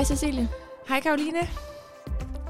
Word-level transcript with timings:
Hej 0.00 0.04
Cecilie. 0.04 0.48
Hej 0.88 1.00
Karoline. 1.00 1.38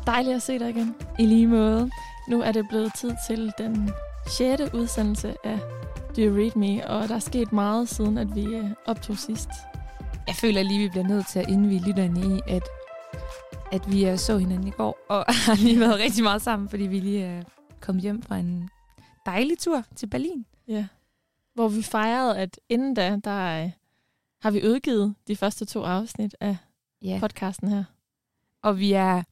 Dejligt 0.07 0.37
at 0.37 0.43
se 0.43 0.59
dig 0.59 0.71
igen. 0.71 0.95
I 1.19 1.27
lige 1.27 1.47
måde. 1.47 1.91
Nu 2.29 2.43
er 2.43 2.53
det 2.53 2.69
blevet 2.69 2.93
tid 2.95 3.13
til 3.29 3.53
den 3.59 3.91
6. 4.27 4.63
udsendelse 4.75 5.35
af 5.45 5.59
Do 6.17 6.23
You 6.23 6.37
Read 6.37 6.57
Me, 6.57 6.89
og 6.89 7.09
der 7.09 7.15
er 7.15 7.19
sket 7.19 7.53
meget 7.53 7.89
siden, 7.89 8.19
at 8.19 8.35
vi 8.35 8.45
øh, 8.45 8.71
optog 8.87 9.17
sidst. 9.17 9.49
Jeg 10.27 10.35
føler 10.35 10.63
lige, 10.63 10.79
vi 10.79 10.89
bliver 10.89 11.09
nødt 11.09 11.27
til 11.29 11.39
at 11.39 11.49
indvige 11.49 11.83
lytterne 11.87 12.37
i, 12.37 12.41
at, 12.49 12.63
at 13.73 13.93
vi 13.93 14.09
øh, 14.09 14.19
så 14.19 14.39
hinanden 14.39 14.69
i 14.69 14.71
går, 14.71 14.99
og 15.09 15.25
har 15.47 15.55
lige 15.55 15.81
været 15.81 15.99
rigtig 15.99 16.23
meget 16.23 16.43
sammen, 16.43 16.69
fordi 16.69 16.87
vi 16.87 17.01
lige 17.01 17.25
er 17.25 17.43
kommet 17.81 18.03
hjem 18.03 18.23
fra 18.23 18.37
en 18.37 18.71
dejlig 19.27 19.59
tur 19.59 19.85
til 19.97 20.07
Berlin. 20.07 20.47
Ja. 20.69 20.87
Hvor 21.55 21.69
vi 21.69 21.83
fejrede, 21.83 22.39
at 22.39 22.61
inden 22.69 22.95
da, 22.95 23.19
der 23.25 23.65
øh, 23.65 23.71
har 24.43 24.51
vi 24.51 24.69
udgivet 24.69 25.15
de 25.29 25.37
første 25.37 25.65
to 25.65 25.83
afsnit 25.83 26.37
af 26.41 26.57
Ja. 27.03 27.19
podcasten 27.21 27.69
her. 27.69 27.85
Og 28.63 28.79
vi 28.79 28.93
er, 28.93 29.23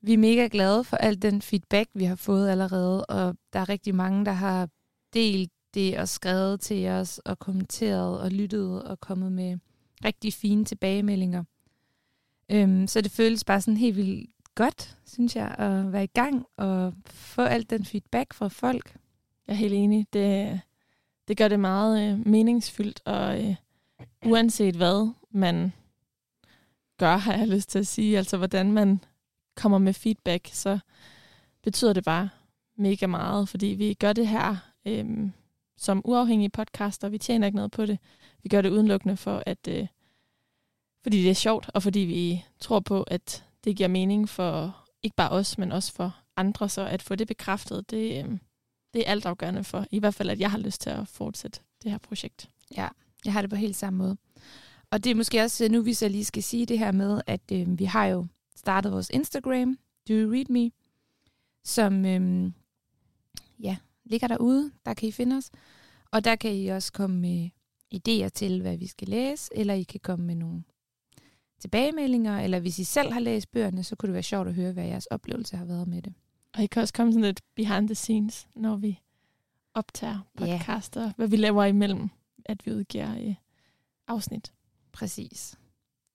vi 0.00 0.12
er 0.12 0.18
mega 0.18 0.48
glade 0.50 0.84
for 0.84 0.96
al 0.96 1.22
den 1.22 1.42
feedback, 1.42 1.90
vi 1.94 2.04
har 2.04 2.16
fået 2.16 2.48
allerede, 2.48 3.06
og 3.06 3.36
der 3.52 3.60
er 3.60 3.68
rigtig 3.68 3.94
mange, 3.94 4.24
der 4.24 4.32
har 4.32 4.68
delt 5.14 5.52
det 5.74 5.98
og 5.98 6.08
skrevet 6.08 6.60
til 6.60 6.88
os 6.88 7.18
og 7.18 7.38
kommenteret 7.38 8.20
og 8.20 8.30
lyttet 8.30 8.82
og 8.82 9.00
kommet 9.00 9.32
med 9.32 9.58
rigtig 10.04 10.32
fine 10.32 10.64
tilbagemeldinger. 10.64 11.44
Øhm, 12.48 12.86
så 12.86 13.00
det 13.00 13.12
føles 13.12 13.44
bare 13.44 13.60
sådan 13.60 13.76
helt 13.76 13.96
vildt 13.96 14.30
godt, 14.54 14.98
synes 15.06 15.36
jeg, 15.36 15.54
at 15.58 15.92
være 15.92 16.04
i 16.04 16.10
gang 16.14 16.46
og 16.56 16.94
få 17.06 17.42
al 17.42 17.70
den 17.70 17.84
feedback 17.84 18.34
fra 18.34 18.48
folk. 18.48 18.96
Jeg 19.46 19.52
er 19.52 19.56
helt 19.56 19.74
enig. 19.74 20.06
Det, 20.12 20.60
det 21.28 21.36
gør 21.36 21.48
det 21.48 21.60
meget 21.60 22.12
øh, 22.12 22.26
meningsfyldt, 22.26 23.02
og 23.04 23.44
øh, 23.44 23.54
uanset 24.26 24.76
hvad 24.76 25.10
man 25.30 25.72
gør, 27.02 27.16
har 27.16 27.36
jeg 27.36 27.48
lyst 27.48 27.68
til 27.68 27.78
at 27.78 27.86
sige, 27.86 28.18
altså 28.18 28.36
hvordan 28.36 28.72
man 28.72 29.00
kommer 29.56 29.78
med 29.78 29.92
feedback, 29.92 30.48
så 30.52 30.78
betyder 31.62 31.92
det 31.92 32.04
bare 32.04 32.28
mega 32.76 33.06
meget, 33.06 33.48
fordi 33.48 33.66
vi 33.66 33.94
gør 33.94 34.12
det 34.12 34.28
her 34.28 34.56
øhm, 34.86 35.32
som 35.76 36.02
uafhængige 36.04 36.50
podcaster. 36.50 37.08
Vi 37.08 37.18
tjener 37.18 37.46
ikke 37.46 37.56
noget 37.56 37.70
på 37.70 37.86
det. 37.86 37.98
Vi 38.42 38.48
gør 38.48 38.60
det 38.60 38.70
udelukkende 38.70 39.16
for, 39.16 39.42
at 39.46 39.68
øh, 39.68 39.86
fordi 41.02 41.22
det 41.22 41.30
er 41.30 41.34
sjovt, 41.34 41.70
og 41.74 41.82
fordi 41.82 42.00
vi 42.00 42.44
tror 42.60 42.80
på, 42.80 43.02
at 43.02 43.44
det 43.64 43.76
giver 43.76 43.88
mening 43.88 44.28
for 44.28 44.76
ikke 45.02 45.16
bare 45.16 45.30
os, 45.30 45.58
men 45.58 45.72
også 45.72 45.92
for 45.92 46.16
andre. 46.36 46.68
Så 46.68 46.86
at 46.86 47.02
få 47.02 47.14
det 47.14 47.28
bekræftet, 47.28 47.90
det, 47.90 48.24
øh, 48.24 48.38
det 48.94 49.00
er 49.06 49.10
altafgørende 49.10 49.64
for, 49.64 49.86
i 49.90 49.98
hvert 49.98 50.14
fald, 50.14 50.30
at 50.30 50.40
jeg 50.40 50.50
har 50.50 50.58
lyst 50.58 50.80
til 50.80 50.90
at 50.90 51.08
fortsætte 51.08 51.60
det 51.82 51.90
her 51.90 51.98
projekt. 51.98 52.48
Ja, 52.76 52.88
jeg 53.24 53.32
har 53.32 53.40
det 53.40 53.50
på 53.50 53.56
helt 53.56 53.76
samme 53.76 53.98
måde. 53.98 54.16
Og 54.92 55.04
det 55.04 55.10
er 55.10 55.14
måske 55.14 55.42
også 55.42 55.68
nu, 55.68 55.82
vi 55.82 55.94
så 55.94 56.08
lige 56.08 56.24
skal 56.24 56.42
sige 56.42 56.66
det 56.66 56.78
her 56.78 56.92
med, 56.92 57.20
at 57.26 57.40
øh, 57.52 57.78
vi 57.78 57.84
har 57.84 58.06
jo 58.06 58.26
startet 58.56 58.92
vores 58.92 59.10
Instagram, 59.10 59.78
Do 60.08 60.14
You 60.14 60.32
Read 60.32 60.44
Me, 60.48 60.70
som 61.64 62.04
øh, 62.04 62.52
ja, 63.60 63.76
ligger 64.04 64.28
derude. 64.28 64.72
Der 64.84 64.94
kan 64.94 65.08
I 65.08 65.12
finde 65.12 65.36
os. 65.36 65.50
Og 66.10 66.24
der 66.24 66.36
kan 66.36 66.54
I 66.54 66.68
også 66.68 66.92
komme 66.92 67.20
med 67.20 67.50
idéer 67.94 68.28
til, 68.28 68.60
hvad 68.60 68.76
vi 68.76 68.86
skal 68.86 69.08
læse, 69.08 69.50
eller 69.54 69.74
I 69.74 69.82
kan 69.82 70.00
komme 70.00 70.26
med 70.26 70.34
nogle 70.34 70.62
tilbagemeldinger, 71.60 72.40
eller 72.40 72.60
hvis 72.60 72.78
I 72.78 72.84
selv 72.84 73.12
har 73.12 73.20
læst 73.20 73.52
bøgerne, 73.52 73.84
så 73.84 73.96
kunne 73.96 74.06
det 74.06 74.14
være 74.14 74.22
sjovt 74.22 74.48
at 74.48 74.54
høre, 74.54 74.72
hvad 74.72 74.84
jeres 74.84 75.06
oplevelse 75.06 75.56
har 75.56 75.64
været 75.64 75.88
med 75.88 76.02
det. 76.02 76.14
Og 76.54 76.62
I 76.62 76.66
kan 76.66 76.82
også 76.82 76.94
komme 76.94 77.12
sådan 77.12 77.24
lidt 77.24 77.40
behind 77.54 77.88
the 77.88 77.94
scenes, 77.94 78.48
når 78.54 78.76
vi 78.76 79.00
optager 79.74 80.18
podcaster, 80.36 81.02
yeah. 81.02 81.12
hvad 81.16 81.28
vi 81.28 81.36
laver 81.36 81.64
imellem, 81.64 82.08
at 82.44 82.66
vi 82.66 82.72
udgiver 82.72 83.28
øh, 83.28 83.34
afsnit. 84.08 84.52
Præcis. 84.92 85.58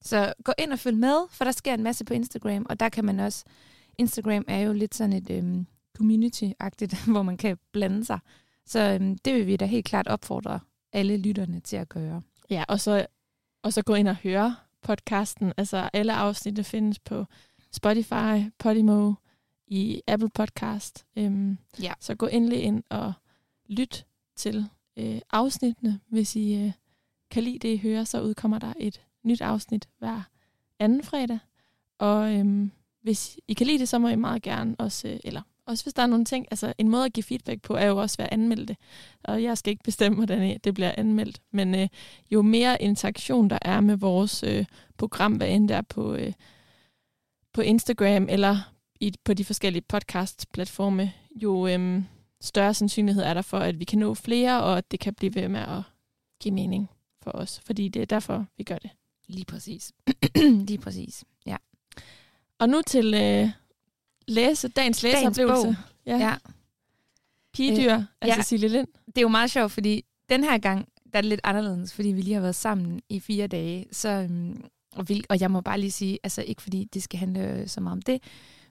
Så 0.02 0.34
gå 0.44 0.54
ind 0.58 0.74
og 0.74 0.80
følg 0.80 0.98
med, 0.98 1.16
for 1.32 1.46
der 1.46 1.52
sker 1.52 1.74
en 1.74 1.84
masse 1.84 2.06
på 2.06 2.14
Instagram, 2.14 2.66
og 2.70 2.80
der 2.80 2.90
kan 2.90 3.06
man 3.06 3.20
også... 3.20 3.46
Instagram 3.98 4.44
er 4.48 4.60
jo 4.60 4.74
lidt 4.74 4.96
sådan 4.96 5.14
et 5.14 5.30
øhm, 5.30 5.68
community-agtigt, 5.98 7.06
hvor 7.12 7.22
man 7.22 7.38
kan 7.38 7.58
blande 7.72 8.06
sig. 8.06 8.20
Så 8.66 8.80
øhm, 8.80 9.18
det 9.18 9.34
vil 9.34 9.48
vi 9.48 9.56
da 9.56 9.66
helt 9.66 9.86
klart 9.86 10.08
opfordre 10.08 10.60
alle 10.94 11.18
lytterne 11.18 11.60
til 11.60 11.76
at 11.78 11.90
gøre. 11.90 12.22
Ja, 12.50 12.64
og 12.68 12.80
så, 12.80 13.06
og 13.64 13.74
så 13.74 13.82
gå 13.82 13.94
ind 13.96 14.08
og 14.08 14.16
høre 14.16 14.56
podcasten. 14.82 15.54
Altså 15.58 15.90
alle 15.94 16.14
afsnittene 16.14 16.64
findes 16.64 17.00
på 17.00 17.26
Spotify, 17.72 18.52
Podimo, 18.60 19.14
i 19.68 20.02
Apple 20.08 20.30
Podcast. 20.30 21.06
Øhm, 21.16 21.58
Ja. 21.82 21.94
Så 22.00 22.16
gå 22.16 22.26
endelig 22.26 22.64
ind 22.64 22.84
og 22.90 23.14
lyt 23.70 24.06
til 24.36 24.66
øh, 24.98 25.22
afsnittene. 25.32 26.00
Hvis 26.08 26.36
I 26.36 26.54
øh, 26.54 26.72
kan 27.32 27.44
lide 27.44 27.60
det, 27.60 27.74
I 27.74 27.78
hører, 27.78 28.04
så 28.04 28.22
udkommer 28.22 28.60
der 28.60 28.74
et 28.80 29.02
nyt 29.24 29.42
afsnit 29.42 29.88
hver 30.00 30.22
anden 30.80 31.04
fredag. 31.04 31.40
Og 31.98 32.34
øhm, 32.36 32.72
hvis 33.02 33.40
I 33.48 33.54
kan 33.54 33.68
lide 33.68 33.80
det, 33.80 33.90
så 33.90 34.00
må 34.00 34.08
I 34.08 34.16
meget 34.16 34.42
gerne 34.42 34.76
også, 34.80 35.08
øh, 35.08 35.20
eller 35.24 35.42
også 35.66 35.86
hvis 35.86 35.94
der 35.94 36.02
er 36.02 36.08
nogle 36.08 36.26
ting, 36.26 36.48
altså 36.52 36.74
en 36.78 36.90
måde 36.90 37.06
at 37.06 37.14
give 37.14 37.24
feedback 37.24 37.62
på, 37.62 37.76
er 37.76 37.86
jo 37.86 37.98
også 37.98 38.18
ved 38.18 38.26
at 38.26 38.34
anmelde 38.34 38.66
det. 38.66 38.78
Og 39.24 39.44
jeg 39.44 39.58
skal 39.58 39.72
ikke 39.72 39.84
bestemme, 39.84 40.16
hvordan 40.16 40.60
det 40.64 40.74
bliver 40.74 40.92
anmeldt. 40.98 41.42
Men 41.52 41.76
øh, 41.76 41.88
jo 42.32 42.42
mere 42.42 42.82
interaktion 42.82 43.50
der 43.50 43.60
er 43.62 43.82
med 43.82 43.98
vores 43.98 44.44
øh, 44.44 44.66
program, 44.98 45.34
hvad 45.34 45.50
end 45.50 45.70
der 45.70 45.82
på, 45.82 46.14
øh, 46.14 46.34
på 47.54 47.62
Instagram 47.62 48.28
eller 48.30 48.58
i, 49.00 49.14
på 49.24 49.34
de 49.34 49.46
forskellige 49.46 49.84
podcast-platforme, 49.88 51.12
jo 51.36 51.68
øh, 51.68 52.04
større 52.42 52.74
sandsynlighed 52.74 53.24
er 53.24 53.34
der 53.34 53.42
for, 53.42 53.60
at 53.60 53.80
vi 53.80 53.86
kan 53.86 54.00
nå 54.00 54.14
flere, 54.14 54.64
og 54.64 54.78
at 54.78 54.92
det 54.92 55.00
kan 55.00 55.14
blive 55.14 55.36
ved 55.36 55.48
med 55.48 55.60
at 55.60 55.82
give 56.42 56.54
mening 56.54 56.90
for 57.32 57.40
os. 57.40 57.62
Fordi 57.66 57.88
det 57.88 58.02
er 58.02 58.06
derfor, 58.06 58.46
vi 58.58 58.64
gør 58.64 58.78
det. 58.78 58.90
Lige 59.28 59.46
præcis. 59.46 59.92
Lige 60.70 60.78
præcis. 60.78 61.24
Ja. 61.46 61.58
Og 62.60 62.70
nu 62.70 62.82
til 62.88 63.14
øh, 63.14 63.50
læse, 64.28 64.68
dagens 64.68 65.04
læseoplevelse. 65.04 65.78
Ja. 66.06 66.18
ja. 66.18 66.36
Pigedyr 67.54 67.96
Øh, 67.96 68.04
af 68.22 68.28
ja. 68.28 68.36
Cecilie 68.36 68.70
Lind. 68.70 68.88
Det 69.06 69.18
er 69.18 69.22
jo 69.22 69.28
meget 69.28 69.52
sjovt, 69.52 69.72
fordi 69.72 70.06
den 70.30 70.44
her 70.44 70.58
gang, 70.58 70.88
der 71.14 71.18
er 71.18 71.22
det 71.22 71.30
lidt 71.30 71.42
anderledes, 71.44 71.94
fordi 71.94 72.10
vi 72.10 72.22
lige 72.22 72.34
har 72.34 72.42
været 72.42 72.56
sammen 72.56 73.02
i 73.10 73.20
fire 73.20 73.48
dage. 73.48 73.86
Så, 73.92 74.10
øhm, 74.10 74.64
og, 74.96 75.10
vi, 75.10 75.24
og 75.30 75.42
jeg 75.42 75.52
må 75.52 75.62
bare 75.62 75.80
lige 75.80 75.92
sige, 75.92 76.20
altså 76.24 76.42
ikke 76.42 76.62
fordi 76.62 76.90
det 76.94 77.04
skal 77.04 77.20
handle 77.20 77.68
så 77.68 77.82
meget 77.82 77.92
om 77.92 78.02
det, 78.02 78.24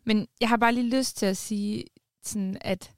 men 0.05 0.29
jeg 0.41 0.49
har 0.49 0.57
bare 0.57 0.73
lige 0.73 0.97
lyst 0.99 1.17
til 1.17 1.27
at 1.27 1.37
sige, 1.37 1.85
sådan 2.23 2.57
at 2.61 2.91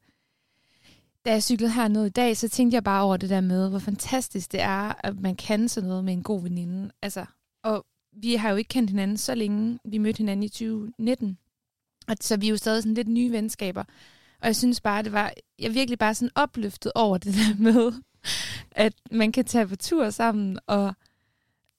da 1.28 1.32
jeg 1.32 1.42
cyklede 1.42 1.72
herned 1.72 2.06
i 2.06 2.08
dag, 2.08 2.36
så 2.36 2.48
tænkte 2.48 2.74
jeg 2.74 2.84
bare 2.84 3.02
over 3.02 3.16
det 3.16 3.30
der 3.30 3.40
med, 3.40 3.70
hvor 3.70 3.78
fantastisk 3.78 4.52
det 4.52 4.60
er, 4.60 5.06
at 5.06 5.20
man 5.20 5.36
kan 5.36 5.68
sådan 5.68 5.88
noget 5.88 6.04
med 6.04 6.12
en 6.12 6.22
god 6.22 6.42
veninde. 6.42 6.90
Altså, 7.02 7.24
og 7.64 7.86
vi 8.12 8.34
har 8.34 8.50
jo 8.50 8.56
ikke 8.56 8.68
kendt 8.68 8.90
hinanden 8.90 9.16
så 9.16 9.34
længe. 9.34 9.78
Vi 9.84 9.98
mødte 9.98 10.18
hinanden 10.18 10.42
i 10.42 10.48
2019. 10.48 11.38
Og 12.08 12.16
så 12.20 12.36
vi 12.36 12.46
er 12.46 12.50
jo 12.50 12.56
stadig 12.56 12.82
sådan 12.82 12.94
lidt 12.94 13.08
nye 13.08 13.32
venskaber. 13.32 13.84
Og 14.40 14.46
jeg 14.46 14.56
synes 14.56 14.80
bare, 14.80 15.02
det 15.02 15.12
var, 15.12 15.32
jeg 15.58 15.74
virkelig 15.74 15.98
bare 15.98 16.14
sådan 16.14 16.30
opløftet 16.34 16.92
over 16.94 17.18
det 17.18 17.34
der 17.34 17.62
med, 17.72 17.92
at 18.70 18.92
man 19.10 19.32
kan 19.32 19.44
tage 19.44 19.68
på 19.68 19.76
tur 19.76 20.10
sammen. 20.10 20.58
Og 20.66 20.94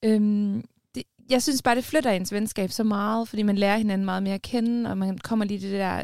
øhm, 0.06 0.64
det, 0.96 1.04
jeg 1.30 1.44
synes 1.44 1.62
bare, 1.62 1.76
det 1.76 1.86
flytter 1.86 2.12
ens 2.12 2.34
venskab 2.34 2.72
så 2.72 2.84
meget, 2.84 3.28
fordi 3.28 3.44
man 3.44 3.58
lærer 3.58 3.78
hinanden 3.78 4.06
meget 4.06 4.24
mere 4.24 4.36
at 4.36 4.42
kende, 4.42 4.90
og 4.90 4.98
man 4.98 5.18
kommer 5.18 5.46
lige 5.46 5.62
det 5.62 5.72
der 5.72 6.04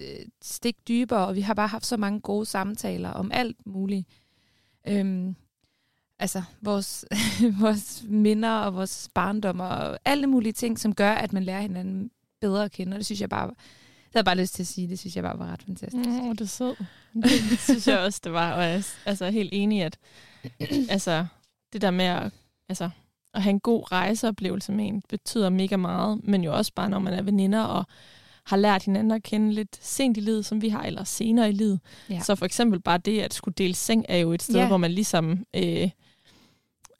øh, 0.00 0.06
st- 0.20 0.28
stik 0.42 0.88
dybere, 0.88 1.26
og 1.26 1.34
vi 1.34 1.40
har 1.40 1.54
bare 1.54 1.68
haft 1.68 1.86
så 1.86 1.96
mange 1.96 2.20
gode 2.20 2.46
samtaler 2.46 3.10
om 3.10 3.32
alt 3.32 3.66
muligt. 3.66 4.08
Øhm, 4.88 5.36
altså 6.18 6.42
vores, 6.60 7.04
vores 7.60 8.04
minder 8.08 8.50
og 8.50 8.74
vores 8.74 9.08
barndom 9.14 9.60
og 9.60 9.98
alle 10.04 10.26
mulige 10.26 10.52
ting, 10.52 10.78
som 10.78 10.94
gør, 10.94 11.12
at 11.12 11.32
man 11.32 11.44
lærer 11.44 11.60
hinanden 11.60 12.10
bedre 12.40 12.64
at 12.64 12.72
kende, 12.72 12.94
og 12.94 12.98
det 12.98 13.06
synes 13.06 13.20
jeg 13.20 13.28
bare, 13.28 13.46
det 13.48 14.14
havde 14.14 14.20
jeg 14.20 14.24
bare 14.24 14.42
lyst 14.42 14.54
til 14.54 14.62
at 14.62 14.66
sige, 14.66 14.88
det 14.88 14.98
synes 14.98 15.16
jeg 15.16 15.24
bare 15.24 15.38
var 15.38 15.52
ret 15.52 15.62
fantastisk. 15.62 16.08
Åh, 16.08 16.24
oh, 16.24 16.32
det 16.32 16.40
er 16.40 16.44
sød. 16.44 16.74
Det 17.50 17.58
synes 17.58 17.88
jeg 17.88 17.98
også, 17.98 18.20
det 18.24 18.32
var. 18.32 18.52
Og 18.52 18.62
jeg 18.62 18.74
er 18.74 18.82
altså, 19.06 19.30
helt 19.30 19.50
enig, 19.52 19.82
at 19.82 19.98
altså, 20.90 21.26
det 21.72 21.82
der 21.82 21.90
med 21.90 22.04
at, 22.04 22.32
altså, 22.68 22.90
at 23.34 23.42
have 23.42 23.50
en 23.50 23.60
god 23.60 23.92
rejseoplevelse 23.92 24.72
med 24.72 24.88
en, 24.88 25.02
betyder 25.08 25.48
mega 25.48 25.76
meget. 25.76 26.24
Men 26.24 26.44
jo 26.44 26.56
også 26.56 26.72
bare, 26.74 26.90
når 26.90 26.98
man 26.98 27.12
er 27.12 27.22
veninder 27.22 27.62
og 27.62 27.84
har 28.48 28.56
lært 28.56 28.82
hinanden 28.84 29.10
at 29.10 29.22
kende 29.22 29.52
lidt 29.52 29.78
sent 29.80 30.16
i 30.16 30.20
livet, 30.20 30.46
som 30.46 30.62
vi 30.62 30.68
har, 30.68 30.82
eller 30.82 31.04
senere 31.04 31.48
i 31.48 31.52
livet. 31.52 31.80
Ja. 32.10 32.20
Så 32.20 32.34
for 32.34 32.46
eksempel 32.46 32.80
bare 32.80 32.98
det 32.98 33.20
at 33.20 33.34
skulle 33.34 33.54
dele 33.58 33.74
seng, 33.74 34.04
er 34.08 34.16
jo 34.16 34.32
et 34.32 34.42
sted, 34.42 34.54
Ja. 34.60 34.66
hvor 34.66 34.76
man 34.76 34.90
ligesom 34.90 35.44
øh, 35.56 35.90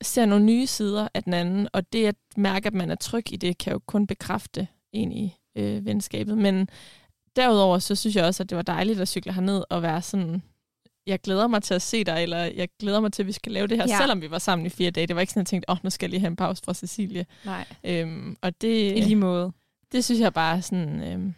ser 0.03 0.27
nogle 0.27 0.45
nye 0.45 0.67
sider 0.67 1.09
af 1.15 1.23
den 1.23 1.35
anden. 1.35 1.69
Og 1.73 1.93
det 1.93 2.07
at 2.07 2.15
mærke, 2.37 2.67
at 2.67 2.75
man 2.75 2.91
er 2.91 2.95
tryg 2.95 3.33
i 3.33 3.37
det, 3.37 3.59
kan 3.59 3.73
jo 3.73 3.79
kun 3.87 4.07
bekræfte 4.07 4.69
en 4.93 5.13
i 5.13 5.35
øh, 5.57 5.87
venskabet. 5.87 6.39
Men 6.39 6.69
derudover, 7.37 7.79
så 7.79 7.95
synes 7.95 8.17
jeg 8.17 8.25
også, 8.25 8.43
at 8.43 8.51
det 8.51 8.57
var 8.57 8.63
dejligt 8.63 9.01
at 9.01 9.09
cykle 9.09 9.33
herned 9.33 9.63
og 9.71 9.83
være 9.83 10.03
sådan, 10.03 10.43
jeg 11.07 11.21
glæder 11.21 11.47
mig 11.47 11.63
til 11.63 11.75
at 11.75 11.83
se 11.83 12.05
dig, 12.05 12.23
eller 12.23 12.39
jeg 12.39 12.69
glæder 12.81 13.01
mig 13.01 13.13
til, 13.13 13.23
at 13.23 13.27
vi 13.27 13.33
skal 13.33 13.53
lave 13.53 13.67
det 13.67 13.77
her, 13.77 13.87
Ja. 13.89 13.99
selvom 13.99 14.21
vi 14.23 14.31
var 14.31 14.39
sammen 14.39 14.67
i 14.67 14.69
fire 14.71 14.91
dage. 14.91 15.07
Det 15.07 15.17
var 15.17 15.21
ikke 15.21 15.33
sådan, 15.33 15.41
at 15.41 15.45
jeg 15.45 15.51
tænkte, 15.51 15.71
åh, 15.71 15.73
oh, 15.73 15.79
nu 15.85 15.91
skal 15.91 16.07
jeg 16.07 16.11
lige 16.11 16.21
have 16.21 16.31
en 16.31 16.37
pause 16.37 16.63
fra 16.65 16.75
Cecilie. 16.75 17.27
Nej, 17.45 17.65
Øhm, 17.85 18.37
og 18.43 18.61
det, 18.61 18.97
i 18.97 19.01
lige 19.01 19.17
måde. 19.17 19.53
Det 19.93 20.05
synes 20.05 20.21
jeg 20.21 20.33
bare 20.35 20.63
sådan, 20.63 21.03
øhm, 21.03 21.35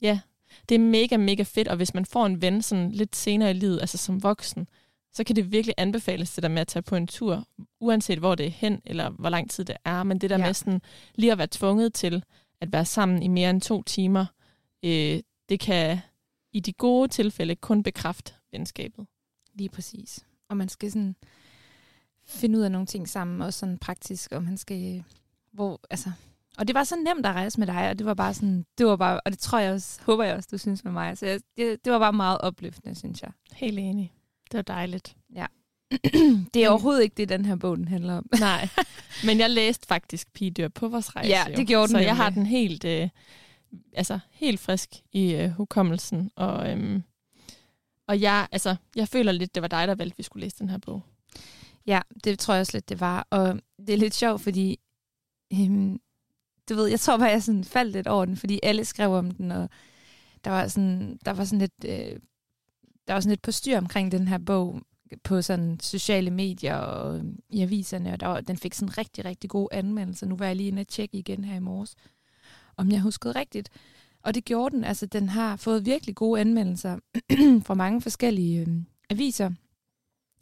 ja, 0.00 0.20
det 0.68 0.74
er 0.74 0.78
mega, 0.78 1.16
mega 1.16 1.42
fedt. 1.42 1.68
Og 1.68 1.76
hvis 1.76 1.94
man 1.94 2.04
får 2.06 2.26
en 2.26 2.42
ven 2.42 2.62
sådan 2.62 2.92
lidt 2.92 3.16
senere 3.16 3.50
i 3.50 3.54
livet, 3.54 3.80
altså 3.80 3.98
som 3.98 4.22
voksen, 4.22 4.68
så 5.12 5.24
kan 5.24 5.36
det 5.36 5.52
virkelig 5.52 5.74
anbefales 5.78 6.34
det 6.34 6.42
der 6.42 6.48
med 6.48 6.60
at 6.60 6.68
tage 6.68 6.82
på 6.82 6.96
en 6.96 7.06
tur, 7.06 7.46
uanset 7.80 8.18
hvor 8.18 8.34
det 8.34 8.46
er 8.46 8.50
hen, 8.50 8.82
eller 8.84 9.10
hvor 9.10 9.28
lang 9.28 9.50
tid 9.50 9.64
det 9.64 9.76
er. 9.84 10.02
Men 10.02 10.18
det 10.18 10.30
der 10.30 10.38
Ja. 10.38 10.46
med 10.46 10.54
sådan, 10.54 10.82
lige 11.14 11.32
at 11.32 11.38
være 11.38 11.48
tvunget 11.50 11.94
til 11.94 12.24
at 12.60 12.72
være 12.72 12.84
sammen 12.84 13.22
i 13.22 13.28
mere 13.28 13.50
end 13.50 13.60
to 13.60 13.82
timer, 13.82 14.26
øh, 14.82 15.20
det 15.48 15.60
kan 15.60 15.98
i 16.52 16.60
de 16.60 16.72
gode 16.72 17.08
tilfælde 17.08 17.56
kun 17.56 17.82
bekræfte 17.82 18.34
venskabet. 18.52 19.06
Lige 19.54 19.68
præcis. 19.68 20.26
Og 20.48 20.56
man 20.56 20.68
skal 20.68 20.92
sådan 20.92 21.16
finde 22.26 22.58
ud 22.58 22.62
af 22.64 22.72
nogle 22.72 22.86
ting 22.86 23.08
sammen, 23.08 23.42
også 23.42 23.58
sådan 23.58 23.78
praktisk, 23.78 24.32
og 24.32 24.42
man 24.42 24.56
skal, 24.56 25.04
hvor, 25.52 25.80
altså, 25.90 26.12
og 26.58 26.68
det 26.68 26.74
var 26.74 26.84
så 26.84 26.96
nemt 26.96 27.26
at 27.26 27.34
rejse 27.34 27.58
med 27.58 27.66
dig, 27.66 27.90
og 27.90 27.98
det 27.98 28.06
var 28.06 28.14
bare 28.14 28.34
sådan, 28.34 28.64
det 28.78 28.86
var 28.86 28.96
bare, 28.96 29.20
og 29.20 29.32
det 29.32 29.38
tror 29.38 29.58
jeg 29.58 29.72
også, 29.72 30.00
håber 30.02 30.24
jeg 30.24 30.36
også, 30.36 30.48
du 30.52 30.58
synes 30.58 30.84
med 30.84 30.92
mig. 30.92 31.18
Så 31.18 31.26
jeg, 31.26 31.40
det, 31.56 31.84
det 31.84 31.92
var 31.92 31.98
bare 31.98 32.12
meget 32.12 32.38
opløftende, 32.38 32.94
synes 32.94 33.22
jeg. 33.22 33.30
Helt 33.52 33.78
enig. 33.78 34.12
Det 34.50 34.56
var 34.56 34.62
dejligt. 34.62 35.16
det 36.54 36.64
er 36.64 36.68
overhovedet 36.68 37.02
ikke 37.02 37.14
det, 37.14 37.28
den 37.28 37.44
her 37.44 37.56
bog 37.56 37.76
den 37.76 37.88
handler 37.88 38.14
om. 38.14 38.26
Nej, 38.40 38.68
men 39.24 39.38
jeg 39.38 39.50
læste 39.50 39.86
faktisk 39.86 40.32
Pigedyr 40.32 40.68
på 40.68 40.88
vores 40.88 41.16
rejse. 41.16 41.28
Ja, 41.28 41.48
jo. 41.50 41.56
det 41.56 41.66
gjorde 41.66 41.88
den 41.88 41.90
Så 41.90 41.98
jeg 41.98 42.16
har 42.16 42.30
den 42.30 42.46
helt, 42.46 42.84
øh, 42.84 43.08
altså, 43.92 44.18
helt 44.30 44.60
frisk 44.60 44.90
i 45.12 45.34
øh, 45.34 45.50
hukommelsen. 45.50 46.30
Og, 46.36 46.70
øhm, 46.70 47.02
og 48.08 48.20
jeg, 48.20 48.48
altså, 48.52 48.76
jeg 48.96 49.08
føler 49.08 49.32
lidt, 49.32 49.54
det 49.54 49.62
var 49.62 49.68
dig, 49.68 49.88
der 49.88 49.94
valgte, 49.94 50.14
at 50.14 50.18
vi 50.18 50.22
skulle 50.22 50.44
læse 50.44 50.58
den 50.58 50.70
her 50.70 50.78
bog. 50.78 51.02
Ja, 51.86 52.00
det 52.24 52.38
tror 52.38 52.54
jeg 52.54 52.60
også 52.60 52.76
lidt, 52.76 52.88
det 52.88 53.00
var. 53.00 53.26
Og 53.30 53.60
det 53.86 53.90
er 53.90 53.98
lidt 53.98 54.14
sjovt, 54.14 54.40
fordi 54.40 54.80
øhm, 55.52 56.00
du 56.68 56.74
ved, 56.74 56.86
jeg 56.86 57.00
tror 57.00 57.16
bare, 57.16 57.28
jeg 57.28 57.42
sådan 57.42 57.64
faldt 57.64 57.92
lidt 57.92 58.06
over 58.06 58.24
den, 58.24 58.36
fordi 58.36 58.60
alle 58.62 58.84
skrev 58.84 59.12
om 59.12 59.30
den, 59.30 59.52
og 59.52 59.68
der 60.44 60.50
var 60.50 60.68
sådan, 60.68 61.18
der 61.24 61.30
var 61.30 61.44
sådan 61.44 61.58
lidt, 61.58 61.84
øh, 61.84 62.20
der 63.08 63.12
var 63.12 63.20
sådan 63.20 63.30
lidt 63.30 63.42
på 63.42 63.52
styr 63.52 63.78
omkring 63.78 64.12
den 64.12 64.28
her 64.28 64.38
bog 64.38 64.80
på 65.24 65.42
sådan 65.42 65.80
sociale 65.80 66.30
medier 66.30 66.76
og 66.76 67.18
øhm, 67.18 67.38
i 67.50 67.62
aviserne, 67.62 68.12
og 68.12 68.20
der 68.20 68.26
var, 68.26 68.40
den 68.40 68.56
fik 68.56 68.74
sådan 68.74 68.98
rigtig, 68.98 69.24
rigtig 69.24 69.50
gode 69.50 69.68
anmeldelser. 69.72 70.26
Nu 70.26 70.36
var 70.36 70.46
jeg 70.46 70.56
lige 70.56 70.68
inde 70.68 70.80
og 70.80 70.88
tjekke 70.88 71.18
igen 71.18 71.44
her 71.44 71.56
i 71.56 71.60
morges, 71.60 71.94
om 72.76 72.90
jeg 72.90 73.00
huskede 73.00 73.34
rigtigt. 73.34 73.70
Og 74.22 74.34
det 74.34 74.44
gjorde 74.44 74.76
den. 74.76 74.84
Altså, 74.84 75.06
den 75.06 75.28
har 75.28 75.56
fået 75.56 75.86
virkelig 75.86 76.14
gode 76.14 76.40
anmeldelser 76.40 76.98
fra 77.66 77.74
mange 77.74 78.02
forskellige 78.02 78.60
øh, 78.60 78.68
aviser 79.10 79.50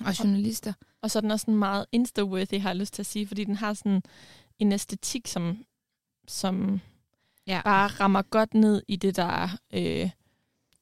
og 0.05 0.19
journalister. 0.19 0.73
Og 1.03 1.11
så 1.11 1.19
er 1.19 1.21
den 1.21 1.31
også 1.31 1.45
sådan 1.45 1.59
meget 1.59 1.87
insta-worthy, 1.97 2.61
har 2.61 2.69
jeg 2.69 2.77
lyst 2.77 2.95
til 2.95 3.03
at 3.03 3.07
sige, 3.07 3.27
fordi 3.27 3.45
den 3.45 3.57
har 3.57 3.75
sådan 3.75 4.03
en 4.59 4.73
æstetik, 4.73 5.27
som, 5.27 5.59
som 6.29 6.81
Ja. 7.47 7.61
bare 7.65 7.87
rammer 7.87 8.23
godt 8.23 8.55
ned 8.55 8.83
i 8.89 8.97
det, 8.97 9.17
der 9.17 9.49
øh, 9.75 10.11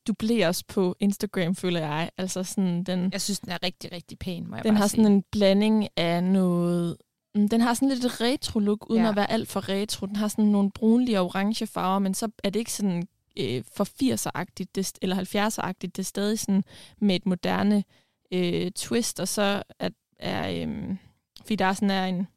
dubleres 0.07 0.63
på 0.63 0.97
Instagram, 1.01 1.55
føler 1.55 1.81
jeg. 1.81 2.11
Altså 2.19 2.43
sådan, 2.43 2.85
den, 2.85 3.09
Jeg 3.13 3.21
synes, 3.21 3.41
den 3.41 3.51
er 3.53 3.59
rigtig, 3.63 3.93
rigtig 3.93 4.19
pæn, 4.19 4.47
må 4.51 4.57
jeg 4.57 4.65
den 4.65 4.77
har 4.77 4.87
sige. 4.87 5.03
sådan 5.03 5.13
en 5.13 5.25
blanding 5.33 5.89
af 5.97 6.25
noget... 6.25 6.97
mm, 7.35 7.49
Den 7.49 7.61
har 7.61 7.75
sådan 7.75 7.89
lidt 7.89 8.05
et 8.05 8.21
retro-look, 8.21 8.91
uden 8.91 9.03
Ja. 9.03 9.09
at 9.09 9.17
være 9.17 9.31
alt 9.31 9.49
for 9.49 9.69
retro. 9.69 10.07
Den 10.07 10.17
har 10.17 10.29
sådan 10.29 10.45
nogle 10.45 10.71
brunlige 10.71 11.21
og 11.21 11.27
orange 11.27 11.67
farver, 11.67 11.99
men 11.99 12.15
så 12.15 12.29
er 12.45 12.51
det 12.51 12.61
ikke 12.61 12.73
sådan 12.73 13.09
øh, 13.39 13.65
for 13.77 13.85
80'er-agtigt, 13.85 14.71
det, 14.75 14.93
eller 15.03 15.17
70'er-agtigt. 15.17 15.75
Det 15.91 15.99
er 15.99 16.03
stadig 16.03 16.39
sådan 16.39 16.65
med 16.99 17.17
et 17.17 17.27
moderne 17.27 17.85
øh, 18.33 18.71
twist, 18.71 19.21
og 19.21 19.29
så 19.29 19.63
er, 19.79 19.89
er 20.19 20.67
øh, 20.67 20.97
fordi 21.41 21.57
der 21.57 21.65
er 21.65 21.73
sådan 21.73 21.91
er 21.91 22.05
en, 22.07 22.29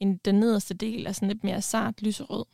en, 0.00 0.16
den 0.16 0.34
nederste 0.34 0.74
del 0.74 1.06
er 1.06 1.12
sådan 1.12 1.28
lidt 1.28 1.44
mere 1.44 1.62
sart 1.62 2.02
lyserød. 2.02 2.44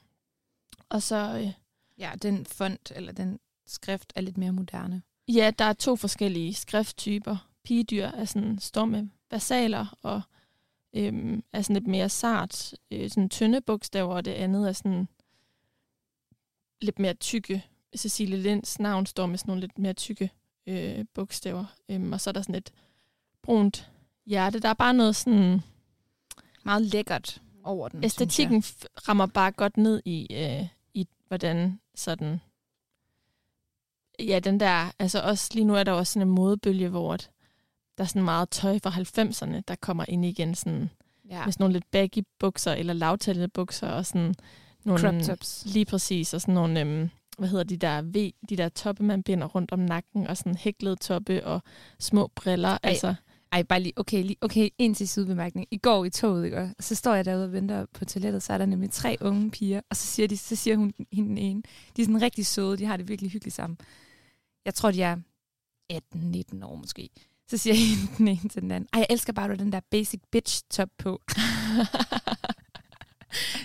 Og 0.89 1.03
så, 1.03 1.39
øh, 1.39 1.53
Ja, 1.99 2.13
den 2.23 2.47
font, 2.47 2.93
eller 2.97 3.13
den 3.13 3.41
skrift, 3.67 4.13
er 4.17 4.21
lidt 4.21 4.39
mere 4.39 4.53
moderne. 4.53 5.03
ja, 5.29 5.53
der 5.59 5.65
er 5.65 5.73
to 5.73 5.97
forskellige 5.97 6.55
skrifttyper. 6.55 7.49
Pigedyr 7.65 8.05
er 8.07 8.25
sådan, 8.25 8.59
står 8.59 8.85
med 8.85 9.07
versaler, 9.31 9.99
og 10.03 10.23
øhm, 10.95 11.45
er 11.53 11.63
sådan 11.63 11.75
lidt 11.75 11.87
mere 11.87 12.09
sart, 12.09 12.75
øh, 12.91 13.11
sådan 13.11 13.29
tynde 13.29 13.61
bogstaver, 13.61 14.15
og 14.15 14.25
det 14.25 14.31
andet 14.31 14.69
er 14.69 14.73
sådan 14.73 15.09
lidt 16.81 16.99
mere 16.99 17.15
tykke. 17.15 17.65
Cecilie 17.97 18.39
Linds 18.39 18.79
navn 18.81 19.07
står 19.07 19.27
med 19.27 19.39
sådan 19.39 19.51
nogle 19.51 19.61
lidt 19.61 19.79
mere 19.79 19.93
tykke 19.93 20.31
øh, 20.67 21.05
bogstaver. 21.15 21.65
Øhm, 21.89 22.13
og 22.13 22.21
så 22.21 22.31
er 22.31 22.33
der 22.33 22.43
sådan 22.43 22.55
et 22.55 22.73
brunt 23.43 23.91
hjerte. 24.27 24.59
Der 24.61 24.69
er 24.69 24.75
bare 24.75 24.95
noget 24.95 25.17
sådan... 25.17 25.61
Meget 26.65 26.83
lækkert 26.83 27.43
over 27.65 27.89
den, 27.89 28.05
Æstetikken 28.05 28.65
rammer 29.09 29.27
bare 29.27 29.53
godt 29.53 29.77
ned 29.77 30.03
i, 30.05 30.27
øh, 30.31 30.67
i 30.95 31.09
hvordan 31.29 31.81
sådan... 31.95 32.41
Ja, 34.19 34.39
den 34.39 34.61
der... 34.61 34.91
Altså 34.99 35.21
også 35.21 35.51
lige 35.55 35.65
nu 35.65 35.75
er 35.75 35.85
der 35.85 35.93
også 35.93 36.13
sådan 36.13 36.29
en 36.29 36.35
modebølge, 36.35 36.89
hvor 36.89 37.15
at 37.15 37.31
der 37.99 38.05
er 38.05 38.09
sådan 38.09 38.23
meget 38.23 38.51
tøj 38.51 38.79
fra 38.83 38.91
90'erne, 38.91 39.61
der 39.69 39.75
kommer 39.81 40.05
ind 40.09 40.25
igen 40.25 40.55
sådan, 40.55 40.91
Ja, 41.31 41.45
med 41.45 41.53
sådan 41.53 41.65
nogle 41.65 41.73
lidt 41.73 41.91
baggy 41.91 42.19
bukser, 42.39 42.73
eller 42.73 42.93
lavtallede 42.93 43.49
bukser, 43.49 43.89
og 43.89 44.07
sådan 44.07 44.35
nogle... 44.85 45.01
crop 45.01 45.23
tops. 45.23 45.63
Lige 45.67 45.85
præcis, 45.85 46.35
og 46.35 46.41
sådan 46.41 46.55
nogle, 46.55 46.81
øhm, 46.81 47.11
hvad 47.39 47.49
hedder 47.49 47.65
de 47.65 47.77
der 47.77 48.03
V, 48.03 48.31
de 48.49 48.57
der 48.57 48.69
toppe, 48.69 49.03
man 49.03 49.23
binder 49.23 49.47
rundt 49.47 49.73
om 49.73 49.79
nakken, 49.79 50.27
og 50.27 50.37
sådan 50.37 50.55
hæklede 50.55 50.97
toppe 50.97 51.47
og 51.47 51.63
små 51.99 52.27
briller. 52.35 52.69
Ej. 52.69 52.79
Altså, 52.83 53.15
Ej, 53.55 53.63
bare 53.63 53.81
lige, 53.81 53.93
okay, 53.97 54.23
lige, 54.25 54.37
okay, 54.41 54.69
en 54.79 54.95
til 54.95 55.09
sidebemærkning. 55.09 55.67
I 55.71 55.77
går 55.77 56.05
i 56.05 56.11
toget, 56.11 56.45
ikke? 56.45 56.59
Og 56.59 56.71
så 56.81 56.95
står 56.95 57.15
jeg 57.15 57.25
derude 57.25 57.45
og 57.45 57.53
venter 57.53 57.87
på 57.95 58.05
toilettet, 58.05 58.43
så 58.43 58.53
er 58.53 58.59
der 58.59 58.67
nemlig 58.67 58.91
tre 58.91 59.17
unge 59.21 59.51
piger, 59.51 59.81
og 59.91 59.97
så 59.97 60.07
siger, 60.07 60.29
de, 60.29 60.37
så 60.37 60.57
siger 60.57 60.77
hun 60.77 60.93
hende 61.13 61.29
den 61.29 61.39
ene, 61.39 61.63
de 61.97 62.03
er 62.03 62.07
sådan 62.07 62.23
rigtig 62.23 62.47
søde, 62.47 62.77
de 62.77 62.85
har 62.85 62.97
det 62.97 63.09
virkelig 63.09 63.31
hyggeligt 63.31 63.55
sammen. 63.55 63.79
Jeg 64.65 64.75
tror, 64.75 64.91
de 64.91 65.03
er 65.03 65.17
18-19 65.93 66.65
år 66.65 66.75
måske. 66.75 67.11
Så 67.49 67.57
siger 67.57 67.75
hende 67.85 68.17
den 68.19 68.29
ene 68.29 68.49
til 68.49 68.63
den 68.63 68.71
anden, 68.71 68.89
ej, 68.93 68.99
jeg 68.99 69.07
elsker 69.11 69.33
bare, 69.33 69.49
du 69.49 69.55
den 69.55 69.73
der 69.73 69.81
basic 69.91 70.21
bitch 70.31 70.63
top 70.71 70.89
på. 70.99 71.23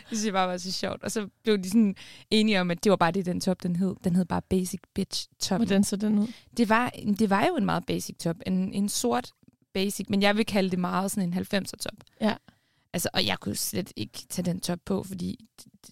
det 0.10 0.18
synes 0.18 0.26
jeg 0.26 0.34
bare 0.34 0.48
var 0.48 0.58
så 0.58 0.72
sjovt. 0.72 1.04
Og 1.04 1.12
så 1.12 1.28
blev 1.44 1.58
de 1.58 1.70
sådan 1.70 1.96
enige 2.32 2.62
om, 2.62 2.72
at 2.72 2.84
det 2.84 2.90
var 2.90 2.96
bare 2.96 3.12
det, 3.12 3.26
den 3.26 3.42
top, 3.42 3.64
den 3.64 3.76
hed. 3.76 3.96
Den 4.04 4.16
hed 4.16 4.26
bare 4.26 4.42
basic 4.42 4.80
bitch 4.96 5.28
top. 5.40 5.58
hvordan 5.60 5.84
så 5.84 5.96
den 5.96 6.20
ud? 6.20 6.28
Det 6.58 6.70
var, 6.70 6.90
det 7.20 7.30
var 7.30 7.46
jo 7.46 7.56
en 7.56 7.66
meget 7.66 7.86
basic 7.86 8.16
top. 8.18 8.36
En, 8.46 8.74
en 8.74 8.90
sort 8.90 9.32
basic, 9.74 10.10
men 10.10 10.22
jeg 10.22 10.38
vil 10.38 10.46
kalde 10.46 10.70
det 10.70 10.80
meget 10.80 11.12
sådan 11.12 11.34
en 11.34 11.40
90'er 11.40 11.78
top. 11.80 12.04
Ja. 12.22 12.36
Altså, 12.94 13.10
og 13.14 13.26
jeg 13.26 13.40
kunne 13.40 13.56
slet 13.56 13.94
ikke 13.96 14.20
tage 14.30 14.46
den 14.46 14.60
top 14.60 14.80
på, 14.86 15.04
fordi 15.04 15.46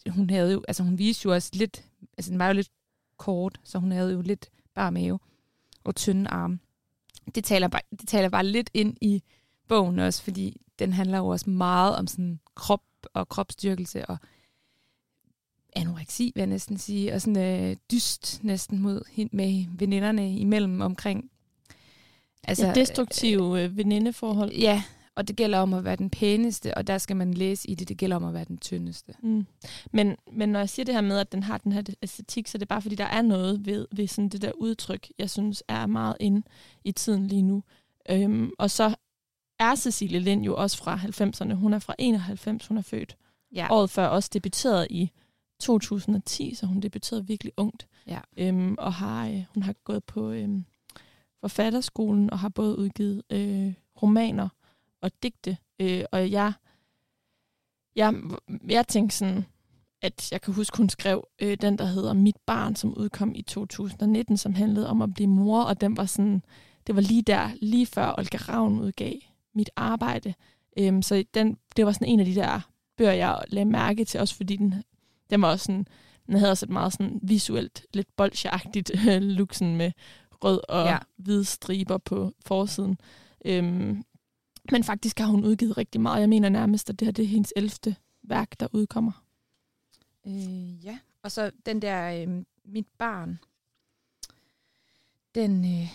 hun 0.10 0.30
havde 0.30 0.52
jo, 0.52 0.64
altså 0.68 0.84
hun 0.84 0.98
viste 0.98 1.26
jo 1.26 1.34
også 1.34 1.50
lidt, 1.54 1.86
altså 2.18 2.32
den 2.32 2.40
var 2.40 2.48
jo 2.48 2.54
lidt 2.54 2.72
kort, 3.18 3.60
så 3.64 3.80
hun 3.80 3.92
havde 3.92 4.14
jo 4.14 4.22
lidt 4.22 4.50
bare 4.74 4.92
mave 4.92 5.20
og 5.84 5.96
tynde 5.96 6.30
arme. 6.30 6.60
Det 7.36 7.44
taler, 7.44 7.68
bare, 7.68 7.82
det 8.00 8.08
taler 8.08 8.30
bare 8.30 8.46
lidt 8.46 8.70
ind 8.74 8.98
i 9.02 9.24
bogen 9.68 10.00
også, 10.00 10.24
fordi 10.24 10.62
den 10.80 10.94
handler 10.94 11.18
jo 11.18 11.28
også 11.28 11.50
meget 11.50 11.96
om 11.96 12.08
sådan 12.08 12.40
krop 12.56 12.84
og 13.14 13.30
kropsstyrkelse 13.30 14.06
og 14.06 14.18
anoreksi, 15.76 16.32
vil 16.36 16.42
jeg 16.42 16.48
næsten 16.48 16.78
sige, 16.78 17.14
og 17.14 17.22
sådan 17.22 17.70
øh, 17.70 17.76
dyst 17.92 18.44
næsten 18.44 18.80
mod 18.80 19.28
med 19.32 19.66
veninderne 19.78 20.38
imellem 20.38 20.82
omkring. 20.82 21.32
Altså, 22.48 22.68
ja, 22.68 22.74
destruktive 22.74 23.64
øh, 23.64 23.78
venindeforhold. 23.78 24.54
Ja, 24.54 24.84
og 25.18 25.28
det 25.28 25.36
gælder 25.36 25.60
om 25.60 25.74
at 25.74 25.84
være 25.84 25.96
den 25.96 26.10
pæneste, 26.10 26.78
og 26.78 26.88
der 26.88 26.98
skal 26.98 27.16
man 27.16 27.34
læse 27.34 27.70
i 27.70 27.76
det, 27.76 27.90
det 27.90 27.98
gælder 27.98 28.16
om 28.16 28.24
at 28.24 28.34
være 28.34 28.46
den 28.46 28.58
tyndeste. 28.58 29.14
Mm. 29.24 29.46
Men, 29.92 30.16
men 30.32 30.50
når 30.50 30.60
jeg 30.60 30.70
siger 30.70 30.84
det 30.86 30.94
her 30.94 31.02
med, 31.02 31.20
at 31.20 31.32
den 31.32 31.44
har 31.44 31.58
den 31.58 31.72
her 31.72 31.84
æstetik, 32.02 32.48
så 32.48 32.58
er 32.58 32.60
det 32.60 32.68
bare 32.68 32.82
fordi, 32.82 32.96
der 32.96 33.06
er 33.06 33.22
noget 33.22 33.66
ved, 33.66 33.88
ved 33.92 34.08
sådan 34.08 34.30
det 34.30 34.42
der 34.42 34.52
udtryk, 34.52 35.08
jeg 35.20 35.30
synes 35.30 35.64
er 35.68 35.86
meget 35.86 36.18
inde 36.20 36.42
i 36.84 36.92
tiden 36.92 37.28
lige 37.28 37.42
nu. 37.42 37.64
Øhm, 38.10 38.52
og 38.60 38.72
så 38.72 38.96
er 39.60 39.76
Cecilie 39.76 40.20
Lind 40.20 40.44
jo 40.44 40.56
også 40.56 40.78
fra 40.78 40.96
90'erne. 40.96 41.54
Hun 41.54 41.74
er 41.74 41.80
fra 41.80 41.96
91, 42.00 42.68
hun 42.68 42.78
er 42.78 42.82
født. 42.82 43.18
Ja. 43.56 43.68
Året 43.72 43.90
før 43.90 44.08
også 44.08 44.30
debuteret 44.34 44.88
i 44.90 45.12
2010, 45.60 46.56
så 46.56 46.66
hun 46.66 46.80
debuterede 46.80 47.28
virkelig 47.28 47.54
ungt. 47.58 47.88
Ja. 48.08 48.20
Øhm, 48.38 48.76
og 48.78 48.94
har, 48.94 49.28
øh, 49.28 49.44
hun 49.54 49.64
har 49.64 49.74
gået 49.84 50.04
på 50.04 50.32
øhm, 50.32 50.66
forfatterskolen 51.42 52.30
og 52.30 52.40
har 52.40 52.50
både 52.50 52.78
udgivet 52.78 53.24
øh, 53.30 53.74
romaner 54.02 54.50
og 55.02 55.12
digte. 55.24 55.58
Øh, 55.80 56.04
og 56.12 56.32
jeg, 56.32 56.54
jeg, 57.96 58.14
jeg 58.70 58.88
tænkte 58.88 59.18
sådan, 59.18 59.46
at 60.02 60.32
jeg 60.32 60.42
kan 60.42 60.54
huske, 60.54 60.78
hun 60.78 60.90
skrev 60.90 61.28
øh, 61.42 61.58
den, 61.62 61.78
der 61.78 61.86
hedder 61.86 62.14
Mit 62.14 62.38
barn, 62.46 62.76
som 62.76 62.98
udkom 62.98 63.36
i 63.36 63.42
2019, 63.42 64.38
som 64.38 64.54
handlede 64.54 64.90
om 64.90 65.02
at 65.02 65.14
blive 65.14 65.30
mor, 65.30 65.64
og 65.64 65.82
den 65.82 65.98
var 65.98 66.06
sådan, 66.06 66.44
det 66.88 66.96
var 66.96 67.02
lige 67.02 67.22
der, 67.22 67.50
lige 67.62 67.86
før 67.86 68.16
Olga 68.18 68.38
Ravn 68.38 68.80
udgav 68.80 69.14
Mit 69.56 69.70
arbejde. 69.76 70.34
Øhm, 70.80 71.02
så 71.02 71.24
den, 71.34 71.58
det 71.76 71.86
var 71.86 71.92
sådan 71.92 72.08
en 72.08 72.20
af 72.20 72.26
de 72.26 72.36
der 72.36 72.62
bøger, 72.98 73.12
jeg 73.12 73.44
lagde 73.48 73.66
mærke 73.66 74.06
til, 74.06 74.20
også 74.20 74.36
fordi 74.36 74.56
den, 74.56 74.84
den 75.30 75.42
var 75.42 75.52
også 75.52 75.66
sådan, 75.66 75.88
den 76.28 76.36
havde 76.36 76.52
også 76.52 76.66
et 76.66 76.70
meget 76.70 76.94
sådan 76.94 77.20
visuelt, 77.24 77.86
lidt 77.94 78.16
bolsjeagtigt 78.16 78.92
øh, 79.10 79.22
look, 79.22 79.54
sådan 79.54 79.76
med 79.76 79.92
rød 80.44 80.60
og 80.70 80.86
Ja. 80.86 80.98
hvide 81.18 81.46
striber 81.46 81.98
på 81.98 82.34
forsiden. 82.46 82.98
Øhm, 83.46 84.04
men 84.72 84.84
faktisk 84.84 85.20
har 85.20 85.28
hun 85.28 85.46
udgivet 85.46 85.78
rigtig 85.78 86.02
meget. 86.02 86.22
Jeg 86.22 86.30
mener 86.30 86.50
nærmest, 86.50 86.90
at 86.90 87.00
det 87.00 87.06
her 87.06 87.12
det 87.12 87.24
er 87.24 87.30
hendes 87.30 87.54
11. 87.56 87.96
værk, 88.24 88.60
der 88.60 88.68
udkommer. 88.72 89.24
Øh, 90.28 90.86
ja, 90.86 91.00
og 91.24 91.32
så 91.32 91.52
den 91.66 91.82
der 91.82 92.24
øh, 92.28 92.44
Mit 92.66 92.88
barn, 92.98 93.40
den, 95.36 95.66
øh, 95.66 95.88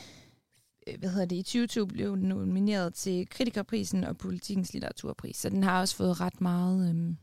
øh, 0.87 0.99
hvad 0.99 1.11
hedder 1.11 1.27
det, 1.27 1.37
i 1.37 1.43
2020 1.43 1.87
blev 1.89 2.17
den 2.17 2.29
nomineret 2.29 2.95
til 2.95 3.29
Kritikerprisen 3.29 4.05
og 4.05 4.19
Politikens 4.19 4.73
Litteraturpris, 4.73 5.37
så 5.37 5.49
den 5.49 5.63
har 5.65 5.81
også 5.81 5.97
fået 5.97 6.21
ret 6.21 6.41
meget 6.41 6.91
øhm, 6.91 7.17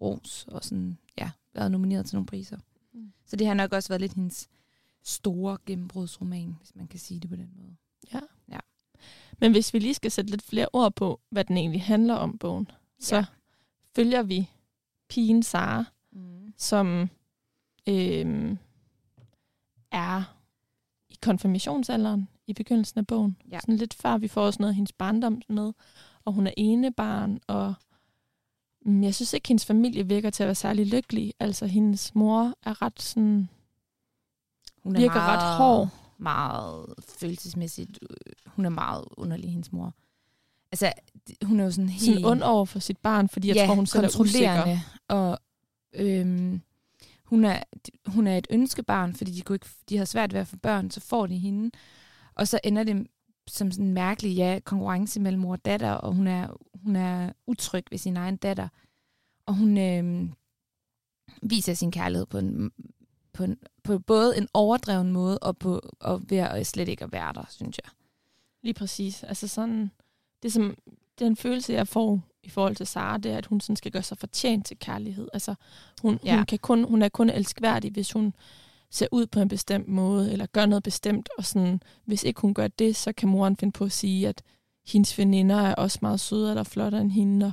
ros 0.00 0.44
og 0.48 0.64
sådan, 0.64 0.98
ja, 1.18 1.30
været 1.54 1.70
nomineret 1.70 2.06
til 2.06 2.16
nogle 2.16 2.26
priser. 2.26 2.58
Mm. 2.92 3.12
Så 3.26 3.36
det 3.36 3.46
har 3.46 3.54
nok 3.54 3.72
også 3.72 3.88
været 3.88 4.00
lidt 4.00 4.12
hendes 4.12 4.48
store 5.06 5.58
gennembrudsroman, 5.66 6.56
hvis 6.58 6.74
man 6.74 6.86
kan 6.88 7.00
sige 7.00 7.20
det 7.20 7.30
på 7.30 7.36
den 7.36 7.50
måde. 7.56 7.76
Ja. 8.14 8.20
Ja. 8.52 8.58
Men 9.38 9.52
hvis 9.52 9.74
vi 9.74 9.78
lige 9.78 9.94
skal 9.94 10.10
sætte 10.10 10.30
lidt 10.30 10.42
flere 10.42 10.68
ord 10.72 10.94
på, 10.94 11.20
hvad 11.30 11.44
den 11.44 11.56
egentlig 11.56 11.82
handler 11.82 12.14
om, 12.14 12.38
bogen, 12.38 12.70
så 13.00 13.16
Ja. 13.16 13.24
følger 13.96 14.22
vi 14.22 14.50
pigen 15.08 15.42
Sara, 15.42 15.84
Mm. 16.12 16.54
som 16.56 17.10
øhm, 17.88 18.58
er 19.90 20.22
i 21.10 21.16
konfirmationsalderen 21.22 22.28
i 22.46 22.52
begyndelsen 22.52 22.98
af 22.98 23.06
bogen. 23.06 23.36
Ja. 23.50 23.60
Sådan 23.60 23.76
lidt 23.76 23.94
før 23.94 24.18
vi 24.18 24.28
får 24.28 24.42
også 24.42 24.62
noget 24.62 24.70
af 24.70 24.74
hendes 24.76 24.92
barndom 24.92 25.42
med. 25.48 25.72
Og 26.24 26.32
hun 26.32 26.46
er 26.46 26.52
enebarn, 26.56 27.38
og 27.46 27.74
mm, 28.82 29.02
jeg 29.02 29.14
synes 29.14 29.32
ikke, 29.32 29.48
hendes 29.48 29.66
familie 29.66 30.08
virker 30.08 30.30
til 30.30 30.42
at 30.42 30.46
være 30.46 30.54
særlig 30.54 30.86
lykkelig. 30.86 31.34
Altså, 31.40 31.66
hendes 31.66 32.14
mor 32.14 32.54
er 32.62 32.82
ret 32.82 33.02
sådan... 33.02 33.48
Hun 34.86 34.96
Virker 34.96 35.20
ret 35.20 35.56
hård. 35.56 35.88
Meget 36.18 36.94
følelsesmæssigt. 37.20 37.98
øh, 38.02 38.08
Hun 38.46 38.64
er 38.64 38.68
meget 38.68 39.04
underlig, 39.16 39.50
hendes 39.50 39.72
mor. 39.72 39.94
Altså, 40.72 40.92
hun 41.42 41.60
er 41.60 41.64
jo 41.64 41.70
sådan 41.70 41.88
helt... 41.88 42.04
Sådan 42.04 42.24
ond 42.24 42.42
over 42.42 42.64
for 42.64 42.78
sit 42.78 42.98
barn, 42.98 43.28
fordi 43.28 43.48
jeg 43.48 43.56
ja, 43.56 43.66
tror, 43.66 43.74
hun 43.74 43.86
selv 43.86 44.04
er 44.04 44.08
usikker. 44.20 44.54
kontrollerende, 44.54 44.80
Og 45.08 45.38
øhm, 45.92 46.60
hun, 47.24 47.44
er, 47.44 47.62
hun 48.06 48.26
er 48.26 48.38
et 48.38 48.46
ønskebarn, 48.50 49.14
fordi 49.14 49.32
de, 49.32 49.42
kunne 49.42 49.56
ikke, 49.56 49.68
de 49.88 49.98
har 49.98 50.04
svært 50.04 50.32
ved 50.32 50.40
at 50.40 50.46
få 50.46 50.56
børn, 50.56 50.90
så 50.90 51.00
får 51.00 51.26
de 51.26 51.38
hende. 51.38 51.70
Og 52.34 52.48
så 52.48 52.60
ender 52.64 52.84
det 52.84 53.06
som 53.48 53.70
sådan 53.70 53.86
en 53.86 53.94
mærkelig 53.94 54.36
ja, 54.36 54.58
konkurrence 54.64 55.20
mellem 55.20 55.40
mor 55.42 55.52
og 55.52 55.64
datter, 55.64 55.90
og 55.90 56.12
hun 56.14 56.26
er, 56.26 56.48
hun 56.84 56.96
er 56.96 57.32
utryg 57.46 57.84
ved 57.90 57.98
sin 57.98 58.16
egen 58.16 58.36
datter. 58.36 58.68
Og 59.46 59.54
hun 59.54 59.78
øhm, 59.78 60.32
viser 61.42 61.74
sin 61.74 61.90
kærlighed 61.92 62.26
på 62.26 62.38
en, 62.38 62.70
på, 63.36 63.44
en, 63.44 63.58
på 63.82 63.98
både 63.98 64.38
en 64.38 64.48
overdreven 64.54 65.12
måde, 65.12 65.38
og, 65.38 65.58
på, 65.58 65.80
og 66.00 66.22
ved 66.28 66.38
at 66.38 66.66
slet 66.66 66.88
ikke 66.88 67.04
at 67.04 67.12
være 67.12 67.32
der, 67.32 67.44
synes 67.50 67.78
jeg. 67.84 67.90
Lige 68.62 68.74
præcis. 68.74 69.22
Altså 69.22 69.48
sådan, 69.48 69.90
det 70.42 70.52
som, 70.52 70.76
den 71.18 71.36
følelse, 71.36 71.72
jeg 71.72 71.88
får 71.88 72.20
i 72.42 72.48
forhold 72.48 72.76
til 72.76 72.86
Sara, 72.86 73.18
det 73.18 73.32
er, 73.32 73.38
at 73.38 73.46
hun 73.46 73.60
sådan 73.60 73.76
skal 73.76 73.92
gøre 73.92 74.02
sig 74.02 74.18
fortjent 74.18 74.66
til 74.66 74.78
kærlighed. 74.78 75.28
Altså, 75.32 75.54
hun, 76.02 76.18
ja. 76.24 76.36
Hun, 76.36 76.46
kan 76.46 76.58
kun, 76.58 76.84
hun 76.84 77.02
er 77.02 77.08
kun 77.08 77.30
elskværdig, 77.30 77.90
hvis 77.92 78.12
hun 78.12 78.34
ser 78.90 79.06
ud 79.12 79.26
på 79.26 79.40
en 79.40 79.48
bestemt 79.48 79.88
måde, 79.88 80.32
eller 80.32 80.46
gør 80.46 80.66
noget 80.66 80.82
bestemt, 80.82 81.28
og 81.38 81.44
sådan, 81.44 81.80
hvis 82.04 82.24
ikke 82.24 82.40
hun 82.40 82.54
gør 82.54 82.68
det, 82.68 82.96
så 82.96 83.12
kan 83.12 83.28
moren 83.28 83.56
finde 83.56 83.72
på 83.72 83.84
at 83.84 83.92
sige, 83.92 84.28
at 84.28 84.42
hendes 84.86 85.18
veninder 85.18 85.56
er 85.56 85.74
også 85.74 85.98
meget 86.02 86.20
sødere 86.20 86.50
eller 86.50 86.62
flottere 86.62 87.00
end 87.00 87.10
hende, 87.10 87.46
og 87.46 87.52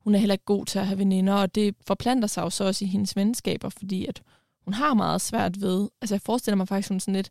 hun 0.00 0.14
er 0.14 0.18
heller 0.18 0.34
ikke 0.34 0.44
god 0.44 0.66
til 0.66 0.78
at 0.78 0.86
have 0.86 0.98
veninder, 0.98 1.34
og 1.34 1.54
det 1.54 1.74
forplanter 1.86 2.28
sig 2.28 2.42
jo 2.42 2.50
så 2.50 2.64
også 2.64 2.84
i 2.84 2.88
hendes 2.88 3.16
venskaber, 3.16 3.68
fordi 3.68 4.06
at 4.06 4.22
hun 4.66 4.74
har 4.74 4.94
meget 4.94 5.20
svært 5.20 5.60
ved, 5.60 5.88
altså 6.00 6.14
jeg 6.14 6.22
forestiller 6.22 6.56
mig 6.56 6.68
faktisk, 6.68 6.88
hun 6.88 7.00
sådan 7.00 7.14
lidt, 7.14 7.30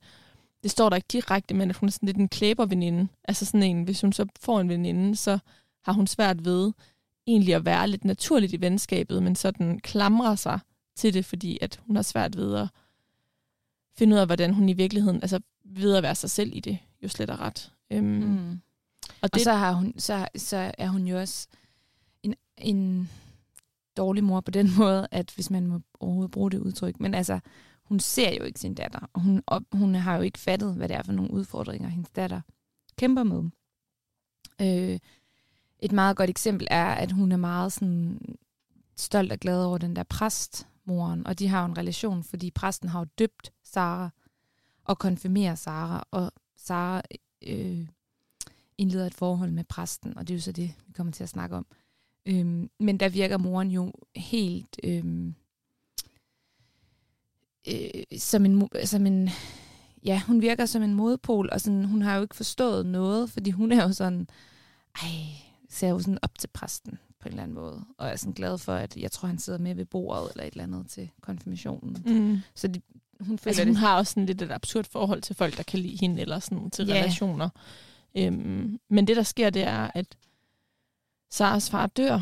det 0.63 0.71
står 0.71 0.89
der 0.89 0.95
ikke 0.95 1.07
direkte, 1.11 1.53
men 1.53 1.69
at 1.69 1.75
hun 1.75 1.89
er 1.89 1.91
sådan 1.91 2.07
lidt 2.07 2.17
en 2.17 2.29
klæberveninde. 2.29 3.07
Altså 3.23 3.45
sådan 3.45 3.63
en, 3.63 3.83
hvis 3.83 4.01
hun 4.01 4.13
så 4.13 4.25
får 4.39 4.59
en 4.59 4.69
veninde, 4.69 5.15
så 5.15 5.39
har 5.83 5.93
hun 5.93 6.07
svært 6.07 6.45
ved 6.45 6.71
egentlig 7.27 7.55
at 7.55 7.65
være 7.65 7.87
lidt 7.87 8.05
naturligt 8.05 8.53
i 8.53 8.61
venskabet, 8.61 9.23
men 9.23 9.35
sådan 9.35 9.79
klamrer 9.79 10.35
sig 10.35 10.59
til 10.95 11.13
det, 11.13 11.25
fordi 11.25 11.57
at 11.61 11.79
hun 11.87 11.95
har 11.95 12.03
svært 12.03 12.37
ved 12.37 12.55
at 12.55 12.67
finde 13.97 14.13
ud 14.15 14.19
af, 14.19 14.25
hvordan 14.27 14.53
hun 14.53 14.69
i 14.69 14.73
virkeligheden, 14.73 15.21
altså 15.21 15.39
ved 15.63 15.95
at 15.95 16.03
være 16.03 16.15
sig 16.15 16.29
selv 16.29 16.51
i 16.53 16.59
det, 16.59 16.77
jo 17.03 17.07
slet 17.07 17.29
er 17.29 17.41
ret. 17.41 17.71
Øhm, 17.91 18.05
mm. 18.05 18.61
Og 19.07 19.15
Og 19.21 19.33
det, 19.33 19.41
så, 19.41 19.53
har 19.53 19.73
hun, 19.73 19.93
så, 19.97 20.27
så 20.35 20.71
er 20.77 20.87
hun 20.87 21.07
jo 21.07 21.19
også 21.19 21.47
en, 22.23 22.35
en 22.57 23.09
dårlig 23.97 24.23
mor 24.23 24.41
på 24.41 24.51
den 24.51 24.69
måde, 24.79 25.07
at 25.11 25.31
hvis 25.35 25.49
man 25.49 25.67
må 25.67 25.81
overhovedet 25.99 26.31
bruge 26.31 26.51
det 26.51 26.59
udtryk. 26.59 26.99
Men 26.99 27.13
altså, 27.13 27.39
hun 27.83 27.99
ser 27.99 28.33
jo 28.39 28.43
ikke 28.43 28.59
sin 28.59 28.73
datter, 28.73 29.09
og 29.13 29.21
hun, 29.21 29.43
op, 29.47 29.63
hun 29.71 29.95
har 29.95 30.15
jo 30.15 30.21
ikke 30.21 30.39
fattet, 30.39 30.75
hvad 30.75 30.89
det 30.89 30.97
er 30.97 31.03
for 31.03 31.11
nogle 31.11 31.31
udfordringer, 31.31 31.89
hendes 31.89 32.11
datter 32.11 32.41
kæmper 32.97 33.23
med. 33.23 33.43
Øh, 34.61 34.99
et 35.79 35.91
meget 35.91 36.17
godt 36.17 36.29
eksempel 36.29 36.67
er, 36.71 36.85
at 36.85 37.11
hun 37.11 37.31
er 37.31 37.37
meget 37.37 37.73
sådan 37.73 38.19
stolt 38.95 39.31
og 39.31 39.39
glad 39.39 39.65
over 39.65 39.77
den 39.77 39.95
der 39.95 40.03
præstmoren, 40.03 41.27
og 41.27 41.39
de 41.39 41.47
har 41.47 41.59
jo 41.59 41.65
en 41.65 41.77
relation, 41.77 42.23
fordi 42.23 42.51
præsten 42.51 42.89
har 42.89 42.99
jo 42.99 43.05
døbt 43.19 43.51
Sara 43.63 44.09
og 44.83 44.99
konfirmerer 44.99 45.55
Sara, 45.55 46.07
og 46.11 46.31
Sara 46.57 47.01
øh, 47.47 47.87
indleder 48.77 49.07
et 49.07 49.13
forhold 49.13 49.51
med 49.51 49.63
præsten, 49.63 50.17
og 50.17 50.27
det 50.27 50.33
er 50.33 50.37
jo 50.37 50.41
så 50.41 50.51
det, 50.51 50.73
vi 50.87 50.93
kommer 50.93 51.13
til 51.13 51.23
at 51.23 51.29
snakke 51.29 51.55
om. 51.55 51.65
Øhm, 52.25 52.69
men 52.79 52.97
der 52.99 53.09
virker 53.09 53.37
moren 53.37 53.71
jo 53.71 53.91
helt 54.15 54.79
øhm, 54.83 55.35
øh, 57.67 58.19
som 58.19 58.45
en, 58.45 58.69
som 58.83 59.05
en, 59.05 59.29
ja, 60.05 60.21
hun 60.27 60.41
virker 60.41 60.65
som 60.65 60.83
en 60.83 60.93
modpol, 60.93 61.49
og 61.51 61.61
sådan, 61.61 61.85
hun 61.85 62.01
har 62.01 62.15
jo 62.15 62.21
ikke 62.21 62.35
forstået 62.35 62.85
noget, 62.85 63.29
fordi 63.29 63.51
hun 63.51 63.71
er 63.71 63.83
jo 63.83 63.93
sådan, 63.93 64.27
ej, 65.01 65.09
ser 65.69 65.89
jo 65.89 65.99
sådan 65.99 66.19
op 66.21 66.39
til 66.39 66.47
præsten 66.47 66.97
på 67.19 67.27
en 67.27 67.31
eller 67.31 67.43
anden 67.43 67.55
måde, 67.55 67.85
og 67.97 68.07
er 68.07 68.15
sådan 68.15 68.33
glad 68.33 68.57
for, 68.57 68.73
at 68.73 68.97
jeg 68.97 69.11
tror, 69.11 69.27
han 69.27 69.39
sidder 69.39 69.59
med 69.59 69.75
ved 69.75 69.85
bordet 69.85 70.31
eller 70.31 70.43
et 70.43 70.51
eller 70.51 70.63
andet 70.63 70.87
til 70.89 71.09
konfirmationen. 71.21 72.03
mm, 72.05 72.39
Så 72.55 72.67
de, 72.67 72.81
hun 73.19 73.37
føler 73.37 73.49
altså, 73.49 73.61
det 73.61 73.67
hun 73.67 73.75
har 73.75 73.97
også 73.97 74.11
sådan 74.11 74.25
lidt 74.25 74.41
et 74.41 74.51
absurd 74.51 74.85
forhold 74.91 75.21
til 75.21 75.35
folk, 75.35 75.57
der 75.57 75.63
kan 75.63 75.79
lide 75.79 75.97
hende, 75.97 76.21
eller 76.21 76.39
sådan 76.39 76.69
til 76.69 76.87
Ja. 76.87 76.93
relationer. 76.93 77.49
Øhm, 78.17 78.79
men 78.89 79.07
det, 79.07 79.15
der 79.15 79.23
sker, 79.23 79.49
det 79.49 79.63
er, 79.63 79.91
at 79.95 80.05
Saras 81.31 81.69
far 81.69 81.87
dør, 81.87 82.21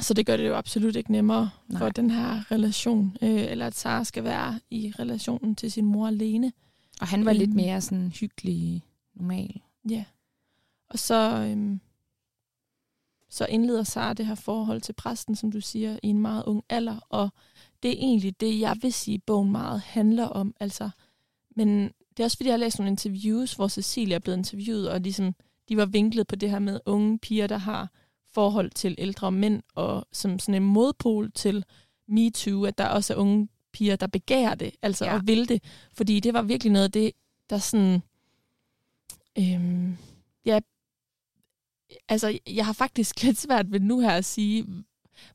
så 0.00 0.14
det 0.14 0.26
gør 0.26 0.36
det 0.36 0.46
jo 0.48 0.54
absolut 0.56 0.96
ikke 0.96 1.12
nemmere 1.12 1.50
Nej. 1.68 1.78
for 1.78 1.88
den 1.88 2.10
her 2.10 2.50
relation, 2.52 3.16
øh, 3.22 3.30
eller 3.50 3.66
at 3.66 3.74
Sara 3.74 4.04
skal 4.04 4.24
være 4.24 4.60
i 4.70 4.92
relationen 4.98 5.54
til 5.54 5.72
sin 5.72 5.84
mor 5.84 6.06
alene. 6.06 6.52
Og 7.00 7.06
han 7.06 7.24
var 7.24 7.32
lidt 7.32 7.48
Øhm. 7.50 7.56
mere 7.56 7.80
sådan 7.80 8.08
hyggelig, 8.20 8.82
normal. 9.14 9.60
Ja. 9.90 10.04
Og 10.90 10.98
så, 10.98 11.46
øhm, 11.50 11.80
så 13.30 13.46
indleder 13.46 13.82
Sara 13.82 14.12
det 14.12 14.26
her 14.26 14.34
forhold 14.34 14.80
til 14.80 14.92
præsten, 14.92 15.36
som 15.36 15.52
du 15.52 15.60
siger, 15.60 15.98
i 16.02 16.06
en 16.08 16.18
meget 16.18 16.44
ung 16.44 16.64
alder. 16.68 16.96
Og 17.08 17.28
det 17.82 17.90
er 17.90 17.96
egentlig 17.98 18.40
det, 18.40 18.60
jeg 18.60 18.76
vil 18.82 18.92
sige, 18.92 19.18
bogen 19.18 19.52
meget 19.52 19.80
handler 19.80 20.24
om. 20.24 20.54
Altså, 20.60 20.90
men 21.56 21.68
det 22.16 22.20
er 22.20 22.24
også 22.24 22.36
fordi, 22.36 22.48
jeg 22.48 22.52
har 22.54 22.58
læst 22.58 22.78
nogle 22.78 22.90
interviews, 22.90 23.54
hvor 23.54 23.68
Cecilia 23.68 24.14
er 24.14 24.18
blevet 24.18 24.38
interviewet, 24.38 24.90
og 24.90 25.00
ligesom, 25.00 25.34
de 25.68 25.76
var 25.76 25.86
vinklet 25.86 26.26
på 26.26 26.36
det 26.36 26.50
her 26.50 26.58
med 26.58 26.80
unge 26.86 27.18
piger, 27.18 27.46
der 27.46 27.58
har 27.58 27.88
forhold 28.34 28.70
til 28.70 28.94
ældre 28.98 29.32
mænd, 29.32 29.62
og 29.74 30.06
som 30.12 30.38
sådan 30.38 30.62
en 30.62 30.68
modpol 30.68 31.32
til 31.32 31.64
MeToo, 32.08 32.64
at 32.64 32.78
der 32.78 32.86
også 32.86 33.14
er 33.14 33.18
unge 33.18 33.48
piger, 33.72 33.96
der 33.96 34.06
begærer 34.06 34.54
det, 34.54 34.70
altså 34.82 35.04
Ja. 35.04 35.14
og 35.14 35.26
vil 35.26 35.48
det. 35.48 35.62
Fordi 35.92 36.20
det 36.20 36.34
var 36.34 36.42
virkelig 36.42 36.72
noget 36.72 36.84
af 36.84 36.92
det, 36.92 37.12
der 37.50 37.58
sådan... 37.58 38.02
Øhm, 39.38 39.96
ja, 40.44 40.60
altså, 42.08 42.38
jeg 42.46 42.66
har 42.66 42.72
faktisk 42.72 43.22
lidt 43.22 43.38
svært 43.38 43.72
ved 43.72 43.80
nu 43.80 44.00
her 44.00 44.10
at 44.10 44.24
sige, 44.24 44.66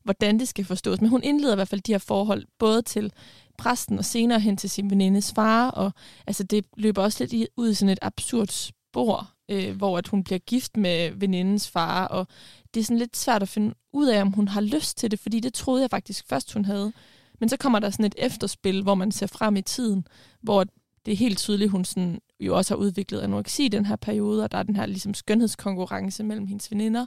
hvordan 0.02 0.38
det 0.38 0.48
skal 0.48 0.64
forstås. 0.64 1.00
Men 1.00 1.10
hun 1.10 1.22
indleder 1.22 1.52
i 1.52 1.56
hvert 1.56 1.68
fald 1.68 1.80
de 1.80 1.92
her 1.92 1.98
forhold, 1.98 2.46
både 2.58 2.82
til 2.82 3.12
præsten 3.58 3.98
og 3.98 4.04
senere 4.04 4.40
hen 4.40 4.56
til 4.56 4.70
sin 4.70 4.90
venindes 4.90 5.32
far. 5.32 5.70
Og 5.70 5.92
altså, 6.26 6.42
det 6.42 6.66
løber 6.76 7.02
også 7.02 7.24
lidt 7.24 7.48
ud 7.56 7.70
i 7.70 7.74
sådan 7.74 7.92
et 7.92 7.98
absurd 8.02 8.46
spor, 8.46 9.34
øh, 9.50 9.76
hvor 9.76 9.98
at 9.98 10.08
hun 10.08 10.24
bliver 10.24 10.38
gift 10.38 10.76
med 10.76 11.10
venindens 11.10 11.70
far. 11.70 12.06
Og 12.06 12.26
det 12.74 12.80
er 12.80 12.84
sådan 12.84 12.98
lidt 12.98 13.16
svært 13.16 13.42
at 13.42 13.48
finde 13.48 13.74
ud 13.92 14.08
af, 14.08 14.20
om 14.20 14.32
hun 14.32 14.48
har 14.48 14.60
lyst 14.60 14.98
til 14.98 15.10
det, 15.10 15.20
fordi 15.20 15.40
det 15.40 15.54
troede 15.54 15.82
jeg 15.82 15.90
faktisk 15.90 16.28
først, 16.28 16.52
hun 16.52 16.64
havde. 16.64 16.92
Men 17.40 17.48
så 17.48 17.56
kommer 17.56 17.78
der 17.78 17.90
sådan 17.90 18.04
et 18.04 18.14
efterspil, 18.18 18.82
hvor 18.82 18.94
man 18.94 19.12
ser 19.12 19.26
frem 19.26 19.56
i 19.56 19.62
tiden, 19.62 20.06
hvor 20.42 20.64
det 21.06 21.12
er 21.12 21.16
helt 21.16 21.38
tydeligt, 21.38 21.70
hun 21.70 21.84
sådan, 21.84 22.20
jo 22.40 22.56
også 22.56 22.74
har 22.74 22.78
udviklet 22.78 23.20
anoreksi 23.20 23.64
i 23.64 23.68
den 23.68 23.86
her 23.86 23.96
periode, 23.96 24.44
og 24.44 24.52
der 24.52 24.58
er 24.58 24.62
den 24.62 24.76
her 24.76 24.86
ligesom, 24.86 25.14
skønhedskonkurrence 25.14 26.24
mellem 26.24 26.46
hendes 26.46 26.70
veninder. 26.70 27.06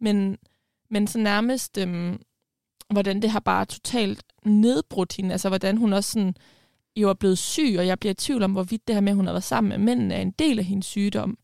Men, 0.00 0.38
men 0.90 1.06
så 1.06 1.18
nærmest, 1.18 1.78
øhm, 1.78 2.20
hvordan 2.90 3.22
det 3.22 3.30
har 3.30 3.40
bare 3.40 3.64
totalt 3.64 4.22
nedbrudt 4.44 5.16
hende, 5.16 5.32
altså 5.32 5.48
hvordan 5.48 5.76
hun 5.76 5.92
også 5.92 6.10
sådan, 6.10 6.34
jo 6.96 7.08
er 7.08 7.14
blevet 7.14 7.38
syg, 7.38 7.74
og 7.78 7.86
jeg 7.86 7.98
bliver 7.98 8.10
i 8.10 8.14
tvivl 8.14 8.42
om, 8.42 8.52
hvorvidt 8.52 8.88
det 8.88 8.96
her 8.96 9.00
med, 9.00 9.12
at 9.12 9.16
hun 9.16 9.26
har 9.26 9.32
været 9.32 9.44
sammen 9.44 9.68
med 9.68 9.78
mændene, 9.78 10.14
er 10.14 10.22
en 10.22 10.30
del 10.30 10.58
af 10.58 10.64
hendes 10.64 10.86
sygdom, 10.86 11.38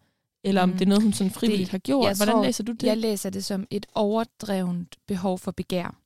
eller 0.44 0.62
om 0.62 0.68
Mm. 0.68 0.72
det 0.72 0.82
er 0.84 0.88
noget, 0.88 1.02
hun 1.02 1.12
sådan 1.12 1.30
frivilligt 1.30 1.66
Det- 1.66 1.70
har 1.70 1.78
gjort. 1.78 2.08
jeg 2.08 2.16
Hvordan 2.16 2.34
tror, 2.34 2.44
læser 2.44 2.64
du 2.64 2.72
det? 2.72 2.82
Jeg 2.82 2.96
læser 2.96 3.30
det 3.30 3.44
som 3.44 3.66
et 3.70 3.86
overdrevent 3.94 4.96
behov 5.06 5.38
for 5.38 5.50
begær. 5.50 6.00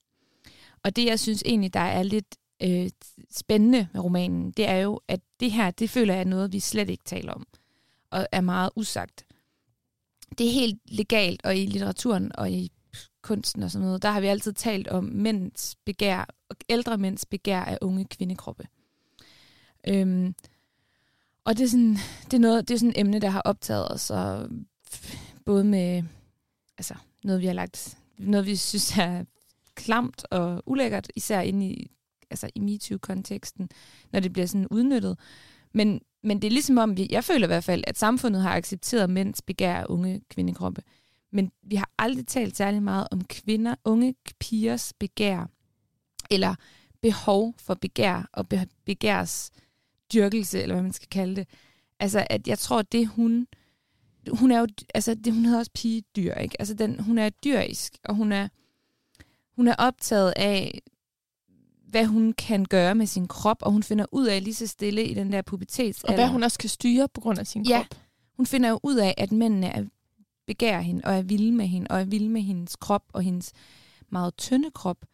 Og 0.83 0.97
det, 0.97 1.05
jeg 1.05 1.21
synes 1.21 1.43
egentlig, 1.47 1.75
der 1.75 1.81
er 1.81 2.03
lidt 2.03 2.37
øh, 2.63 2.91
spændende 3.31 3.89
med 3.93 4.01
romanen, 4.05 4.51
det 4.51 4.69
er 4.69 4.77
jo, 4.77 5.01
at 5.09 5.21
det 5.41 5.51
her, 5.53 5.71
det 5.71 5.91
føler 5.91 6.15
jeg 6.15 6.21
er 6.21 6.25
noget, 6.25 6.53
vi 6.53 6.61
slet 6.61 6.91
ikke 6.91 7.05
taler 7.05 7.33
om, 7.33 7.47
og 8.11 8.27
er 8.33 8.41
meget 8.41 8.71
usagt. 8.77 9.25
Det 10.39 10.47
er 10.47 10.51
helt 10.53 10.79
legalt, 10.87 11.41
og 11.45 11.57
i 11.57 11.67
litteraturen 11.67 12.33
og 12.35 12.51
i 12.51 12.71
kunsten 13.23 13.63
og 13.63 13.71
sådan 13.71 13.87
noget, 13.87 14.03
der 14.03 14.11
har 14.11 14.21
vi 14.21 14.27
altid 14.27 14.53
talt 14.53 14.89
om 14.89 15.05
mænds 15.05 15.77
begær, 15.85 16.25
og 16.51 16.57
ældre 16.69 16.99
mænds 16.99 17.27
begær 17.27 17.61
af 17.61 17.79
unge 17.83 18.05
kvindekroppe. 18.05 18.67
Øhm, 19.89 20.35
og 21.49 21.59
det 21.59 21.65
er, 21.65 21.69
sådan, 21.69 21.97
det, 22.25 22.35
er 22.35 22.39
noget, 22.39 22.69
det 22.69 22.75
er 22.75 22.79
sådan 22.79 22.91
et 22.91 23.01
emne, 23.01 23.19
der 23.19 23.29
har 23.29 23.41
optaget 23.41 23.93
os, 23.93 24.11
og 24.11 24.49
både 25.45 25.65
med 25.65 26.03
altså, 26.79 26.95
noget, 27.25 27.41
vi 27.41 27.47
har 27.47 27.53
lagt, 27.53 27.99
noget, 28.19 28.47
vi 28.47 28.57
synes 28.57 28.97
er 28.99 29.25
klamt 29.75 30.25
og 30.31 30.63
ulækkert, 30.67 31.09
især 31.17 31.41
inde 31.41 31.67
i, 31.67 31.91
altså 32.31 32.51
i 32.55 32.61
MeToo-konteksten, 32.61 33.69
når 34.13 34.21
det 34.21 34.33
bliver 34.33 34.47
sådan 34.47 34.67
udnyttet. 34.71 35.19
Men, 35.73 36.01
men 36.23 36.43
det 36.43 36.49
er 36.49 36.53
ligesom 36.53 36.79
om, 36.79 36.97
vi, 36.97 37.07
jeg 37.11 37.25
føler 37.25 37.47
i 37.47 37.53
hvert 37.53 37.65
fald, 37.65 37.85
at 37.87 37.99
samfundet 37.99 38.43
har 38.43 38.57
accepteret 38.57 39.11
mænds 39.11 39.43
begær 39.43 39.77
af 39.77 39.87
unge 39.89 40.21
kvindekroppe. 40.31 40.83
Men 41.33 41.51
vi 41.63 41.77
har 41.77 41.91
aldrig 41.99 42.27
talt 42.27 42.57
særlig 42.57 42.83
meget 42.83 43.09
om 43.11 43.25
kvinder, 43.25 43.75
unge 43.85 44.15
pigers 44.41 44.93
begær, 44.99 45.51
eller 46.31 46.55
behov 47.03 47.55
for 47.59 47.75
begær 47.75 48.29
og 48.33 48.47
begærs 48.87 49.51
dyrkelse, 50.13 50.63
eller 50.63 50.75
hvad 50.75 50.83
man 50.83 50.93
skal 50.93 51.09
kalde 51.09 51.37
det. 51.37 51.49
Altså, 52.01 52.27
at 52.31 52.49
jeg 52.49 52.59
tror, 52.59 52.83
det 52.83 53.07
hun... 53.07 53.47
Hun 54.33 54.51
er 54.51 54.61
jo... 54.61 54.67
Altså, 54.95 55.15
det, 55.15 55.33
hun 55.33 55.45
hedder 55.45 55.59
også 55.59 55.71
pigedyr, 55.75 56.35
ikke? 56.35 56.61
Altså, 56.61 56.75
den, 56.75 57.01
hun 57.01 57.19
er 57.19 57.29
dyrisk, 57.29 57.99
og 58.05 58.15
hun 58.15 58.33
er, 58.33 58.49
hun 59.57 59.69
er 59.69 59.75
optaget 59.79 60.33
af, 60.37 60.83
hvad 61.89 62.05
hun 62.07 62.33
kan 62.33 62.65
gøre 62.65 62.95
med 62.95 63.07
sin 63.07 63.29
krop, 63.29 63.63
og 63.63 63.73
hun 63.73 63.83
finder 63.83 64.07
ud 64.13 64.27
af 64.27 64.45
lige 64.45 64.55
så 64.55 64.67
stille 64.67 65.05
i 65.05 65.15
den 65.15 65.33
der 65.33 65.43
pubertet. 65.43 66.05
Og 66.05 66.15
hvad 66.15 66.29
hun 66.29 66.43
også 66.43 66.59
kan 66.59 66.69
styre 66.69 67.09
på 67.09 67.21
grund 67.21 67.39
af 67.39 67.47
sin 67.47 67.63
ja, 67.63 67.79
krop. 67.79 68.01
hun 68.37 68.47
finder 68.47 68.69
jo 68.69 68.81
ud 68.83 68.97
af, 68.97 69.15
at 69.17 69.33
mændene 69.33 69.67
er, 69.67 69.85
begærer 70.47 70.81
hende, 70.81 71.03
og 71.05 71.15
er 71.15 71.23
vilde 71.23 71.53
med 71.53 71.67
hende, 71.67 71.87
og 71.91 72.01
er 72.01 72.05
vilde 72.05 72.29
med 72.29 72.43
hendes 72.43 72.77
krop, 72.77 73.05
og 73.13 73.23
hendes 73.23 73.53
meget 74.11 74.37
tynde 74.37 74.71
krop. 74.71 75.05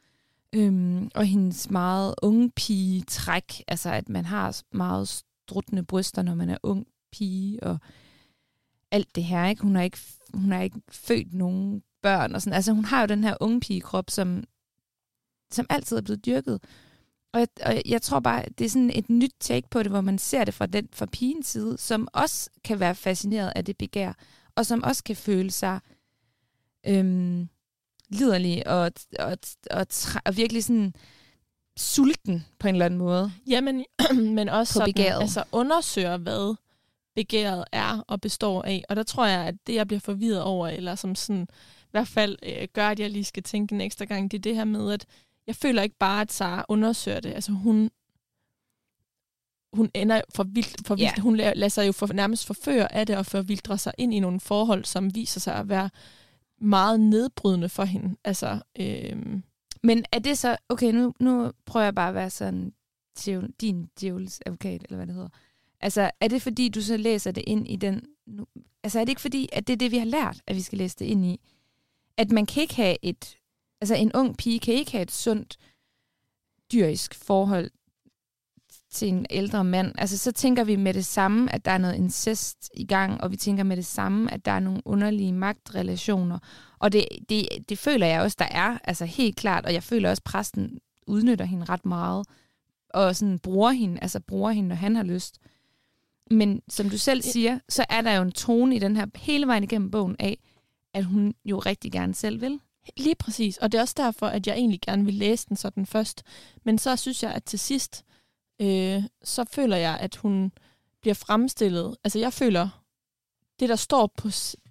Øhm, 0.54 1.10
og 1.14 1.24
hendes 1.24 1.70
meget 1.70 2.14
unge 2.22 2.50
pige 2.50 3.02
træk, 3.02 3.62
altså 3.68 3.90
at 3.90 4.08
man 4.08 4.24
har 4.24 4.62
meget 4.72 5.08
struttende 5.08 5.82
bryster, 5.82 6.22
når 6.22 6.34
man 6.34 6.50
er 6.50 6.58
ung 6.62 6.86
pige, 7.12 7.62
og 7.62 7.78
alt 8.90 9.14
det 9.14 9.24
her. 9.24 9.46
Ikke? 9.46 9.62
Hun, 9.62 9.76
har 9.76 9.82
ikke, 9.82 9.98
hun 10.34 10.52
har 10.52 10.62
ikke 10.62 10.80
født 10.88 11.34
nogen 11.34 11.82
børn. 12.02 12.34
Og 12.34 12.42
sådan. 12.42 12.56
Altså 12.56 12.72
hun 12.72 12.84
har 12.84 13.00
jo 13.00 13.06
den 13.06 13.24
her 13.24 13.36
unge 13.40 13.60
pige 13.60 13.80
krop, 13.80 14.10
som, 14.10 14.44
som 15.50 15.66
altid 15.70 15.96
er 15.96 16.02
blevet 16.02 16.26
dyrket. 16.26 16.60
Og 17.32 17.40
jeg, 17.40 17.48
og 17.66 17.82
jeg 17.86 18.02
tror 18.02 18.20
bare, 18.20 18.44
det 18.58 18.64
er 18.64 18.68
sådan 18.68 18.90
et 18.94 19.10
nyt 19.10 19.34
take 19.40 19.68
på 19.70 19.82
det, 19.82 19.90
hvor 19.90 20.00
man 20.00 20.18
ser 20.18 20.44
det 20.44 20.54
fra 20.54 20.66
den 20.66 20.88
fra 20.92 21.06
pigens 21.06 21.46
side, 21.46 21.78
som 21.78 22.08
også 22.12 22.50
kan 22.64 22.80
være 22.80 22.94
fascineret 22.94 23.52
af 23.56 23.64
det 23.64 23.78
begær, 23.78 24.12
og 24.56 24.66
som 24.66 24.82
også 24.82 25.04
kan 25.04 25.16
føle 25.16 25.50
sig 25.50 25.80
øhm, 26.86 27.48
liderlig 28.08 28.66
og, 28.66 28.92
og, 29.18 29.38
og, 29.70 29.86
og 30.24 30.36
virkelig 30.36 30.64
sådan 30.64 30.94
sulten 31.76 32.46
på 32.58 32.68
en 32.68 32.74
eller 32.74 32.86
anden 32.86 32.98
måde. 32.98 33.32
Jamen, 33.46 33.84
men 34.36 34.48
også 34.48 34.72
på 34.72 34.78
sådan, 34.78 34.92
begæret. 34.92 35.20
altså 35.20 35.44
undersøger, 35.52 36.16
hvad 36.16 36.54
begæret 37.14 37.64
er 37.72 38.04
og 38.08 38.20
består 38.20 38.62
af. 38.62 38.84
Og 38.88 38.96
der 38.96 39.02
tror 39.02 39.26
jeg, 39.26 39.46
at 39.46 39.54
det, 39.66 39.74
jeg 39.74 39.86
bliver 39.86 40.00
forvirret 40.00 40.42
over, 40.42 40.68
eller 40.68 40.94
som 40.94 41.14
sådan, 41.14 41.46
i 41.82 41.90
hvert 41.90 42.08
fald 42.08 42.38
øh, 42.42 42.68
gør, 42.72 42.88
at 42.88 43.00
jeg 43.00 43.10
lige 43.10 43.24
skal 43.24 43.42
tænke 43.42 43.74
en 43.74 43.80
ekstra 43.80 44.04
gang, 44.04 44.30
det 44.30 44.38
er 44.38 44.42
det 44.42 44.54
her 44.54 44.64
med, 44.64 44.92
at 44.92 45.06
jeg 45.46 45.56
føler 45.56 45.82
ikke 45.82 45.98
bare, 45.98 46.20
at 46.20 46.32
Sara 46.32 46.64
undersøger 46.68 47.20
det. 47.20 47.34
Altså 47.34 47.52
hun, 47.52 47.90
hun 49.72 49.90
ender 49.94 50.20
for 50.34 50.44
vildt, 50.44 50.86
for 50.86 50.94
vildt. 50.94 51.12
Yeah. 51.16 51.22
hun 51.22 51.36
lader 51.36 51.68
sig 51.68 51.86
jo 51.86 51.92
for, 51.92 52.12
nærmest 52.12 52.46
forføre 52.46 52.94
af 52.94 53.06
det, 53.06 53.16
og 53.16 53.26
forvildre 53.26 53.78
sig 53.78 53.92
ind 53.98 54.14
i 54.14 54.20
nogle 54.20 54.40
forhold, 54.40 54.84
som 54.84 55.14
viser 55.14 55.40
sig 55.40 55.54
at 55.54 55.68
være 55.68 55.90
meget 56.64 57.00
nedbrydende 57.00 57.68
for 57.68 57.84
hende. 57.84 58.16
Altså, 58.24 58.60
øhm. 58.80 59.42
Men 59.82 60.04
er 60.12 60.18
det 60.18 60.38
så, 60.38 60.56
okay, 60.68 60.92
nu, 60.92 61.14
nu 61.20 61.52
prøver 61.66 61.84
jeg 61.84 61.94
bare 61.94 62.08
at 62.08 62.14
være 62.14 62.30
sådan 62.30 62.72
din 63.60 63.90
djævels 64.00 64.40
advokat, 64.46 64.82
eller 64.82 64.96
hvad 64.96 65.06
det 65.06 65.14
hedder. 65.14 65.28
Altså, 65.80 66.10
er 66.20 66.28
det 66.28 66.42
fordi, 66.42 66.68
du 66.68 66.82
så 66.82 66.96
læser 66.96 67.30
det 67.30 67.44
ind 67.46 67.68
i 67.68 67.76
den... 67.76 68.02
Nu, 68.26 68.46
altså, 68.82 69.00
er 69.00 69.04
det 69.04 69.08
ikke 69.08 69.20
fordi, 69.20 69.48
at 69.52 69.66
det 69.66 69.72
er 69.72 69.76
det, 69.76 69.90
vi 69.90 69.98
har 69.98 70.04
lært, 70.04 70.42
at 70.46 70.56
vi 70.56 70.60
skal 70.60 70.78
læse 70.78 70.96
det 70.98 71.04
ind 71.04 71.24
i? 71.24 71.40
At 72.16 72.30
man 72.30 72.46
kan 72.46 72.60
ikke 72.60 72.74
have 72.74 72.96
et... 73.02 73.36
Altså, 73.80 73.94
en 73.94 74.12
ung 74.14 74.36
pige 74.36 74.60
kan 74.60 74.74
ikke 74.74 74.92
have 74.92 75.02
et 75.02 75.10
sundt 75.10 75.56
dyrisk 76.72 77.14
forhold 77.14 77.70
til 78.94 79.08
en 79.08 79.26
ældre 79.30 79.64
mand, 79.64 79.92
altså 79.98 80.18
så 80.18 80.32
tænker 80.32 80.64
vi 80.64 80.76
med 80.76 80.94
det 80.94 81.06
samme, 81.06 81.54
at 81.54 81.64
der 81.64 81.70
er 81.70 81.78
noget 81.78 81.94
incest 81.94 82.70
i 82.74 82.86
gang, 82.86 83.20
og 83.20 83.30
vi 83.30 83.36
tænker 83.36 83.64
med 83.64 83.76
det 83.76 83.86
samme, 83.86 84.34
at 84.34 84.44
der 84.44 84.52
er 84.52 84.60
nogle 84.60 84.82
underlige 84.84 85.32
magtrelationer. 85.32 86.38
Og 86.78 86.92
det, 86.92 87.04
det, 87.28 87.48
det 87.68 87.78
føler 87.78 88.06
jeg 88.06 88.20
også, 88.20 88.36
der 88.38 88.48
er, 88.50 88.78
altså 88.84 89.04
helt 89.04 89.36
klart, 89.36 89.66
og 89.66 89.72
jeg 89.72 89.82
føler 89.82 90.10
også, 90.10 90.20
at 90.20 90.24
præsten 90.24 90.78
udnytter 91.06 91.44
hende 91.44 91.64
ret 91.64 91.86
meget, 91.86 92.26
og 92.94 93.16
sådan 93.16 93.38
bruger 93.38 93.70
hende, 93.70 93.98
altså 94.02 94.20
bruger 94.20 94.50
hende, 94.50 94.68
når 94.68 94.76
han 94.76 94.96
har 94.96 95.02
lyst. 95.02 95.38
Men 96.30 96.62
som 96.68 96.90
du 96.90 96.98
selv 96.98 97.22
siger, 97.22 97.58
så 97.68 97.84
er 97.88 98.00
der 98.00 98.12
jo 98.12 98.22
en 98.22 98.32
tone 98.32 98.76
i 98.76 98.78
den 98.78 98.96
her 98.96 99.06
hele 99.16 99.46
vejen 99.46 99.64
igennem 99.64 99.90
bogen 99.90 100.16
af, 100.18 100.38
at 100.94 101.04
hun 101.04 101.34
jo 101.44 101.58
rigtig 101.58 101.92
gerne 101.92 102.14
selv 102.14 102.40
vil. 102.40 102.60
Lige 102.96 103.14
præcis, 103.14 103.56
og 103.56 103.72
det 103.72 103.78
er 103.78 103.82
også 103.82 103.94
derfor, 103.96 104.26
at 104.26 104.46
jeg 104.46 104.56
egentlig 104.56 104.80
gerne 104.80 105.04
vil 105.04 105.14
læse 105.14 105.46
den 105.48 105.56
sådan 105.56 105.86
først. 105.86 106.22
Men 106.64 106.78
så 106.78 106.96
synes 106.96 107.22
jeg, 107.22 107.32
at 107.32 107.44
til 107.44 107.58
sidst, 107.58 108.04
øh, 108.60 109.02
så 109.22 109.44
føler 109.52 109.76
jeg, 109.76 109.98
at 110.00 110.16
hun 110.16 110.52
bliver 111.00 111.14
fremstillet. 111.14 111.96
Altså 112.04 112.18
jeg 112.18 112.32
føler, 112.32 112.84
det 113.60 113.68
der 113.68 113.76
står 113.76 114.12
på, 114.16 114.28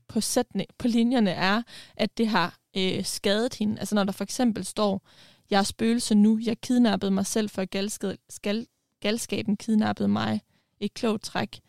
på, 0.08 0.22
sætne, 0.22 0.66
på 0.78 0.88
linjerne 0.88 1.32
er, 1.32 1.62
at 1.96 2.18
det 2.18 2.28
har 2.28 2.58
øh, 2.78 3.06
skadet 3.06 3.56
hende. 3.56 3.80
Altså 3.80 3.96
når 3.96 4.04
der 4.04 4.12
for 4.12 4.24
eksempel 4.24 4.66
står, 4.66 5.02
jeg 5.50 5.60
er 5.60 5.64
spøgelse 5.64 6.16
nu, 6.16 6.40
jeg 6.44 6.62
kidnappede 6.62 7.12
mig 7.12 7.26
selv, 7.26 7.50
for 7.50 7.66
galsk, 7.66 8.04
skal, 8.30 8.68
galskaben 9.00 9.58
kidnappede 9.58 10.08
mig. 10.08 10.42
Et 10.80 10.94
klogt 10.94 11.24
træk, 11.24 11.60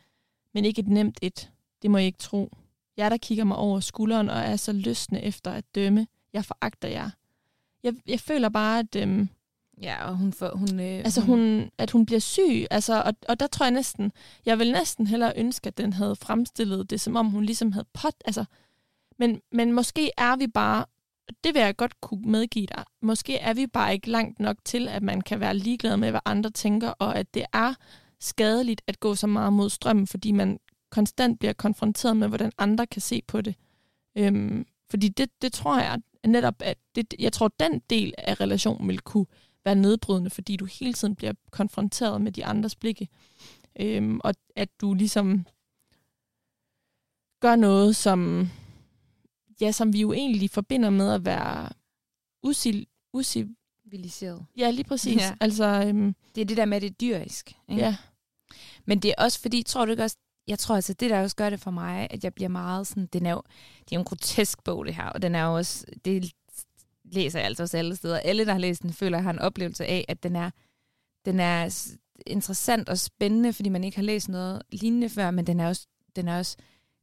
men 0.55 0.65
ikke 0.65 0.81
et 0.81 0.89
nemt 0.89 1.19
et. 1.23 1.51
Det 1.83 1.91
må 1.91 1.99
I 1.99 2.05
ikke 2.05 2.19
tro. 2.19 2.57
Jeg 2.97 3.11
der 3.11 3.17
kigger 3.17 3.45
mig 3.45 3.57
over 3.57 3.81
skulderen 3.81 4.31
og 4.31 4.39
er 4.39 4.57
så 4.57 4.73
lystende 4.73 5.23
efter 5.23 5.51
at 5.51 5.65
dømme. 5.75 6.07
Jeg 6.33 6.45
foragter 6.45 6.89
jer. 6.89 7.11
Jeg, 7.83 7.95
jeg 8.07 8.21
føler 8.21 8.49
bare, 8.49 8.79
at... 8.79 8.97
Øhm, 8.97 9.29
Ja, 9.83 10.09
og 10.09 10.17
hun 10.17 10.33
får, 10.33 10.57
hun, 10.57 10.81
øh, 10.81 10.99
altså 10.99 11.21
hun, 11.21 11.71
at 11.79 11.91
hun 11.91 12.07
bliver 12.07 12.21
syg, 12.21 12.67
altså, 12.71 13.03
og, 13.03 13.15
og 13.29 13.41
der 13.41 13.47
tror 13.47 13.67
jeg 13.67 13.71
næsten, 13.71 14.13
jeg 14.47 14.59
vil 14.59 14.73
næsten 14.73 15.07
hellere 15.07 15.33
ønske, 15.37 15.67
at 15.67 15.79
den 15.79 15.93
havde 15.93 16.17
fremstillet 16.17 16.91
det, 16.91 17.01
som 17.01 17.17
om 17.17 17.27
hun 17.27 17.45
ligesom 17.45 17.73
havde 17.73 17.87
pot, 17.93 18.15
altså, 18.25 18.45
men, 19.19 19.41
men 19.53 19.73
måske 19.73 20.11
er 20.17 20.37
vi 20.37 20.47
bare, 20.47 20.85
det 21.45 21.55
vil 21.55 21.63
jeg 21.63 21.77
godt 21.77 22.01
kunne 22.01 22.31
medgive 22.31 22.67
dig, 22.67 22.85
måske 23.03 23.39
er 23.39 23.55
vi 23.55 23.67
bare 23.67 23.95
ikke 23.95 24.11
langt 24.11 24.41
nok 24.41 24.57
til, 24.65 24.89
at 24.89 25.03
man 25.03 25.21
kan 25.21 25.41
være 25.41 25.55
ligeglad 25.57 25.97
med, 25.97 26.11
hvad 26.11 26.21
andre 26.25 26.51
tænker, 26.51 26.89
og 26.89 27.19
at 27.19 27.35
det 27.35 27.45
er 27.53 27.75
skadeligt 28.21 28.83
at 28.87 29.01
gå 29.01 29.15
så 29.15 29.27
meget 29.27 29.53
mod 29.53 29.71
strømmen, 29.71 30.07
fordi 30.07 30.33
man 30.33 30.59
konstant 30.91 31.39
bliver 31.39 31.53
konfronteret 31.53 32.17
med, 32.17 32.29
hvordan 32.29 32.53
andre 32.59 32.87
kan 32.87 33.03
se 33.03 33.23
på 33.27 33.41
det. 33.41 33.55
Øhm, 34.17 34.67
fordi 34.91 35.09
det, 35.09 35.29
det 35.43 35.53
tror 35.53 35.79
jeg 35.79 36.01
netop, 36.27 36.55
at 36.61 36.79
det, 36.95 37.15
jeg 37.19 37.33
tror, 37.33 37.51
den 37.61 37.83
del 37.91 38.15
af 38.19 38.41
relationen 38.41 38.89
vil 38.89 39.01
kunne 39.01 39.27
være 39.65 39.75
nedbrydende, 39.75 40.31
fordi 40.31 40.57
du 40.57 40.65
hele 40.65 40.93
tiden 40.93 41.17
bliver 41.17 41.33
konfronteret 41.51 42.21
med 42.21 42.33
de 42.33 42.45
andres 42.45 42.77
blikke. 42.77 43.09
Øhm, 43.81 44.21
og 44.25 44.35
at 44.57 44.69
du 44.81 44.95
ligesom 44.95 45.47
gør 47.41 47.57
noget, 47.57 47.97
som, 47.97 48.49
ja, 49.61 49.73
som 49.73 49.93
vi 49.93 50.01
jo 50.01 50.13
egentlig 50.13 50.51
forbinder 50.51 50.91
med 50.91 51.13
at 51.13 51.25
være 51.25 51.69
usil, 52.43 52.87
usil, 53.13 53.55
civiliseret. 53.83 54.47
Ja, 54.57 54.71
lige 54.71 54.85
præcis. 54.85 55.17
Ja. 55.17 55.37
Altså, 55.41 55.85
øhm, 55.87 56.15
det 56.35 56.41
er 56.41 56.45
det 56.45 56.57
der 56.57 56.65
med, 56.65 56.81
det 56.81 57.01
dyrisk. 57.01 57.53
Ikke? 57.69 57.83
Ja. 57.83 57.97
Men 58.85 58.99
det 58.99 59.11
er 59.11 59.25
også 59.25 59.41
fordi, 59.41 59.63
tror 59.63 59.85
du 59.85 59.91
ikke 59.91 60.03
også, 60.03 60.17
jeg 60.47 60.59
tror 60.59 60.75
altså, 60.75 60.93
det 60.93 61.11
der 61.11 61.23
også 61.23 61.37
gør 61.37 61.51
det 61.51 61.61
for 61.61 61.71
mig, 61.71 62.09
at 62.11 62.25
jeg 62.25 62.35
bliver 62.35 62.49
meget 62.49 62.87
sådan, 62.87 63.07
den 63.07 63.27
er 63.27 63.31
jo, 63.31 63.43
det 63.79 63.93
er 63.93 63.97
jo 63.97 63.99
en 63.99 64.05
grotesk 64.05 64.65
bog 64.65 64.87
det 64.87 64.95
her, 64.95 65.07
og 65.07 65.23
den 65.23 65.35
er 65.35 65.45
jo 65.45 65.57
også, 65.57 65.87
det 66.05 66.33
læser 67.15 67.39
jeg 67.39 67.47
altså 67.47 67.63
også 67.63 67.77
alle 67.77 67.97
steder. 67.97 68.19
Alle, 68.19 68.47
der 68.47 68.53
har 68.53 68.59
læst 68.59 68.83
den, 68.83 68.93
føler, 68.93 69.19
at 69.19 69.25
har 69.25 69.31
en 69.31 69.39
oplevelse 69.39 69.87
af, 69.87 70.05
at 70.09 70.23
den 70.23 70.37
er, 70.37 70.51
den 71.25 71.41
er 71.41 71.91
interessant 72.27 72.89
og 72.89 72.99
spændende, 72.99 73.53
fordi 73.53 73.69
man 73.69 73.85
ikke 73.85 73.97
har 73.97 74.05
læst 74.05 74.29
noget 74.29 74.63
lignende 74.73 75.09
før, 75.09 75.31
men 75.31 75.47
den 75.47 75.61
er 75.61 75.69
også, 75.69 75.87
den 76.17 76.29
er 76.29 76.39
også 76.39 76.57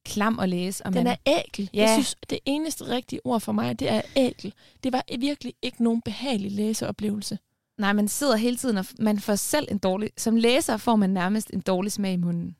klam 0.06 0.40
at 0.40 0.50
læse. 0.50 0.86
Og 0.86 0.94
den 0.94 1.04
man, 1.04 1.18
er 1.26 1.40
ækel. 1.40 1.70
Ja. 1.74 1.82
Jeg 1.82 1.90
synes, 1.94 2.16
det 2.30 2.40
eneste 2.46 2.88
rigtige 2.88 3.26
ord 3.26 3.42
for 3.42 3.52
mig, 3.52 3.80
det 3.80 3.90
er 3.90 4.02
ækel. 4.16 4.54
Det 4.84 4.94
var 4.94 5.18
virkelig 5.20 5.54
ikke 5.62 5.84
nogen 5.84 6.02
behagelig 6.02 6.52
læseoplevelse. 6.52 7.40
Nej, 7.78 7.94
man 7.94 8.08
sidder 8.08 8.36
hele 8.36 8.58
tiden, 8.58 8.78
og 8.78 8.86
man 9.00 9.20
får 9.20 9.36
selv 9.36 9.68
en 9.72 9.78
dårlig... 9.78 10.10
Som 10.18 10.36
læser 10.36 10.78
får 10.78 10.96
man 10.96 11.10
nærmest 11.10 11.50
en 11.54 11.62
dårlig 11.62 11.92
smag 11.92 12.14
i 12.14 12.18
munden. 12.18 12.56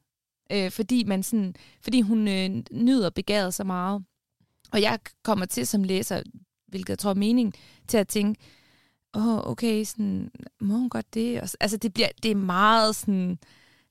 Øh, 0.52 0.72
fordi, 0.72 1.04
man 1.04 1.24
sådan, 1.24 1.56
fordi 1.82 2.02
hun 2.02 2.28
øh, 2.28 2.64
nyder 2.72 3.10
begæret 3.10 3.54
så 3.54 3.64
meget. 3.64 4.04
Og 4.72 4.82
jeg 4.82 5.00
kommer 5.24 5.46
til 5.46 5.68
som 5.68 5.84
læser, 5.84 6.22
hvilket 6.72 6.90
jeg 6.90 7.00
tror 7.00 7.10
er 7.10 7.16
mening, 7.16 7.54
til 7.88 7.98
at 7.98 8.08
tænke, 8.08 8.42
åh, 9.14 9.28
oh, 9.28 9.52
okay, 9.52 9.84
sådan, 9.84 10.32
må 10.60 10.78
hun 10.78 10.90
godt 10.90 11.14
det? 11.14 11.42
Og, 11.42 11.50
altså, 11.60 11.78
det, 11.78 11.94
bliver, 11.94 12.10
det 12.24 12.32
er 12.32 12.36
meget 12.36 12.96
sådan 12.96 13.40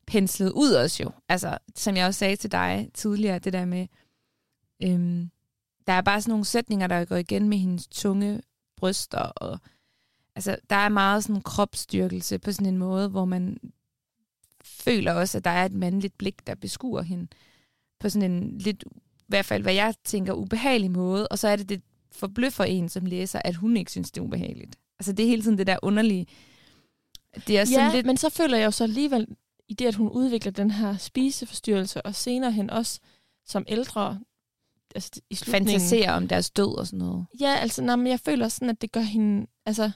penslet 0.07 0.53
ud 0.53 0.73
også 0.73 1.03
jo. 1.03 1.11
Altså, 1.29 1.59
som 1.77 1.97
jeg 1.97 2.07
også 2.07 2.19
sagde 2.19 2.37
til 2.37 2.53
dig 2.53 2.91
tidligere, 2.95 3.39
det 3.39 3.53
der 3.53 3.65
med, 3.65 3.87
øhm, 4.83 5.31
der 5.87 5.93
er 5.93 6.01
bare 6.01 6.21
sådan 6.21 6.33
nogle 6.33 6.45
sætninger, 6.45 6.87
der 6.87 7.05
går 7.05 7.17
igen 7.17 7.49
med 7.49 7.59
hendes 7.59 7.87
tunge 7.87 8.43
bryster, 8.77 9.19
og 9.19 9.59
altså, 10.37 10.57
der 10.71 10.77
er 10.77 10.89
meget 10.89 11.25
sådan 11.25 11.43
kropsstyrkelse 11.43 12.39
på 12.39 12.53
sådan 12.53 12.67
en 12.67 12.79
måde, 12.79 13.09
hvor 13.09 13.25
man 13.25 13.59
føler 14.65 15.13
også, 15.13 15.39
at 15.39 15.45
der 15.45 15.51
er 15.51 15.65
et 15.65 15.73
mandligt 15.73 16.19
blik, 16.19 16.47
der 16.47 16.55
beskuer 16.55 17.03
hende 17.03 17.27
på 18.01 18.09
sådan 18.09 18.33
en 18.33 18.59
lidt, 18.59 18.85
i 19.19 19.25
hvert 19.29 19.45
fald 19.45 19.63
hvad 19.63 19.75
jeg 19.75 19.95
tænker, 20.05 20.33
ubehagelig 20.33 20.91
måde, 20.91 21.29
og 21.29 21.39
så 21.39 21.49
er 21.49 21.57
det 21.57 21.69
det 21.69 21.83
forbløffer 22.13 22.65
en 22.65 22.89
som 22.89 23.07
læser, 23.07 23.41
at 23.45 23.55
hun 23.55 23.77
ikke 23.77 23.91
synes, 23.91 24.11
det 24.11 24.21
er 24.21 24.25
ubehageligt. 24.25 24.77
Altså 24.99 25.13
det 25.13 25.23
er 25.23 25.29
hele 25.29 25.43
tiden 25.43 25.59
det 25.59 25.67
der 25.67 25.77
underlige. 25.83 26.27
Det 27.47 27.59
er 27.59 27.65
sådan 27.65 27.87
ja, 27.87 27.95
lidt... 27.95 28.07
men 28.07 28.17
så 28.17 28.29
føler 28.29 28.59
jeg 28.59 28.67
jo 28.67 28.71
så 28.71 28.85
alligevel, 28.85 29.27
i 29.69 29.75
det, 29.75 29.87
at 29.87 29.95
hun 29.95 30.09
udvikler 30.09 30.53
den 30.53 30.71
her 30.71 30.97
spiseforstyrrelse, 30.97 32.03
og 32.03 32.15
senere 32.15 32.53
hen 32.53 32.71
også 32.71 33.01
som 33.47 33.65
ældre, 33.69 34.21
altså 34.95 35.11
i 35.31 35.35
slutningen... 35.35 35.69
Fantaserer 35.69 36.13
om 36.13 36.29
deres 36.29 36.51
død 36.51 36.79
og 36.79 36.87
sådan 36.87 36.99
noget. 36.99 37.27
Ja, 37.41 37.55
altså, 37.55 37.83
nej, 37.83 37.97
men 37.97 38.07
jeg 38.07 38.21
føler 38.21 38.49
sådan, 38.49 38.71
at 38.71 38.83
det 38.83 38.93
gør 38.93 39.01
hende, 39.01 39.47
altså, 39.67 39.91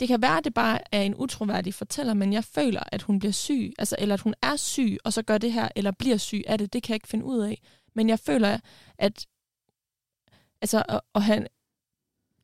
det 0.00 0.08
kan 0.08 0.22
være, 0.22 0.38
at 0.38 0.44
det 0.44 0.54
bare 0.54 0.78
er 0.92 1.02
en 1.02 1.14
utroværdig 1.14 1.74
fortæller, 1.74 2.14
men 2.14 2.32
jeg 2.32 2.44
føler, 2.44 2.82
at 2.92 3.02
hun 3.02 3.18
bliver 3.18 3.32
syg, 3.32 3.72
altså, 3.78 3.96
eller 3.98 4.14
at 4.14 4.20
hun 4.20 4.34
er 4.42 4.56
syg, 4.56 4.96
og 5.04 5.12
så 5.12 5.22
gør 5.22 5.38
det 5.38 5.52
her, 5.52 5.68
eller 5.76 5.90
bliver 5.90 6.16
syg 6.16 6.42
af 6.46 6.58
det, 6.58 6.72
det 6.72 6.82
kan 6.82 6.92
jeg 6.92 6.96
ikke 6.96 7.08
finde 7.08 7.24
ud 7.24 7.38
af. 7.38 7.62
Men 7.94 8.08
jeg 8.08 8.18
føler, 8.18 8.58
at 8.98 9.26
altså, 10.62 10.82
og, 10.88 11.04
og 11.12 11.22
han, 11.22 11.46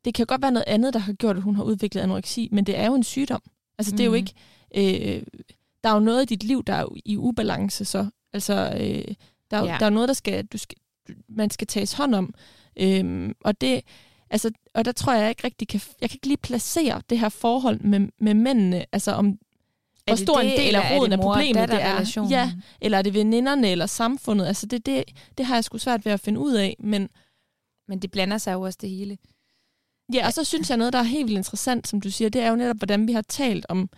det 0.05 0.13
kan 0.13 0.25
godt 0.25 0.41
være 0.41 0.51
noget 0.51 0.67
andet, 0.67 0.93
der 0.93 0.99
har 0.99 1.13
gjort, 1.13 1.37
at 1.37 1.43
hun 1.43 1.55
har 1.55 1.63
udviklet 1.63 2.01
anoreksi, 2.01 2.49
men 2.51 2.65
det 2.65 2.77
er 2.77 2.85
jo 2.85 2.95
en 2.95 3.03
sygdom. 3.03 3.41
Altså, 3.77 3.91
det 3.91 3.99
er 3.99 4.05
jo 4.05 4.11
mhm. 4.11 4.15
ikke... 4.17 4.33
Øh, 4.75 5.23
der 5.83 5.89
er 5.89 5.93
jo 5.93 5.99
noget 5.99 6.21
i 6.21 6.25
dit 6.25 6.43
liv, 6.43 6.63
der 6.63 6.73
er 6.73 6.85
i 7.05 7.17
ubalance, 7.17 7.85
så 7.85 8.09
altså, 8.33 8.53
øh, 8.53 9.15
der, 9.51 9.57
er, 9.57 9.65
ja. 9.65 9.77
der 9.79 9.85
er 9.85 9.89
noget, 9.89 10.07
der 10.07 10.13
skal, 10.13 10.45
du 10.45 10.57
skal, 10.57 10.77
man 11.29 11.49
skal 11.49 11.67
tages 11.67 11.93
hånd 11.93 12.15
om. 12.15 12.33
Øhm, 12.79 13.35
og 13.41 13.61
det, 13.61 13.81
altså, 14.29 14.51
og 14.73 14.85
der 14.85 14.91
tror 14.91 15.13
jeg, 15.13 15.21
jeg 15.21 15.29
ikke 15.29 15.43
rigtig 15.43 15.67
kan, 15.67 15.81
jeg 16.01 16.09
kan 16.09 16.17
ikke 16.17 16.27
lige 16.27 16.37
placere 16.37 17.01
det 17.09 17.19
her 17.19 17.29
forhold 17.29 17.79
med, 17.79 18.07
med 18.19 18.33
mændene, 18.33 18.85
altså 18.91 19.11
om, 19.11 19.37
hvor 20.05 20.15
stor 20.15 20.37
det, 20.37 20.51
en 20.51 20.59
del 20.59 20.75
af 20.75 20.99
roden 20.99 21.13
af 21.13 21.19
problemet 21.19 21.69
det 21.69 21.81
er. 21.81 22.27
Ja, 22.29 22.53
eller 22.81 22.97
er 22.97 23.01
det 23.01 23.13
veninderne 23.13 23.69
eller 23.69 23.85
samfundet? 23.85 24.45
Altså 24.45 24.65
det, 24.65 24.85
det, 24.85 25.03
det 25.37 25.45
har 25.45 25.55
jeg 25.55 25.63
sgu 25.63 25.77
svært 25.77 26.05
ved 26.05 26.11
at 26.11 26.19
finde 26.19 26.39
ud 26.39 26.53
af, 26.53 26.75
men... 26.79 27.09
Men 27.87 27.99
det 27.99 28.11
blander 28.11 28.37
sig 28.37 28.53
jo 28.53 28.61
også 28.61 28.79
det 28.81 28.89
hele. 28.89 29.17
Ja, 30.13 30.25
og 30.25 30.33
så 30.33 30.43
synes 30.43 30.69
jeg 30.69 30.77
noget, 30.77 30.93
der 30.93 30.99
er 30.99 31.03
helt 31.03 31.27
vildt 31.27 31.37
interessant, 31.37 31.87
som 31.87 32.01
du 32.01 32.11
siger, 32.11 32.29
det 32.29 32.41
er 32.41 32.49
jo 32.49 32.55
netop, 32.55 32.77
hvordan 32.77 33.07
vi 33.07 33.13
har 33.13 33.21
talt 33.21 33.65
om 33.69 33.89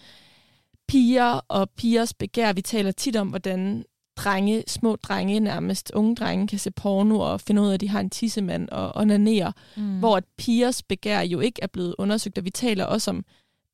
piger 0.87 1.39
og 1.47 1.69
pigers 1.69 2.13
begær. 2.13 2.53
Vi 2.53 2.61
taler 2.61 2.91
tit 2.91 3.15
om, 3.15 3.27
hvordan 3.27 3.85
drenge, 4.17 4.63
små 4.67 4.95
drenge 4.95 5.39
nærmest, 5.39 5.91
unge 5.93 6.15
drenge, 6.15 6.47
kan 6.47 6.59
se 6.59 6.71
porno 6.71 7.19
og 7.19 7.41
finde 7.41 7.61
ud 7.61 7.67
af, 7.67 7.73
at 7.73 7.81
de 7.81 7.89
har 7.89 7.99
en 7.99 8.09
tissemand 8.09 8.69
og 8.69 8.91
onanere, 8.95 9.53
mm. 9.77 9.99
hvor 9.99 10.17
at 10.17 10.23
pigers 10.37 10.83
begær 10.83 11.21
jo 11.21 11.39
ikke 11.39 11.59
er 11.61 11.67
blevet 11.67 11.95
undersøgt, 11.97 12.37
og 12.37 12.45
vi 12.45 12.49
taler 12.49 12.85
også 12.85 13.11
om 13.11 13.25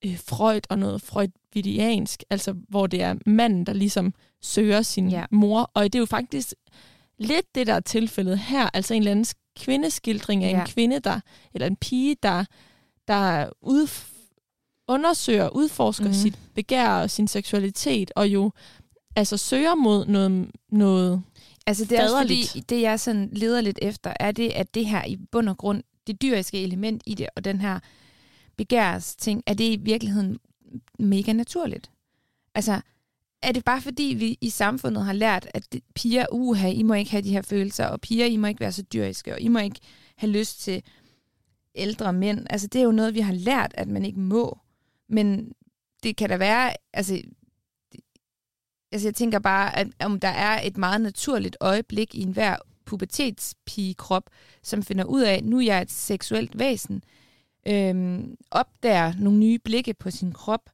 øh, 0.06 0.18
Freud 0.18 0.62
og 0.70 0.80
noget 0.80 1.02
freudiansk, 1.02 2.24
altså 2.30 2.56
hvor 2.70 2.88
det 2.88 3.02
er 3.02 3.16
manden, 3.26 3.66
der 3.66 3.74
ligesom 3.74 4.14
søger 4.42 4.82
sin 4.82 5.10
ja. 5.10 5.26
mor, 5.32 5.72
og 5.74 5.84
det 5.84 5.96
er 5.96 6.00
jo 6.00 6.06
faktisk 6.06 6.54
lidt 7.18 7.56
det, 7.56 7.68
der 7.68 7.74
er 7.74 7.80
tilfældet 7.80 8.40
her, 8.40 8.70
altså 8.74 8.94
en 8.94 9.02
eller 9.02 9.12
anden 9.12 9.26
kvindeskildring 9.60 10.44
af 10.44 10.52
ja. 10.52 10.60
en 10.60 10.68
kvinde, 10.68 11.00
der, 11.00 11.20
eller 11.54 11.68
en 11.68 11.76
pige, 11.76 12.16
der, 12.24 12.46
der 13.08 13.50
ud, 13.62 13.90
undersøger, 14.88 15.50
udforsker 15.50 16.08
mm. 16.08 16.14
sit 16.14 16.40
begær 16.56 16.90
og 16.90 17.10
sin 17.10 17.28
seksualitet, 17.28 18.12
og 18.16 18.28
jo 18.28 18.52
altså 19.16 19.38
søger 19.38 19.76
mod 19.76 20.06
noget, 20.06 20.52
noget 20.70 21.24
Altså 21.68 21.86
det 21.86 22.00
er 22.00 22.04
også 22.04 22.18
fordi, 22.22 22.60
det 22.70 22.82
jeg 22.82 23.00
sådan 23.00 23.30
leder 23.32 23.62
lidt 23.62 23.80
efter, 23.82 24.14
er 24.20 24.32
det, 24.32 24.50
at 24.50 24.74
det 24.74 24.86
her 24.86 25.06
i 25.06 25.18
bund 25.32 25.50
og 25.50 25.58
grund, 25.58 25.84
det 26.08 26.22
dyriske 26.22 26.64
element 26.64 27.04
i 27.06 27.14
det, 27.14 27.28
og 27.36 27.46
den 27.46 27.62
her 27.62 27.80
begærs 28.58 29.16
ting, 29.16 29.44
er 29.48 29.54
det 29.54 29.64
i 29.64 29.76
virkeligheden 29.76 30.40
mega 31.00 31.34
naturligt. 31.34 31.92
Altså, 32.56 32.82
er 33.44 33.52
det 33.52 33.66
bare 33.66 33.82
fordi, 33.82 34.04
vi 34.04 34.38
i 34.42 34.50
samfundet 34.50 35.06
har 35.06 35.14
lært, 35.14 35.48
at 35.54 35.76
piger, 35.96 36.26
uha, 36.32 36.70
I 36.70 36.84
må 36.84 36.94
ikke 36.94 37.12
have 37.12 37.24
de 37.24 37.32
her 37.32 37.42
følelser, 37.42 37.86
og 37.86 38.02
piger, 38.02 38.26
I 38.26 38.38
må 38.38 38.48
ikke 38.48 38.60
være 38.60 38.72
så 38.72 38.82
dyriske, 38.82 39.34
og 39.34 39.42
I 39.42 39.48
må 39.48 39.60
ikke 39.60 39.80
have 40.18 40.32
lyst 40.32 40.62
til 40.62 40.84
ældre 41.76 42.14
mænd. 42.14 42.48
Altså, 42.50 42.68
det 42.68 42.82
er 42.82 42.86
jo 42.86 42.92
noget, 42.92 43.14
vi 43.14 43.20
har 43.20 43.34
lært, 43.34 43.72
at 43.74 43.88
man 43.88 44.06
ikke 44.06 44.20
må. 44.20 44.60
Men 45.10 45.52
det 46.04 46.16
kan 46.16 46.30
da 46.30 46.38
være, 46.38 46.74
altså, 46.94 47.22
altså 48.92 49.08
jeg 49.08 49.16
tænker 49.16 49.40
bare, 49.40 49.78
at 49.78 49.88
om 50.00 50.20
der 50.20 50.28
er 50.28 50.62
et 50.64 50.78
meget 50.78 51.02
naturligt 51.02 51.58
øjeblik 51.60 52.16
i 52.16 52.22
enhver 52.22 52.56
pubertetspigekrop, 52.86 54.30
som 54.64 54.84
finder 54.84 55.04
ud 55.04 55.22
af, 55.22 55.34
at 55.34 55.46
nu 55.46 55.58
er 55.58 55.66
jeg 55.66 55.82
et 55.82 55.92
seksuelt 55.92 56.60
væsen, 56.60 57.04
øhm, 57.68 58.38
opdager 58.52 59.14
nogle 59.20 59.40
nye 59.40 59.60
blikke 59.60 59.94
på 59.94 60.12
sin 60.12 60.32
krop, 60.32 60.70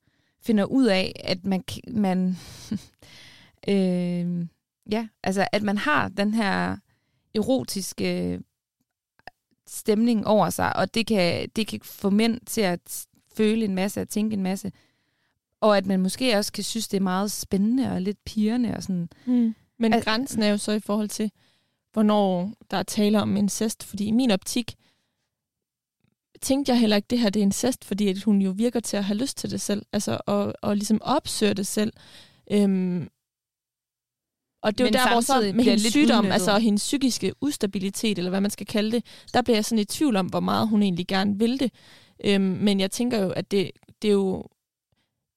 finder 0.47 0.65
ud 0.65 0.86
af, 0.86 1.21
at 1.23 1.45
man, 1.45 1.63
man 1.88 2.38
øhm, 3.73 4.49
ja, 4.91 5.07
altså 5.23 5.47
at 5.51 5.63
man 5.63 5.77
har 5.77 6.07
den 6.07 6.33
her 6.33 6.77
erotiske 7.36 8.39
stemning 9.67 10.27
over 10.27 10.49
sig, 10.49 10.75
og 10.75 10.93
det 10.93 11.07
kan, 11.07 11.49
det 11.55 11.67
kan 11.67 11.79
få 11.83 12.10
mænd 12.10 12.39
til 12.45 12.62
at 12.62 13.07
føle 13.38 13.65
en 13.65 13.75
masse 13.75 14.01
og 14.01 14.10
tænke 14.10 14.33
en 14.33 14.43
masse. 14.43 14.71
Og 15.62 15.77
at 15.77 15.86
man 15.86 15.99
måske 15.99 16.38
også 16.38 16.51
kan 16.51 16.63
synes, 16.63 16.88
det 16.88 16.97
er 16.97 17.01
meget 17.01 17.31
spændende 17.31 17.91
og 17.91 18.01
lidt 18.01 18.25
pigerne 18.25 18.77
og 18.77 18.83
sådan. 18.83 19.10
Mm. 19.25 19.55
Men 19.79 19.93
at, 19.93 20.03
grænsen 20.03 20.43
er 20.43 20.49
jo 20.49 20.57
så 20.57 20.71
i 20.71 20.79
forhold 20.79 21.10
til, 21.10 21.31
hvornår 21.93 22.53
der 22.71 22.77
er 22.77 22.83
tale 22.83 23.21
om 23.21 23.38
incest, 23.38 23.83
fordi 23.83 24.05
i 24.05 24.12
min 24.12 24.31
optik, 24.31 24.75
tænkte 26.41 26.71
jeg 26.71 26.80
heller 26.80 26.95
ikke, 26.95 27.08
det 27.10 27.19
her 27.19 27.30
det 27.30 27.39
er 27.39 27.43
incest, 27.43 27.86
fordi 27.86 28.08
at 28.08 28.23
hun 28.23 28.41
jo 28.41 28.52
virker 28.52 28.80
til 28.80 28.97
at 28.97 29.04
have 29.04 29.17
lyst 29.17 29.38
til 29.38 29.52
det 29.52 29.62
selv, 29.62 29.86
altså 29.93 30.17
og, 30.26 30.54
og 30.62 30.76
ligesom 30.76 31.02
opsøger 31.02 31.54
det 31.54 31.67
selv. 31.67 31.93
Øhm, 32.52 33.10
og 34.63 34.78
det 34.78 34.84
er 34.84 34.88
jo 34.88 34.91
der, 34.91 35.12
hvor 35.12 35.21
så 35.21 35.52
med 35.56 35.63
hendes 35.63 35.82
sygdom, 35.82 36.19
udnyttet. 36.19 36.34
altså 36.34 36.58
hendes 36.58 36.82
psykiske 36.82 37.34
ustabilitet, 37.41 38.17
eller 38.17 38.30
hvad 38.30 38.41
man 38.41 38.52
skal 38.52 38.65
kalde 38.65 38.91
det, 38.91 39.06
der 39.34 39.41
bliver 39.41 39.58
jeg 39.58 39.65
sådan 39.65 39.80
i 39.80 39.86
tvivl 39.86 40.15
om, 40.15 40.26
hvor 40.26 40.39
meget 40.39 40.67
hun 40.67 40.84
egentlig 40.84 41.08
gerne 41.08 41.39
vil 41.39 41.60
det. 41.60 41.71
Øhm, 42.26 42.41
men 42.41 42.80
jeg 42.80 42.91
tænker 42.91 43.23
jo, 43.23 43.30
at 43.30 43.52
det, 43.52 43.71
det 44.02 44.08
er 44.08 44.13
jo 44.13 44.47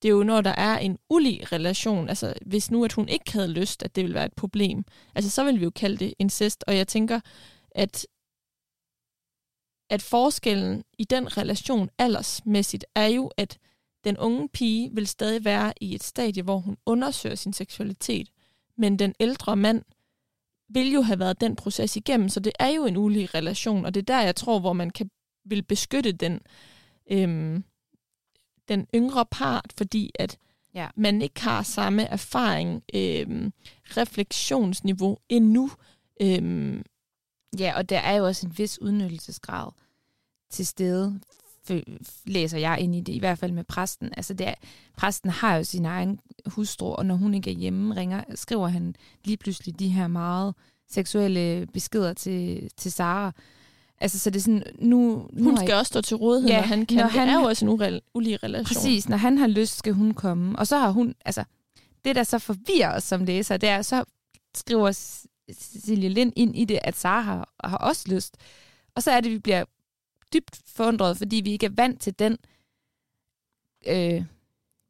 det 0.02 0.08
er 0.08 0.12
jo, 0.12 0.22
når 0.22 0.40
der 0.40 0.50
er 0.50 0.78
en 0.78 0.98
ulig 1.10 1.52
relation, 1.52 2.08
altså 2.08 2.34
hvis 2.46 2.70
nu, 2.70 2.84
at 2.84 2.92
hun 2.92 3.08
ikke 3.08 3.32
havde 3.32 3.48
lyst, 3.48 3.82
at 3.82 3.96
det 3.96 4.04
ville 4.04 4.14
være 4.14 4.26
et 4.26 4.32
problem, 4.32 4.84
altså 5.14 5.30
så 5.30 5.44
vil 5.44 5.58
vi 5.58 5.64
jo 5.64 5.70
kalde 5.70 5.96
det 5.96 6.14
incest, 6.18 6.64
og 6.66 6.76
jeg 6.76 6.88
tænker, 6.88 7.20
at, 7.70 8.06
at 9.90 10.02
forskellen 10.02 10.84
i 10.98 11.04
den 11.04 11.36
relation 11.36 11.90
aldersmæssigt 11.98 12.84
er 12.94 13.06
jo, 13.06 13.30
at 13.36 13.58
den 14.04 14.18
unge 14.18 14.48
pige 14.48 14.90
vil 14.92 15.06
stadig 15.06 15.44
være 15.44 15.72
i 15.80 15.94
et 15.94 16.02
stadie, 16.02 16.42
hvor 16.42 16.58
hun 16.58 16.76
undersøger 16.86 17.34
sin 17.34 17.52
seksualitet, 17.52 18.28
men 18.76 18.98
den 18.98 19.14
ældre 19.20 19.56
mand 19.56 19.82
vil 20.68 20.92
jo 20.92 21.02
have 21.02 21.18
været 21.18 21.40
den 21.40 21.56
proces 21.56 21.96
igennem, 21.96 22.28
så 22.28 22.40
det 22.40 22.52
er 22.58 22.68
jo 22.68 22.86
en 22.86 22.96
ulig 22.96 23.34
relation, 23.34 23.84
og 23.84 23.94
det 23.94 24.00
er 24.00 24.14
der, 24.14 24.20
jeg 24.20 24.36
tror, 24.36 24.58
hvor 24.58 24.72
man 24.72 24.90
kan 24.90 25.10
vil 25.44 25.62
beskytte 25.62 26.12
den, 26.12 26.40
øhm, 27.10 27.64
den 28.68 28.86
yngre 28.94 29.26
part, 29.30 29.72
fordi 29.76 30.10
at 30.14 30.38
ja. 30.74 30.88
man 30.96 31.22
ikke 31.22 31.40
har 31.40 31.62
samme 31.62 32.02
erfaring, 32.02 32.82
øhm, 32.94 33.52
refleksionsniveau 33.84 35.18
endnu. 35.28 35.70
Øhm. 36.22 36.82
Ja, 37.58 37.72
og 37.76 37.88
der 37.88 37.98
er 37.98 38.16
jo 38.16 38.26
også 38.26 38.46
en 38.46 38.58
vis 38.58 38.80
udnyttelsesgrad 38.80 39.70
til 40.50 40.66
stede, 40.66 41.20
læser 42.24 42.58
jeg 42.58 42.80
ind 42.80 42.94
i 42.94 43.00
det, 43.00 43.12
i 43.12 43.18
hvert 43.18 43.38
fald 43.38 43.52
med 43.52 43.64
præsten. 43.64 44.10
Altså 44.16 44.34
det 44.34 44.48
er, 44.48 44.54
præsten 44.96 45.30
har 45.30 45.56
jo 45.56 45.64
sin 45.64 45.84
egen 45.84 46.20
hustru, 46.46 46.94
og 46.94 47.06
når 47.06 47.14
hun 47.14 47.34
ikke 47.34 47.50
er 47.50 47.54
hjemme, 47.54 47.96
ringer, 47.96 48.24
skriver 48.34 48.68
han 48.68 48.94
lige 49.24 49.36
pludselig 49.36 49.78
de 49.78 49.88
her 49.88 50.08
meget 50.08 50.54
seksuelle 50.90 51.66
beskeder 51.66 52.12
til, 52.12 52.70
til 52.76 52.92
Sara. 52.92 53.32
Altså, 54.00 54.18
så 54.18 54.30
det 54.30 54.36
er 54.36 54.42
sådan, 54.42 54.62
nu... 54.78 55.28
nu 55.32 55.44
hun 55.44 55.56
skal 55.56 55.68
jeg, 55.68 55.78
også 55.78 55.88
stå 55.88 56.00
til 56.00 56.16
rådighed, 56.16 56.50
ja, 56.50 56.56
når 56.56 56.66
han 56.66 56.86
kan. 56.86 56.96
Når 56.96 57.06
han, 57.06 57.28
det 57.28 57.34
er 57.34 57.40
jo 57.40 57.46
også 57.46 57.64
en 57.64 57.68
urel, 57.68 58.00
ulig 58.14 58.42
relation. 58.42 58.64
Præcis, 58.64 59.08
når 59.08 59.16
han 59.16 59.38
har 59.38 59.46
lyst, 59.46 59.78
skal 59.78 59.92
hun 59.92 60.14
komme. 60.14 60.58
Og 60.58 60.66
så 60.66 60.78
har 60.78 60.90
hun, 60.90 61.14
altså, 61.24 61.44
det 62.04 62.16
der 62.16 62.22
så 62.22 62.38
forvirrer 62.38 62.96
os 62.96 63.04
som 63.04 63.24
læser, 63.24 63.56
det 63.56 63.68
er, 63.68 63.82
så 63.82 64.04
skriver 64.54 64.92
Cecilie 65.54 66.08
Lind 66.08 66.32
ind 66.36 66.56
i 66.56 66.64
det, 66.64 66.78
at 66.84 66.96
Sara 66.96 67.20
har, 67.20 67.52
har 67.64 67.76
også 67.76 68.14
lyst. 68.14 68.36
Og 68.94 69.02
så 69.02 69.10
er 69.10 69.20
det, 69.20 69.32
vi 69.32 69.38
bliver 69.38 69.64
dybt 70.32 70.60
forundret, 70.66 71.16
fordi 71.16 71.36
vi 71.36 71.50
ikke 71.50 71.66
er 71.66 71.70
vant 71.70 72.00
til 72.00 72.18
den 72.18 72.38
øh, 73.86 74.24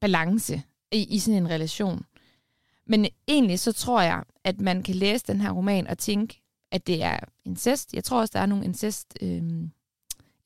balance 0.00 0.62
i, 0.92 1.04
i 1.04 1.18
sådan 1.18 1.42
en 1.42 1.50
relation. 1.50 2.04
Men 2.86 3.06
egentlig 3.28 3.60
så 3.60 3.72
tror 3.72 4.00
jeg, 4.00 4.24
at 4.44 4.60
man 4.60 4.82
kan 4.82 4.94
læse 4.94 5.24
den 5.26 5.40
her 5.40 5.50
roman 5.50 5.86
og 5.86 5.98
tænke, 5.98 6.42
at 6.70 6.86
det 6.86 7.02
er 7.02 7.18
incest. 7.44 7.94
Jeg 7.94 8.04
tror 8.04 8.20
også, 8.20 8.32
der 8.32 8.40
er 8.40 8.46
nogle 8.46 8.64
incest 8.64 9.14
øh, 9.20 9.42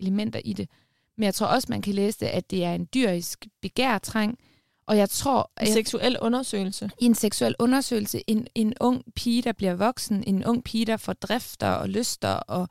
elementer 0.01 0.41
i 0.45 0.53
det. 0.53 0.71
Men 1.17 1.25
jeg 1.25 1.35
tror 1.35 1.47
også, 1.47 1.67
man 1.71 1.83
kan 1.83 1.95
læse 1.95 2.21
det, 2.21 2.27
at 2.27 2.51
det 2.51 2.65
er 2.65 2.75
en 2.75 2.89
dyrisk 2.95 3.47
begærtræng. 3.63 4.39
Og 4.87 4.97
jeg 4.97 5.11
tror... 5.11 5.51
En 5.61 5.73
seksuel 5.73 6.17
undersøgelse. 6.21 6.91
I 7.01 7.05
en 7.05 7.15
seksuel 7.15 7.55
undersøgelse. 7.59 8.23
En, 8.27 8.47
en 8.55 8.75
ung 8.81 9.03
pige, 9.15 9.43
der 9.43 9.53
bliver 9.53 9.75
voksen. 9.75 10.25
En 10.27 10.45
ung 10.45 10.65
pige, 10.65 10.85
der 10.85 10.97
får 10.97 11.13
drifter 11.13 11.69
og 11.71 11.89
lyster. 11.89 12.29
Og, 12.29 12.69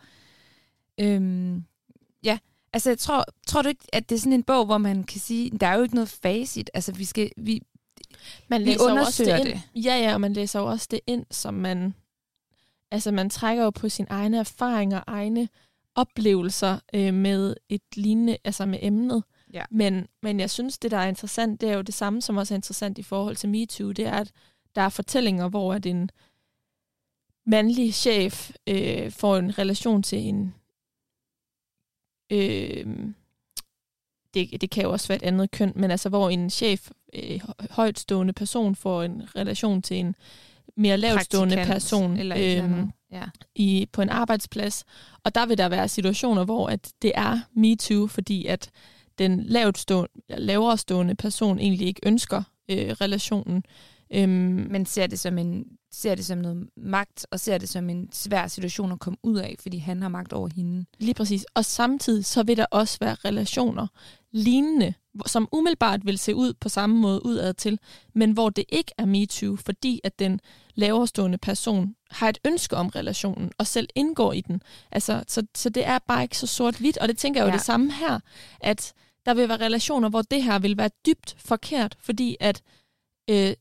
øhm, 0.99 1.63
ja, 2.23 2.38
altså 2.73 2.89
jeg 2.89 2.97
tror, 2.97 3.26
tror 3.47 3.62
du 3.62 3.69
ikke, 3.69 3.86
at 3.93 4.10
det 4.10 4.15
er 4.15 4.19
sådan 4.19 4.34
en 4.34 4.43
bog, 4.43 4.65
hvor 4.65 4.78
man 4.78 5.04
kan 5.04 5.19
sige, 5.21 5.49
der 5.49 5.67
er 5.67 5.76
jo 5.76 5.84
ikke 5.84 5.95
noget 5.95 6.10
facit. 6.10 6.69
Altså 6.73 6.91
vi 6.91 7.06
skal... 7.06 7.32
Vi, 7.38 7.62
Man 8.47 8.62
Vi 8.62 8.65
læser 8.65 8.80
også 8.80 8.91
undersøger 8.91 9.38
det, 9.38 9.47
ind. 9.47 9.84
Ja, 9.84 9.95
ja, 9.95 10.13
og 10.13 10.21
man 10.21 10.34
læser 10.34 10.60
jo 10.60 10.65
også 10.65 10.88
det 10.91 10.99
ind, 11.08 11.26
som 11.32 11.54
man... 11.54 11.93
Altså, 12.91 13.12
man 13.12 13.30
trækker 13.30 13.63
jo 13.63 13.69
på 13.69 13.89
sine 13.89 14.08
egne 14.10 14.38
erfaringer, 14.38 15.02
egne 15.08 15.49
oplevelser 15.95 16.80
øh, 16.93 17.13
med 17.13 17.56
et 17.69 17.82
lignende, 17.95 18.38
altså 18.43 18.65
med 18.65 18.80
emnet. 18.82 19.23
Ja. 19.54 19.63
Men, 19.72 20.08
men 20.22 20.39
jeg 20.39 20.50
synes, 20.50 20.78
det 20.78 20.92
der 20.92 20.98
er 20.98 21.08
interessant, 21.08 21.62
det 21.62 21.70
er 21.70 21.74
jo 21.74 21.82
det 21.82 21.94
samme, 21.94 22.22
som 22.22 22.38
også 22.38 22.54
er 22.54 22.56
interessant 22.56 22.98
i 22.98 23.04
forhold 23.04 23.36
til 23.36 23.50
MeToo, 23.50 23.92
det 23.92 24.06
er, 24.08 24.20
at 24.20 24.32
der 24.76 24.82
er 24.82 24.89
fortællinger, 24.89 25.50
hvor 25.50 25.74
at 25.74 25.86
en 25.86 26.10
mandlig 27.46 27.94
chef 27.94 28.52
øh, 28.68 29.12
får 29.12 29.38
en 29.38 29.60
relation 29.60 30.04
til 30.04 30.20
en... 30.20 30.54
Øh, 32.32 33.13
det, 34.34 34.62
det 34.62 34.70
kan 34.70 34.84
jo 34.84 34.92
også 34.92 35.08
være 35.08 35.16
et 35.16 35.24
andet 35.24 35.52
køn, 35.52 35.74
men 35.76 35.92
altså 35.92 36.10
hvor 36.10 36.30
en 36.30 36.50
chef, 36.50 36.92
øh, 37.13 37.39
højtstående 37.70 38.34
person, 38.34 38.76
får 38.76 39.04
en 39.04 39.36
relation 39.36 39.82
til 39.82 39.98
en 39.98 40.16
mere 40.76 40.98
lavstående 40.98 41.56
Praktikant 41.56 41.74
person 41.74 42.18
Eller 42.18 42.63
øhm. 42.63 42.92
Ja. 43.12 43.24
i, 43.56 43.88
på 43.92 44.02
en 44.02 44.10
arbejdsplads. 44.10 44.86
Og 45.24 45.36
der 45.36 45.46
vil 45.46 45.58
der 45.58 45.70
være 45.70 45.88
situationer, 45.88 46.46
hvor 46.46 46.68
at 46.68 46.94
det 47.02 47.12
er 47.16 47.39
MeToo, 47.54 48.08
fordi 48.08 48.46
at 48.46 48.70
den 49.17 49.43
lavstående, 49.43 50.10
lavere 50.30 50.78
stående 50.78 51.15
person 51.15 51.60
egentlig 51.60 51.88
ikke 51.88 52.02
ønsker 52.06 52.43
øh, 52.71 52.89
relationen. 52.89 53.63
Øhm, 54.13 54.67
Men 54.69 54.86
ser 54.86 55.08
det, 55.08 55.19
som 55.19 55.38
en, 55.38 55.65
ser 55.91 56.15
det 56.15 56.26
som 56.26 56.38
noget 56.38 56.67
magt, 56.78 57.26
og 57.32 57.39
ser 57.39 57.58
det 57.58 57.69
som 57.69 57.89
en 57.89 58.10
svær 58.12 58.47
situation 58.47 58.91
at 58.91 58.99
komme 58.99 59.17
ud 59.23 59.38
af, 59.38 59.56
fordi 59.60 59.78
han 59.78 60.02
har 60.02 60.10
magt 60.10 60.34
over 60.34 60.49
hende. 60.56 60.86
Lige 60.99 61.13
præcis. 61.13 61.45
Og 61.56 61.65
samtidig 61.65 62.26
så 62.26 62.43
vil 62.43 62.58
der 62.58 62.65
også 62.71 62.97
være 63.02 63.15
relationer 63.26 63.88
lignende, 64.32 64.93
som 65.26 65.47
umiddelbart 65.52 66.06
vil 66.06 66.17
se 66.19 66.36
ud 66.36 66.54
på 66.54 66.69
samme 66.69 66.95
måde 66.95 67.26
udad 67.26 67.54
til, 67.54 67.80
men 68.15 68.32
hvor 68.32 68.49
det 68.49 68.65
ikke 68.69 68.91
er 68.97 69.06
MeToo, 69.06 69.56
fordi 69.56 70.02
at 70.04 70.19
den 70.19 70.39
laverstående 70.76 71.38
person 71.38 71.95
har 72.12 72.30
et 72.30 72.38
ønske 72.45 72.76
om 72.76 72.88
relationen 72.88 73.52
og 73.58 73.67
selv 73.67 73.88
indgår 73.95 74.34
i 74.34 74.41
den. 74.41 74.62
Altså, 74.91 75.23
så, 75.28 75.43
så 75.56 75.69
det 75.69 75.86
er 75.86 75.99
bare 76.08 76.23
ikke 76.23 76.38
så 76.38 76.47
sort-hvidt, 76.47 76.97
og 76.97 77.08
det 77.08 77.17
tænker 77.17 77.39
jeg 77.41 77.45
jo 77.45 77.52
Ja. 77.52 77.58
det 77.58 77.65
samme 77.65 77.93
her, 77.93 78.19
at 78.62 78.93
der 79.26 79.34
vil 79.34 79.49
være 79.49 79.58
relationer, 79.62 80.10
hvor 80.10 80.21
det 80.21 80.43
her 80.43 80.60
vil 80.60 80.78
være 80.78 80.89
dybt 81.06 81.36
forkert, 81.38 81.97
fordi 81.99 82.38
at 82.39 82.62
øh, 83.30 83.54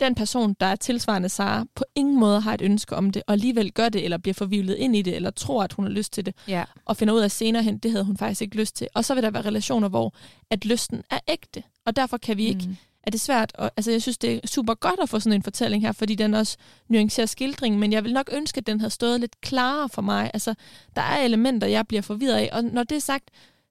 den 0.00 0.14
person, 0.14 0.56
der 0.60 0.66
er 0.66 0.76
tilsvarende 0.76 1.28
Sara, 1.28 1.64
på 1.74 1.84
ingen 1.94 2.20
måde 2.20 2.40
har 2.40 2.54
et 2.54 2.60
ønske 2.62 2.96
om 2.96 3.10
det, 3.10 3.22
og 3.26 3.32
alligevel 3.32 3.72
gør 3.72 3.88
det, 3.88 4.04
eller 4.04 4.18
bliver 4.18 4.34
forvivlet 4.34 4.74
ind 4.76 4.96
i 4.96 5.02
det, 5.02 5.16
eller 5.16 5.30
tror, 5.30 5.62
at 5.62 5.72
hun 5.72 5.84
har 5.84 5.92
lyst 5.92 6.12
til 6.12 6.26
det, 6.26 6.34
Ja. 6.48 6.64
og 6.84 6.96
finder 6.96 7.14
ud 7.14 7.20
af 7.20 7.30
senere 7.30 7.62
hen, 7.62 7.78
det 7.78 7.90
havde 7.90 8.04
hun 8.04 8.16
faktisk 8.16 8.42
ikke 8.42 8.56
lyst 8.56 8.76
til. 8.76 8.88
Og 8.94 9.04
så 9.04 9.14
vil 9.14 9.22
der 9.22 9.30
være 9.30 9.42
relationer, 9.44 9.88
hvor 9.88 10.14
at 10.50 10.64
lysten 10.64 11.02
er 11.10 11.18
ægte, 11.28 11.62
og 11.86 11.96
derfor 11.96 12.16
kan 12.16 12.36
vi 12.36 12.44
ikke, 12.46 12.64
Mm. 12.66 12.76
er 13.02 13.10
det 13.10 13.20
svært, 13.20 13.52
og, 13.54 13.70
altså 13.76 13.90
jeg 13.90 14.02
synes, 14.02 14.18
det 14.18 14.34
er 14.44 14.46
super 14.46 14.74
godt 14.74 15.00
at 15.02 15.08
få 15.08 15.20
sådan 15.20 15.32
en 15.32 15.42
fortælling 15.42 15.82
her, 15.82 15.92
fordi 15.92 16.14
den 16.14 16.34
også 16.34 16.56
nuancerer 16.88 17.26
skildringen, 17.26 17.80
men 17.80 17.92
jeg 17.92 18.04
vil 18.04 18.12
nok 18.12 18.30
ønske, 18.32 18.58
at 18.58 18.66
den 18.66 18.80
havde 18.80 18.90
stået 18.90 19.20
lidt 19.20 19.40
klarere 19.40 19.88
for 19.88 20.02
mig. 20.02 20.30
Altså, 20.34 20.54
der 20.96 21.02
er 21.02 21.20
elementer, 21.24 21.66
jeg 21.66 21.86
bliver 21.86 22.02
forvirret 22.02 22.34
af, 22.34 22.50
og 22.52 22.64
når 22.64 22.82
det 22.82 22.96
er 22.96 23.00
sagt, 23.00 23.24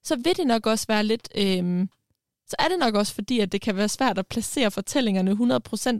så 0.04 0.16
vil 0.16 0.36
det 0.36 0.46
nok 0.46 0.66
også 0.66 0.84
være 0.88 1.04
lidt... 1.04 1.28
Øhm, 1.36 1.88
så 2.46 2.56
er 2.58 2.68
det 2.68 2.78
nok 2.78 2.94
også 2.94 3.14
fordi, 3.14 3.40
at 3.40 3.52
det 3.52 3.60
kan 3.60 3.76
være 3.76 3.88
svært 3.88 4.18
at 4.18 4.26
placere 4.26 4.70
fortællingerne 4.70 5.30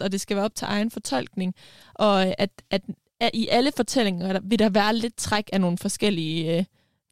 100%, 0.01 0.05
og 0.05 0.13
det 0.13 0.21
skal 0.21 0.37
være 0.37 0.45
op 0.45 0.55
til 0.55 0.65
egen 0.71 0.91
fortolkning. 0.91 1.55
Og 1.95 2.41
at, 2.41 2.63
at, 2.71 2.83
at 3.21 3.31
i 3.35 3.49
alle 3.49 3.73
fortællinger 3.77 4.33
der, 4.33 4.41
vil 4.45 4.59
der 4.59 4.69
være 4.69 4.95
lidt 4.97 5.17
træk 5.17 5.51
af 5.53 5.61
nogle 5.61 5.79
forskellige 5.79 6.59
øh, 6.59 6.65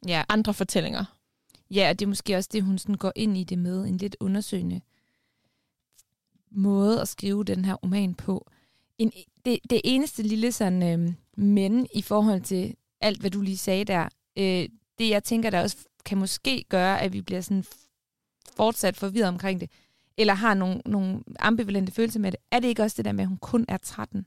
Ja. 0.07 0.23
andre 0.29 0.53
fortællinger. 0.53 1.05
ja, 1.71 1.89
og 1.89 1.99
det 1.99 2.05
er 2.05 2.09
måske 2.09 2.35
også 2.37 2.49
det, 2.53 2.63
hun 2.63 2.77
sådan 2.77 2.95
går 2.95 3.11
ind 3.15 3.37
i 3.37 3.43
det 3.43 3.57
med, 3.57 3.85
en 3.85 3.97
lidt 3.97 4.15
undersøgende 4.19 4.81
måde 6.51 7.01
at 7.01 7.07
skrive 7.07 7.43
den 7.43 7.65
her 7.65 7.73
roman 7.73 8.13
på. 8.13 8.51
En, 8.97 9.11
det, 9.45 9.59
det 9.69 9.81
eneste 9.83 10.23
lille 10.23 10.51
sådan, 10.51 10.83
øh, 10.83 11.13
men 11.37 11.87
i 11.95 12.01
forhold 12.01 12.41
til 12.41 12.75
alt, 13.01 13.19
hvad 13.19 13.31
du 13.31 13.41
lige 13.41 13.57
sagde 13.57 13.85
der, 13.85 14.09
øh, 14.37 14.69
det 14.99 15.09
jeg 15.09 15.23
tænker, 15.23 15.49
der 15.49 15.61
også 15.61 15.77
kan 16.05 16.17
måske 16.17 16.63
gøre, 16.69 17.01
at 17.01 17.13
vi 17.13 17.21
bliver 17.21 17.41
sådan 17.41 17.65
fortsat 18.57 18.97
forvirret 18.97 19.27
omkring 19.27 19.61
det, 19.61 19.69
eller 20.17 20.33
har 20.33 20.53
nogle, 20.53 20.81
nogle 20.85 21.23
ambivalente 21.39 21.91
følelser 21.91 22.19
med 22.19 22.31
det, 22.31 22.39
er 22.51 22.59
det 22.59 22.67
ikke 22.67 22.83
også 22.83 22.97
det 22.97 23.05
der 23.05 23.11
med, 23.11 23.23
at 23.23 23.27
hun 23.27 23.37
kun 23.37 23.65
er 23.67 23.77
13? 23.77 24.25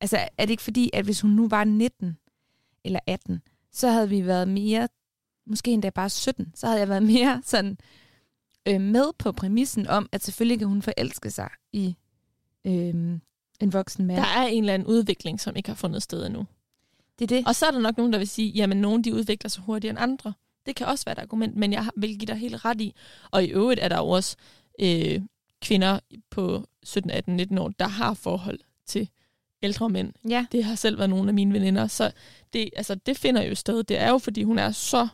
Altså, 0.00 0.16
er 0.38 0.46
det 0.46 0.50
ikke 0.50 0.62
fordi, 0.62 0.90
at 0.92 1.04
hvis 1.04 1.20
hun 1.20 1.30
nu 1.30 1.48
var 1.48 1.64
19 1.64 2.18
eller 2.84 3.00
18, 3.06 3.42
så 3.72 3.88
havde 3.88 4.08
vi 4.08 4.26
været 4.26 4.48
mere, 4.48 4.88
måske 5.46 5.70
endda 5.70 5.90
bare 5.90 6.10
17, 6.10 6.52
så 6.54 6.66
havde 6.66 6.80
jeg 6.80 6.88
været 6.88 7.02
mere 7.02 7.42
sådan 7.44 7.78
øh, 8.68 8.80
med 8.80 9.12
på 9.18 9.32
præmissen 9.32 9.86
om, 9.86 10.08
at 10.12 10.24
selvfølgelig 10.24 10.58
kan 10.58 10.68
hun 10.68 10.82
forelske 10.82 11.30
sig 11.30 11.50
i 11.72 11.96
øh, 12.66 13.20
en 13.60 13.72
voksen 13.72 14.06
mand. 14.06 14.16
Der 14.16 14.26
er 14.26 14.46
en 14.46 14.62
eller 14.62 14.74
anden 14.74 14.88
udvikling, 14.88 15.40
som 15.40 15.56
ikke 15.56 15.68
har 15.68 15.76
fundet 15.76 16.02
sted 16.02 16.26
endnu. 16.26 16.46
det 17.18 17.32
er 17.32 17.36
det. 17.36 17.46
Og 17.46 17.54
så 17.54 17.66
er 17.66 17.70
der 17.70 17.78
nok 17.80 17.96
nogen, 17.96 18.12
der 18.12 18.18
vil 18.18 18.28
sige, 18.28 18.48
jamen 18.48 18.76
nogen 18.76 19.04
de 19.04 19.14
udvikler 19.14 19.48
sig 19.48 19.62
hurtigere 19.62 19.90
end 19.90 19.98
andre. 20.00 20.32
Det 20.70 20.76
kan 20.76 20.86
også 20.86 21.04
være 21.04 21.12
et 21.12 21.18
argument, 21.18 21.56
men 21.56 21.72
jeg 21.72 21.86
vil 21.96 22.18
give 22.18 22.26
dig 22.26 22.36
helt 22.36 22.64
ret 22.64 22.80
i. 22.80 22.94
Og 23.30 23.44
i 23.44 23.46
øvrigt 23.46 23.80
er 23.80 23.88
der 23.88 23.96
jo 23.98 24.08
også 24.08 24.36
øh, 24.80 25.20
kvinder 25.62 26.00
på 26.30 26.64
17, 26.82 27.10
18, 27.10 27.36
19 27.36 27.58
år, 27.58 27.68
der 27.68 27.88
har 27.88 28.14
forhold 28.14 28.58
til 28.86 29.08
ældre 29.62 29.88
mænd. 29.90 30.12
Ja. 30.28 30.46
Det 30.52 30.64
har 30.64 30.74
selv 30.74 30.98
været 30.98 31.10
nogle 31.10 31.28
af 31.28 31.34
mine 31.34 31.54
veninder. 31.54 31.86
Så 31.86 32.12
det, 32.52 32.70
altså, 32.76 32.94
det 32.94 33.18
finder 33.18 33.42
jo 33.42 33.54
sted. 33.54 33.82
Det 33.82 33.98
er 33.98 34.08
jo, 34.10 34.18
fordi 34.18 34.42
hun 34.42 34.58
er 34.58 34.70
så... 34.70 35.08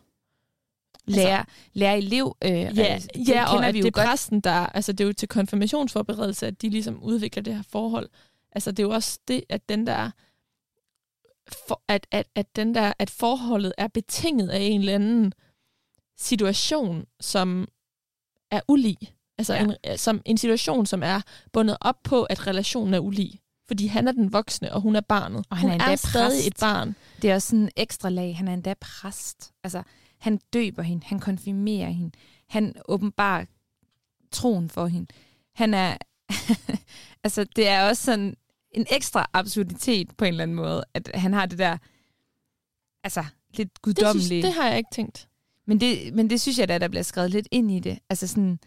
Lærer, 1.07 1.45
lærer 1.73 1.95
elev. 1.95 2.37
Øh, 2.45 2.51
Ja, 2.51 2.67
altså, 2.83 3.09
det 3.15 3.29
ja 3.29 3.55
og 3.55 3.67
at 3.67 3.75
vi 3.75 3.79
det 3.79 3.85
jo 3.85 3.89
er 3.89 3.91
godt. 3.91 4.07
præsten, 4.07 4.41
der... 4.41 4.51
Altså, 4.51 4.93
det 4.93 5.01
er 5.05 5.09
jo 5.09 5.13
til 5.13 5.29
konfirmationsforberedelse, 5.29 6.47
at 6.47 6.63
de 6.63 6.69
ligesom 6.69 7.03
udvikler 7.03 7.43
det 7.43 7.55
her 7.55 7.63
forhold. 7.69 8.09
Altså, 8.53 8.71
det 8.71 8.79
er 8.79 8.83
jo 8.87 8.91
også 8.91 9.19
det, 9.29 9.45
at 9.49 9.69
den 9.69 9.87
der... 9.87 10.11
For, 11.69 11.83
at, 11.89 12.07
at, 12.11 12.27
at, 12.35 12.57
den 12.57 12.75
der, 12.75 12.93
at 12.99 13.11
forholdet 13.11 13.73
er 13.79 13.89
betinget 13.89 14.49
af 14.49 14.59
en 14.61 14.81
eller 14.81 14.95
anden 14.95 15.33
situation, 16.17 17.05
som 17.21 17.69
er 18.51 18.61
ulig. 18.69 18.97
Altså 19.39 19.55
Ja. 19.55 19.67
en, 19.85 19.99
som 19.99 20.23
en 20.25 20.39
situation, 20.39 20.87
som 20.87 21.03
er 21.03 21.21
bundet 21.53 21.77
op 21.81 22.03
på, 22.05 22.23
at 22.23 22.47
relationen 22.47 22.95
er 22.95 22.99
ulig. 22.99 23.41
Fordi 23.69 23.87
han 23.87 24.09
er 24.09 24.13
den 24.13 24.33
voksne, 24.33 24.73
og 24.73 24.81
hun 24.81 24.97
er 24.97 25.01
barnet. 25.01 25.47
Og 25.51 25.57
han 25.57 25.71
hun 25.71 25.81
er 25.81 25.85
endda 25.85 25.97
stadig 25.97 26.29
præst. 26.31 26.47
et 26.47 26.57
barn. 26.61 26.95
Det 27.23 27.31
er 27.31 27.35
også 27.35 27.49
sådan 27.49 27.63
en 27.63 27.71
ekstra 27.77 28.09
lag. 28.09 28.37
Han 28.37 28.49
er 28.49 28.55
endda 28.55 28.75
præst. 28.81 29.53
Altså, 29.65 29.83
han 30.19 30.41
døber 30.53 30.83
hende. 30.83 31.07
Han 31.07 31.19
konfirmerer 31.21 31.91
hende. 31.91 32.11
Han 32.49 32.75
åbenbarer 32.89 33.45
troen 34.33 34.71
for 34.71 34.87
hende. 34.87 35.07
Han 35.55 35.75
er... 35.75 35.97
altså, 37.25 37.45
det 37.57 37.69
er 37.69 37.89
også 37.89 38.05
sådan 38.05 38.37
en 38.71 38.87
ekstra 38.91 39.31
absurditet 39.33 40.17
på 40.17 40.25
en 40.25 40.29
eller 40.29 40.43
anden 40.43 40.55
måde, 40.57 40.85
at 40.95 41.11
han 41.15 41.33
har 41.33 41.47
det 41.47 41.59
der... 41.59 41.77
Altså, 43.05 43.25
lidt 43.55 43.69
Det, 43.69 43.69
synes, 43.89 43.97
guddommelige. 43.97 44.43
det 44.43 44.53
har 44.55 44.69
jeg 44.69 44.79
ikke 44.79 44.91
tænkt. 44.93 45.29
Men 45.67 45.81
det, 45.81 46.15
men 46.15 46.31
det 46.31 46.41
synes 46.41 46.59
jeg 46.59 46.69
da, 46.69 46.79
der 46.79 46.89
bliver 46.89 47.03
skrevet 47.03 47.31
lidt 47.31 47.49
ind 47.51 47.71
i 47.71 47.79
det. 47.81 47.99
Altså 48.11 48.27
sådan, 48.27 48.59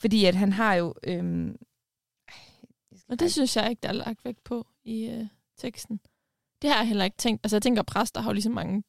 fordi 0.00 0.24
at 0.24 0.34
han 0.34 0.52
har 0.52 0.74
jo... 0.74 0.94
Øhm, 1.04 1.56
Og 3.08 3.20
det 3.20 3.32
synes 3.32 3.56
jeg 3.56 3.70
ikke, 3.70 3.80
der 3.82 3.88
er 3.88 3.92
lagt 3.92 4.24
vægt 4.24 4.44
på 4.44 4.66
i 4.84 5.04
øh, 5.06 5.26
teksten. 5.58 6.00
Det 6.62 6.70
har 6.70 6.76
jeg 6.78 6.88
heller 6.88 7.04
ikke 7.04 7.16
tænkt. 7.16 7.40
Altså 7.44 7.56
jeg 7.56 7.62
tænker, 7.62 7.80
at 7.82 7.86
præster 7.86 8.20
har 8.20 8.30
jo 8.30 8.32
ligesom 8.34 8.52
mange 8.52 8.82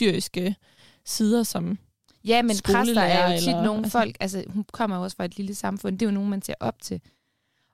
dyriske 0.00 0.56
sider, 1.04 1.42
som... 1.42 1.78
Ja, 2.24 2.42
men 2.42 2.56
præster 2.64 3.00
er 3.00 3.32
jo 3.32 3.38
tit 3.38 3.48
eller- 3.48 3.62
nogle 3.62 3.78
altså- 3.78 3.98
folk, 3.98 4.16
altså 4.20 4.44
hun 4.48 4.64
kommer 4.72 4.96
jo 4.96 5.02
også 5.02 5.16
fra 5.16 5.24
et 5.24 5.36
lille 5.36 5.54
samfund, 5.54 5.98
det 5.98 6.06
er 6.06 6.10
jo 6.10 6.14
nogen, 6.14 6.30
man 6.30 6.42
ser 6.42 6.54
op 6.60 6.82
til. 6.82 7.00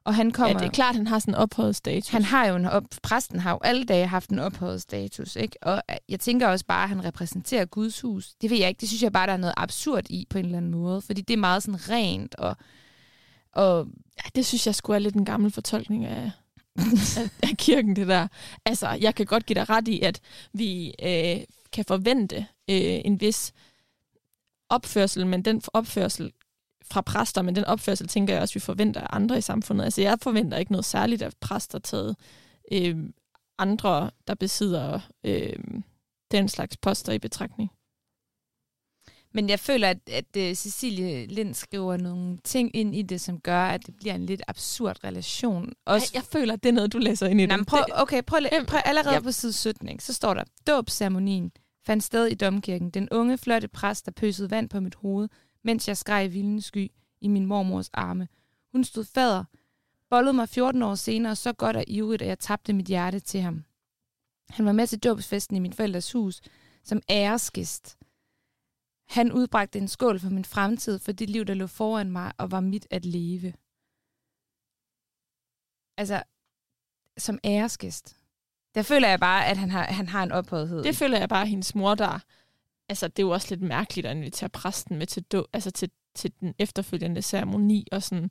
Og 0.04 0.14
han 0.14 0.30
kommer, 0.30 0.48
Ja, 0.52 0.58
det 0.58 0.66
er 0.66 0.70
klart, 0.72 0.94
han 0.96 1.06
har 1.06 1.18
sådan 1.18 1.34
en 1.34 1.38
ophøjet 1.38 1.76
status. 1.76 2.08
han 2.08 2.22
har 2.24 2.46
jo 2.46 2.56
en 2.56 2.64
op, 2.66 2.84
præsten 3.02 3.40
har 3.40 3.50
jo 3.50 3.58
alle 3.64 3.84
dage 3.84 4.06
haft 4.06 4.30
en 4.30 4.38
ophøjet 4.38 4.82
status, 4.82 5.36
ikke? 5.36 5.56
Og 5.62 5.82
øh, 5.90 5.96
jeg 6.08 6.20
tænker 6.20 6.48
også 6.48 6.64
bare, 6.66 6.82
at 6.82 6.88
han 6.88 7.04
repræsenterer 7.04 7.64
Guds 7.64 8.00
hus. 8.00 8.34
Det 8.34 8.50
ved 8.50 8.58
jeg 8.58 8.68
ikke, 8.68 8.80
det 8.80 8.88
synes 8.88 9.02
jeg 9.02 9.12
bare, 9.12 9.26
der 9.26 9.32
er 9.32 9.36
noget 9.36 9.54
absurd 9.56 10.10
i 10.10 10.26
på 10.30 10.38
en 10.38 10.44
eller 10.44 10.58
anden 10.58 10.70
måde, 10.70 11.00
fordi 11.02 11.20
det 11.20 11.34
er 11.34 11.38
meget 11.38 11.62
sådan 11.62 11.90
rent, 11.90 12.34
og, 12.34 12.56
og 13.52 13.86
Ja, 14.24 14.28
det 14.34 14.46
synes 14.46 14.66
jeg 14.66 14.74
skulle 14.74 14.94
er 14.94 14.98
lidt 15.00 15.14
en 15.14 15.24
gammel 15.24 15.50
fortolkning 15.50 16.04
af, 16.04 16.30
af, 16.76 17.30
af 17.42 17.56
kirken, 17.58 17.96
det 17.96 18.08
der. 18.08 18.28
Altså, 18.64 18.88
jeg 18.88 19.14
kan 19.14 19.26
godt 19.26 19.46
give 19.46 19.54
dig 19.54 19.70
ret 19.70 19.88
i, 19.88 20.00
at 20.00 20.20
vi 20.52 20.94
øh, 21.02 21.36
kan 21.72 21.84
forvente 21.88 22.36
øh, 22.70 23.00
en 23.04 23.20
vis 23.20 23.52
opførsel, 24.68 25.26
men 25.26 25.42
den 25.42 25.62
opførsel 25.72 26.32
fra 26.90 27.00
præster, 27.00 27.42
men 27.42 27.56
den 27.56 27.64
opførsel 27.64 28.08
tænker 28.08 28.34
jeg 28.34 28.42
også, 28.42 28.54
vi 28.54 28.60
forventer 28.60 29.00
af 29.00 29.06
andre 29.10 29.38
i 29.38 29.40
samfundet. 29.40 29.84
Altså, 29.84 30.02
jeg 30.02 30.18
forventer 30.22 30.58
ikke 30.58 30.72
noget 30.72 30.84
særligt 30.84 31.22
af 31.22 31.30
præster 31.40 31.78
taget 31.78 32.16
øh, 32.72 32.96
andre, 33.58 34.10
der 34.26 34.34
besidder 34.34 35.00
øh, 35.24 35.52
den 36.30 36.48
slags 36.48 36.76
poster 36.76 37.12
i 37.12 37.18
betragtning. 37.18 37.70
Men 39.36 39.48
jeg 39.48 39.60
føler, 39.60 39.88
at, 39.90 39.98
at 40.08 40.24
uh, 40.36 40.54
Cecilie 40.54 41.26
Lind 41.26 41.54
skriver 41.54 41.96
nogle 41.96 42.38
ting 42.44 42.76
ind 42.76 42.94
i 42.94 43.02
det, 43.02 43.20
som 43.20 43.40
gør, 43.40 43.64
at 43.64 43.86
det 43.86 43.96
bliver 43.96 44.14
en 44.14 44.26
lidt 44.26 44.42
absurd 44.48 45.04
relation. 45.04 45.72
Også 45.86 46.10
Ej, 46.14 46.18
jeg 46.18 46.24
føler, 46.24 46.54
at 46.54 46.62
det 46.62 46.68
er 46.68 46.72
noget, 46.72 46.92
du 46.92 46.98
læser 46.98 47.26
ind 47.26 47.40
i 47.40 47.46
Nej, 47.46 47.56
det. 47.56 47.66
prøv, 47.66 47.80
okay, 47.94 48.22
prøv, 48.22 48.40
prøv, 48.50 48.64
prøv 48.66 48.80
allerede 48.84 49.14
Ja. 49.14 49.20
på 49.20 49.32
side 49.32 49.52
17, 49.52 49.88
ikke? 49.88 50.04
så 50.04 50.12
står 50.12 50.34
der, 50.34 50.44
dåbsceremonien 50.66 51.52
fandt 51.86 52.04
sted 52.04 52.26
i 52.26 52.34
domkirken. 52.34 52.90
Den 52.90 53.08
unge, 53.10 53.38
flotte 53.38 53.68
præst, 53.68 54.06
der 54.06 54.12
pøsede 54.12 54.50
vand 54.50 54.68
på 54.68 54.80
mit 54.80 54.94
hoved, 54.94 55.28
mens 55.64 55.88
jeg 55.88 55.96
skreg 55.96 56.24
i 56.24 56.28
vildens 56.28 56.64
sky 56.64 56.90
i 57.20 57.28
min 57.28 57.46
mormors 57.46 57.90
arme. 57.92 58.28
Hun 58.72 58.84
stod 58.84 59.04
fader 59.04 59.44
bollede 60.14 60.32
mig 60.32 60.48
14 60.48 60.82
år 60.82 60.94
senere 60.94 61.36
så 61.36 61.52
godt 61.52 61.76
og 61.76 61.84
ivrigt, 61.86 62.22
at 62.22 62.28
jeg 62.28 62.38
tabte 62.38 62.72
mit 62.72 62.86
hjerte 62.86 63.20
til 63.20 63.40
ham. 63.40 63.64
Han 64.50 64.66
var 64.66 64.72
med 64.72 64.86
til 64.86 64.98
dåbsfesten 64.98 65.56
i 65.56 65.60
min 65.60 65.72
forældres 65.72 66.12
hus 66.12 66.40
som 66.82 67.02
æresgæst. 67.10 67.98
Han 69.08 69.32
udbragte 69.32 69.78
en 69.78 69.88
skål 69.88 70.20
for 70.20 70.30
min 70.30 70.44
fremtid, 70.44 70.98
for 70.98 71.12
det 71.12 71.30
liv, 71.30 71.44
der 71.44 71.54
lå 71.54 71.66
foran 71.66 72.10
mig 72.10 72.32
og 72.38 72.50
var 72.50 72.60
mit 72.60 72.86
at 72.90 73.04
leve. 73.04 73.54
Altså, 75.96 76.22
som 77.18 77.38
æresgæst. 77.44 78.16
Der 78.74 78.82
føler 78.82 79.08
jeg 79.08 79.20
bare, 79.20 79.46
at 79.46 79.56
han 79.56 79.70
har, 79.70 79.84
han 79.84 80.08
har 80.08 80.22
en 80.22 80.32
ophøjethed. 80.32 80.82
Det 80.82 80.96
føler 80.96 81.18
jeg 81.18 81.28
bare, 81.28 81.42
at 81.42 81.48
hendes 81.48 81.74
mor, 81.74 81.94
der... 81.94 82.18
Altså, 82.88 83.08
det 83.08 83.18
er 83.18 83.26
jo 83.26 83.30
også 83.30 83.46
lidt 83.50 83.62
mærkeligt 83.62 84.06
at 84.06 84.16
invitere 84.16 84.48
præsten 84.48 84.96
med 84.96 85.06
til, 85.06 85.22
do, 85.22 85.44
altså 85.52 85.70
til, 85.70 85.90
til 86.14 86.32
den 86.40 86.54
efterfølgende 86.58 87.22
ceremoni 87.22 87.86
og 87.92 88.02
sådan. 88.02 88.30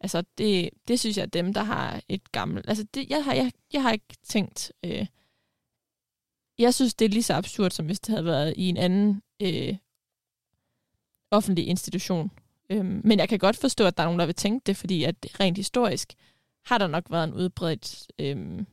Altså, 0.00 0.24
det, 0.38 0.70
det 0.88 1.00
synes 1.00 1.16
jeg 1.16 1.22
er 1.22 1.26
dem, 1.26 1.54
der 1.54 1.62
har 1.62 2.02
et 2.08 2.32
gammelt... 2.32 2.68
Altså, 2.68 2.86
det, 2.94 3.10
jeg, 3.10 3.24
har, 3.24 3.34
jeg, 3.34 3.52
jeg 3.72 3.82
har 3.82 3.92
ikke 3.92 4.16
tænkt... 4.22 4.72
Øh, 4.84 5.06
jeg 6.58 6.74
synes, 6.74 6.94
det 6.94 7.04
er 7.04 7.08
lige 7.08 7.22
så 7.22 7.34
absurd, 7.34 7.70
som 7.70 7.86
hvis 7.86 8.00
det 8.00 8.08
havde 8.08 8.24
været 8.24 8.54
i 8.56 8.68
en 8.68 8.76
anden 8.76 9.22
øh, 9.42 9.76
offentlig 11.30 11.66
institution. 11.66 12.30
Øhm, 12.70 13.00
men 13.04 13.18
jeg 13.18 13.28
kan 13.28 13.38
godt 13.38 13.56
forstå, 13.56 13.86
at 13.86 13.96
der 13.96 14.02
er 14.02 14.06
nogen, 14.06 14.20
der 14.20 14.26
vil 14.26 14.34
tænke 14.34 14.64
det, 14.66 14.76
fordi 14.76 15.04
at 15.04 15.40
rent 15.40 15.58
historisk 15.58 16.14
har 16.64 16.78
der 16.78 16.86
nok 16.86 17.10
været 17.10 17.24
en 17.24 17.34
udbredt 17.34 18.06
øh, 18.18 18.64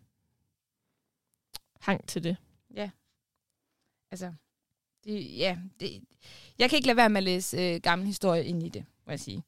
hang 1.80 2.08
til 2.08 2.24
det. 2.24 2.38
Ja. 2.76 2.90
Altså, 4.12 4.34
det, 5.04 5.38
ja, 5.38 5.58
det, 5.80 6.02
jeg 6.60 6.70
kan 6.70 6.78
ikke 6.78 6.88
lade 6.88 6.98
være 6.98 7.10
med 7.10 7.18
at 7.18 7.24
læse 7.24 7.58
øh, 7.58 7.82
gammel 7.82 8.08
historie 8.08 8.46
ind 8.46 8.64
i 8.64 8.70
det, 8.70 8.86
må 9.06 9.12
jeg 9.12 9.20
sige. 9.20 9.44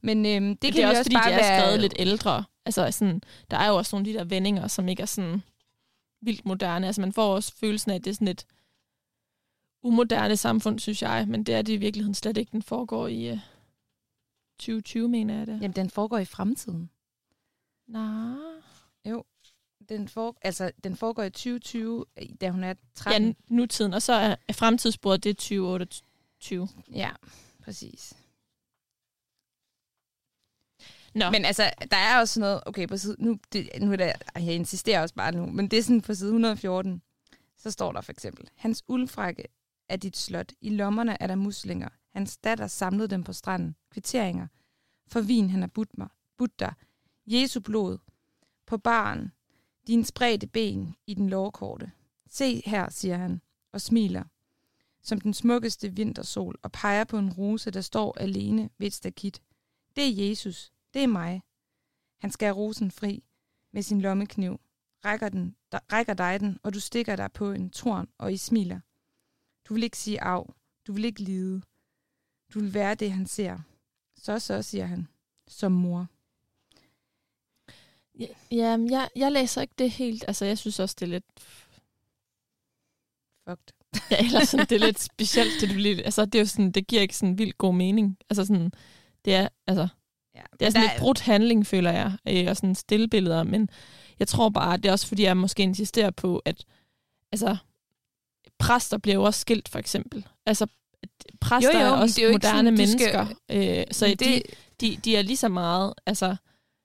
Men 0.00 0.26
øhm, 0.26 0.48
det, 0.48 0.62
det 0.62 0.74
kan 0.74 0.82
er 0.82 0.88
også, 0.88 0.98
også 0.98 1.08
fordi 1.08 1.14
bare 1.14 1.28
de 1.28 1.34
er 1.34 1.38
være... 1.38 1.60
skrevet 1.60 1.80
lidt 1.80 1.94
ældre. 1.98 2.44
Altså, 2.64 2.90
sådan, 2.90 3.22
der 3.50 3.56
er 3.56 3.68
jo 3.68 3.76
også 3.76 3.96
nogle 3.96 4.08
af 4.08 4.12
de 4.12 4.18
der 4.18 4.24
vendinger, 4.24 4.68
som 4.68 4.88
ikke 4.88 5.02
er 5.02 5.06
sådan 5.06 5.42
vildt 6.20 6.46
moderne. 6.46 6.86
Altså, 6.86 7.00
man 7.00 7.12
får 7.12 7.34
også 7.34 7.54
følelsen 7.56 7.90
af, 7.90 7.94
at 7.94 8.04
det 8.04 8.10
er 8.10 8.14
sådan 8.14 8.28
et 8.28 8.46
umoderne 9.82 10.36
samfund, 10.36 10.78
synes 10.78 11.02
jeg. 11.02 11.28
Men 11.28 11.44
det 11.44 11.54
er 11.54 11.62
det 11.62 11.72
i 11.72 11.76
virkeligheden 11.76 12.14
slet 12.14 12.36
ikke. 12.36 12.52
Den 12.52 12.62
foregår 12.62 13.08
i 13.08 13.28
øh, 13.28 13.38
2020, 14.58 15.08
mener 15.08 15.38
jeg 15.38 15.46
det. 15.46 15.52
Jamen, 15.60 15.76
den 15.76 15.90
foregår 15.90 16.18
i 16.18 16.24
fremtiden. 16.24 16.90
Nej. 17.86 18.36
Jo. 19.04 19.24
Den, 19.88 20.08
for, 20.08 20.36
altså, 20.42 20.72
den 20.84 20.96
foregår 20.96 21.22
i 21.22 21.30
2020, 21.30 22.04
da 22.40 22.50
hun 22.50 22.64
er 22.64 22.74
13. 22.94 23.28
Ja, 23.28 23.32
nutiden. 23.48 23.94
Og 23.94 24.02
så 24.02 24.12
er 24.48 24.52
fremtidsbordet, 24.52 25.24
det 25.24 25.30
er 25.30 25.34
2028. 25.34 26.68
Ja, 26.94 27.10
præcis. 27.64 28.14
Nå. 31.14 31.30
Men 31.30 31.44
altså, 31.44 31.70
der 31.90 31.96
er 31.96 32.20
også 32.20 32.40
noget, 32.40 32.60
okay, 32.66 32.88
på 32.88 32.96
side, 32.96 33.16
nu, 33.18 33.38
det, 33.52 33.68
nu 33.80 33.92
er 33.92 33.96
der, 33.96 34.12
jeg 34.34 34.54
insisterer 34.54 35.02
også 35.02 35.14
bare 35.14 35.32
nu, 35.32 35.46
men 35.46 35.68
det 35.68 35.78
er 35.78 35.82
sådan 35.82 36.00
på 36.00 36.14
side 36.14 36.28
114, 36.28 37.02
så 37.56 37.70
står 37.70 37.92
der 37.92 38.00
for 38.00 38.12
eksempel, 38.12 38.48
hans 38.56 38.84
uldfrække 38.88 39.44
er 39.88 39.96
dit 39.96 40.16
slot, 40.16 40.52
i 40.60 40.70
lommerne 40.70 41.22
er 41.22 41.26
der 41.26 41.34
muslinger, 41.34 41.88
hans 42.12 42.36
datter 42.36 42.66
samlede 42.66 43.08
dem 43.08 43.24
på 43.24 43.32
stranden, 43.32 43.76
kvitteringer, 43.90 44.46
for 45.06 45.20
vin 45.20 45.50
han 45.50 45.60
har 45.60 45.68
budt 45.68 45.98
mig, 45.98 46.08
budt 46.36 46.60
dig, 46.60 46.72
Jesu 47.26 47.60
blod, 47.60 47.98
på 48.66 48.78
baren, 48.78 49.32
din 49.86 50.04
spredte 50.04 50.46
ben 50.46 50.96
i 51.06 51.14
den 51.14 51.28
lårkorte. 51.28 51.92
Se 52.28 52.62
her, 52.66 52.90
siger 52.90 53.16
han, 53.16 53.40
og 53.72 53.80
smiler, 53.80 54.24
som 55.02 55.20
den 55.20 55.34
smukkeste 55.34 55.88
vintersol, 55.88 56.58
og 56.62 56.72
peger 56.72 57.04
på 57.04 57.18
en 57.18 57.32
rose, 57.32 57.70
der 57.70 57.80
står 57.80 58.18
alene 58.18 58.70
ved 58.78 58.86
et 58.86 58.92
stakit. 58.92 59.42
Det 59.96 60.04
er 60.04 60.28
Jesus, 60.28 60.72
det 60.94 61.02
er 61.02 61.06
mig. 61.06 61.42
Han 62.20 62.30
skærer 62.30 62.52
rosen 62.52 62.90
fri 62.90 63.24
med 63.72 63.82
sin 63.82 64.00
lommekniv, 64.00 64.60
rækker, 65.04 65.28
den, 65.28 65.56
der, 65.72 65.78
rækker 65.92 66.14
dig 66.14 66.40
den, 66.40 66.58
og 66.62 66.74
du 66.74 66.80
stikker 66.80 67.16
dig 67.16 67.32
på 67.32 67.52
en 67.52 67.70
torn, 67.70 68.08
og 68.18 68.32
I 68.32 68.36
smiler. 68.36 68.80
Du 69.68 69.74
vil 69.74 69.82
ikke 69.82 69.98
sige 69.98 70.22
af, 70.22 70.54
du 70.86 70.92
vil 70.92 71.04
ikke 71.04 71.22
lide. 71.22 71.62
Du 72.54 72.60
vil 72.60 72.74
være 72.74 72.94
det, 72.94 73.12
han 73.12 73.26
ser. 73.26 73.58
Så 74.16 74.38
så, 74.38 74.62
siger 74.62 74.86
han, 74.86 75.08
som 75.48 75.72
mor. 75.72 76.06
Ja, 78.20 78.26
ja 78.52 78.76
jeg, 78.90 79.08
jeg 79.16 79.32
læser 79.32 79.62
ikke 79.62 79.74
det 79.78 79.90
helt. 79.90 80.24
Altså, 80.28 80.44
jeg 80.44 80.58
synes 80.58 80.80
også, 80.80 80.96
det 81.00 81.06
er 81.06 81.10
lidt... 81.10 81.24
Fucked. 83.48 83.74
Ja, 84.10 84.24
eller 84.26 84.44
sådan, 84.44 84.66
det 84.66 84.82
er 84.82 84.86
lidt 84.86 85.00
specielt. 85.12 85.52
Det, 85.60 85.70
er 85.70 85.74
lidt, 85.74 86.00
altså, 86.04 86.24
det, 86.24 86.34
er 86.34 86.38
jo 86.40 86.46
sådan, 86.46 86.70
det 86.72 86.86
giver 86.86 87.02
ikke 87.02 87.16
sådan 87.16 87.38
vildt 87.38 87.58
god 87.58 87.74
mening. 87.74 88.18
Altså 88.30 88.44
sådan, 88.44 88.72
det 89.24 89.34
er, 89.34 89.48
altså, 89.66 89.88
Ja, 90.34 90.42
det 90.60 90.66
er 90.66 90.70
sådan 90.70 90.82
lidt 90.88 91.00
brudt 91.00 91.20
handling, 91.20 91.66
føler 91.66 91.90
jeg, 91.92 92.12
øh, 92.28 92.46
og 92.50 92.56
sådan 92.56 92.74
stillbilleder, 92.74 93.42
men 93.42 93.68
jeg 94.18 94.28
tror 94.28 94.48
bare, 94.48 94.76
det 94.76 94.86
er 94.86 94.92
også 94.92 95.06
fordi, 95.06 95.22
jeg 95.22 95.36
måske 95.36 95.62
insisterer 95.62 96.10
på, 96.10 96.42
at 96.44 96.64
altså, 97.32 97.56
præster 98.58 98.98
bliver 98.98 99.14
jo 99.14 99.22
også 99.22 99.40
skilt, 99.40 99.68
for 99.68 99.78
eksempel. 99.78 100.26
Altså, 100.46 100.66
præster 101.40 101.72
Jo, 101.78 101.78
jo, 101.78 101.84
er 101.86 101.90
også 101.90 102.14
det 102.14 102.22
er 102.22 102.26
jo 102.28 102.28
ikke 102.34 102.46
moderne 102.46 102.58
sådan, 102.58 102.74
du 102.74 102.78
mennesker, 102.80 103.26
skal- 103.48 103.78
øh, 103.78 103.84
så 103.90 104.06
Men 104.06 104.16
de, 104.16 104.24
det- 104.24 104.42
de, 104.80 104.96
de 105.04 105.16
er 105.16 105.22
lige 105.22 105.36
så 105.36 105.48
meget, 105.48 105.94
altså, 106.06 106.36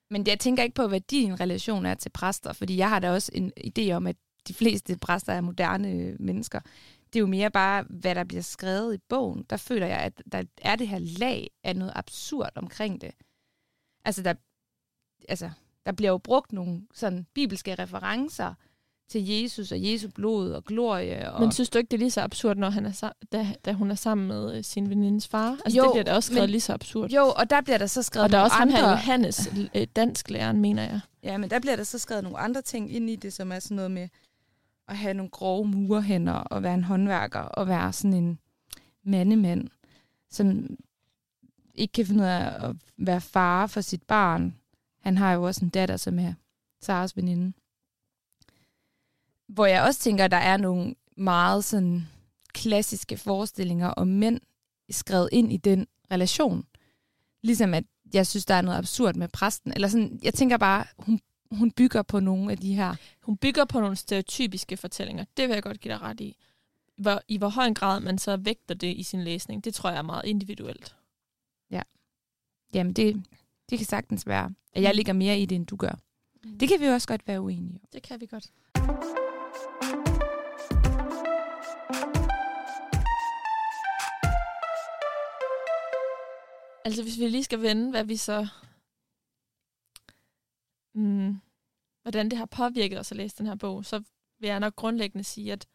men 0.09 0.27
jeg 0.27 0.39
tænker 0.39 0.63
ikke 0.63 0.75
på, 0.75 0.87
hvad 0.87 1.01
din 1.01 1.39
relation 1.39 1.85
er 1.85 1.93
til 1.93 2.09
præster, 2.09 2.53
fordi 2.53 2.77
jeg 2.77 2.89
har 2.89 2.99
da 2.99 3.11
også 3.11 3.31
en 3.35 3.51
idé 3.67 3.91
om, 3.91 4.07
at 4.07 4.15
de 4.47 4.53
fleste 4.53 4.97
præster 4.97 5.33
er 5.33 5.41
moderne 5.41 5.91
øh, 5.91 6.15
mennesker. 6.19 6.59
Det 7.13 7.15
er 7.15 7.19
jo 7.19 7.27
mere 7.27 7.51
bare, 7.51 7.85
hvad 7.89 8.15
der 8.15 8.23
bliver 8.23 8.41
skrevet 8.41 8.95
i 8.95 8.97
bogen. 9.09 9.45
Der 9.49 9.57
føler 9.57 9.87
jeg, 9.87 9.97
at 9.97 10.21
der 10.31 10.43
er 10.61 10.75
det 10.75 10.87
her 10.87 10.99
lag 10.99 11.49
af 11.63 11.75
noget 11.75 11.93
absurd 11.95 12.51
omkring 12.55 13.01
det. 13.01 13.11
Altså, 14.05 14.23
der, 14.23 14.33
altså, 15.29 15.49
der 15.85 15.91
bliver 15.91 16.11
jo 16.11 16.17
brugt 16.17 16.53
nogle 16.53 16.87
sådan 16.93 17.27
bibelske 17.33 17.75
referencer 17.75 18.53
til 19.09 19.27
Jesus 19.27 19.71
og 19.71 19.83
Jesu 19.83 20.07
blod 20.15 20.51
og 20.51 20.65
glorie. 20.65 21.31
Og... 21.31 21.41
men 21.41 21.51
synes 21.51 21.69
du 21.69 21.77
ikke, 21.77 21.87
det 21.91 21.97
er 21.97 21.99
lige 21.99 22.11
så 22.11 22.21
absurd, 22.21 22.57
når 22.57 22.69
han 22.69 22.85
er 22.85 23.11
da, 23.31 23.47
da 23.65 23.73
hun 23.73 23.91
er 23.91 23.95
sammen 23.95 24.27
med 24.27 24.57
øh, 24.57 24.63
sin 24.63 24.89
venindes 24.89 25.27
far? 25.27 25.57
Altså, 25.65 25.77
Jo, 25.77 25.83
det 25.83 25.91
bliver 25.93 26.03
da 26.03 26.13
også 26.13 26.27
skrevet 26.27 26.43
men- 26.43 26.49
lige 26.49 26.61
så 26.61 26.73
absurd. 26.73 27.11
Jo, 27.11 27.33
og 27.35 27.49
der 27.49 27.61
bliver 27.61 27.77
der 27.77 27.85
så 27.85 28.03
skrevet 28.03 28.23
og 28.23 28.31
der 28.31 28.37
er 28.37 28.41
også 28.41 28.55
ham 28.55 28.67
andre... 28.67 28.79
her, 28.79 28.89
Johannes, 28.89 29.49
øh, 29.75 29.87
dansklæreren, 29.95 30.61
mener 30.61 30.83
jeg. 30.83 30.99
Ja, 31.23 31.37
men 31.37 31.49
der 31.49 31.59
bliver 31.59 31.75
der 31.75 31.83
så 31.83 31.97
skrevet 31.99 32.23
nogle 32.23 32.37
andre 32.37 32.61
ting 32.61 32.95
ind 32.95 33.09
i 33.09 33.15
det, 33.15 33.33
som 33.33 33.51
er 33.51 33.59
sådan 33.59 33.75
noget 33.75 33.91
med 33.91 34.07
at 34.87 34.97
have 34.97 35.13
nogle 35.13 35.29
grove 35.29 35.67
murerhænder, 35.67 36.33
og 36.33 36.63
være 36.63 36.73
en 36.73 36.83
håndværker, 36.83 37.39
og 37.39 37.67
være 37.67 37.93
sådan 37.93 38.13
en 38.13 38.39
mandemand, 39.03 39.67
som 40.31 40.67
ikke 41.75 41.91
kan 41.91 42.05
finde 42.05 42.21
ud 42.21 42.27
af 42.27 42.69
at 42.69 42.75
være 42.97 43.21
far 43.21 43.67
for 43.67 43.81
sit 43.81 44.03
barn. 44.03 44.55
Han 45.01 45.17
har 45.17 45.33
jo 45.33 45.43
også 45.43 45.65
en 45.65 45.69
datter, 45.69 45.97
som 45.97 46.19
er 46.19 46.33
Saras 46.81 47.17
veninde. 47.17 47.53
Hvor 49.49 49.65
jeg 49.65 49.83
også 49.83 49.99
tænker, 49.99 50.25
at 50.25 50.31
der 50.31 50.37
er 50.37 50.57
nogle 50.57 50.95
meget 51.17 51.63
sådan 51.63 52.07
klassiske 52.53 53.17
forestillinger 53.17 53.87
om 53.87 54.07
mænd 54.07 54.41
skrevet 54.89 55.29
ind 55.31 55.53
i 55.53 55.57
den 55.57 55.87
relation. 56.11 56.65
Ligesom 57.41 57.73
at 57.73 57.83
jeg 58.13 58.27
synes, 58.27 58.45
der 58.45 58.53
er 58.53 58.61
noget 58.61 58.77
absurd 58.77 59.15
med 59.15 59.27
præsten. 59.27 59.73
Eller 59.73 59.87
sådan, 59.87 60.19
jeg 60.23 60.33
tænker 60.33 60.57
bare, 60.57 60.85
hun, 60.97 61.19
hun 61.51 61.71
bygger 61.71 62.01
på 62.01 62.19
nogle 62.19 62.51
af 62.51 62.57
de 62.57 62.75
her. 62.75 62.95
Hun 63.21 63.37
bygger 63.37 63.65
på 63.65 63.79
nogle 63.79 63.95
stereotypiske 63.95 64.77
fortællinger. 64.77 65.25
Det 65.37 65.47
vil 65.47 65.53
jeg 65.53 65.63
godt 65.63 65.79
give 65.79 65.93
dig 65.93 66.01
ret 66.01 66.19
i. 66.19 66.35
Hvor, 66.97 67.21
I 67.27 67.37
hvor 67.37 67.49
høj 67.49 67.73
grad 67.73 67.99
man 67.99 68.17
så 68.17 68.37
vægter 68.37 68.75
det 68.75 68.97
i 68.97 69.03
sin 69.03 69.23
læsning, 69.23 69.63
det 69.63 69.73
tror 69.73 69.89
jeg 69.89 69.97
er 69.97 70.01
meget 70.01 70.25
individuelt. 70.25 70.95
Jamen, 72.73 72.93
det, 72.93 73.23
det 73.69 73.77
kan 73.77 73.85
sagtens 73.85 74.27
være, 74.27 74.51
at 74.73 74.81
jeg 74.83 74.95
ligger 74.95 75.13
mere 75.13 75.39
i 75.39 75.45
det, 75.45 75.55
end 75.55 75.67
du 75.67 75.75
gør. 75.75 75.99
Det 76.59 76.69
kan 76.69 76.79
vi 76.79 76.85
jo 76.85 76.93
også 76.93 77.07
godt 77.07 77.27
være 77.27 77.41
uenige 77.41 77.79
om. 77.83 77.87
det 77.93 78.03
kan 78.03 78.21
vi 78.21 78.25
godt. 78.25 78.51
Altså, 86.85 87.03
hvis 87.03 87.19
vi 87.19 87.27
lige 87.27 87.43
skal 87.43 87.61
vende, 87.61 87.89
hvad 87.89 88.03
vi 88.03 88.17
så... 88.17 88.47
Mm, 90.93 91.35
hvordan 92.01 92.29
det 92.29 92.37
har 92.37 92.45
påvirket 92.45 92.99
os 92.99 93.11
at 93.11 93.17
læse 93.17 93.37
den 93.37 93.47
her 93.47 93.55
bog, 93.55 93.85
så 93.85 94.03
vil 94.39 94.47
jeg 94.47 94.59
nok 94.59 94.75
grundlæggende 94.75 95.23
sige, 95.23 95.53
at 95.53 95.67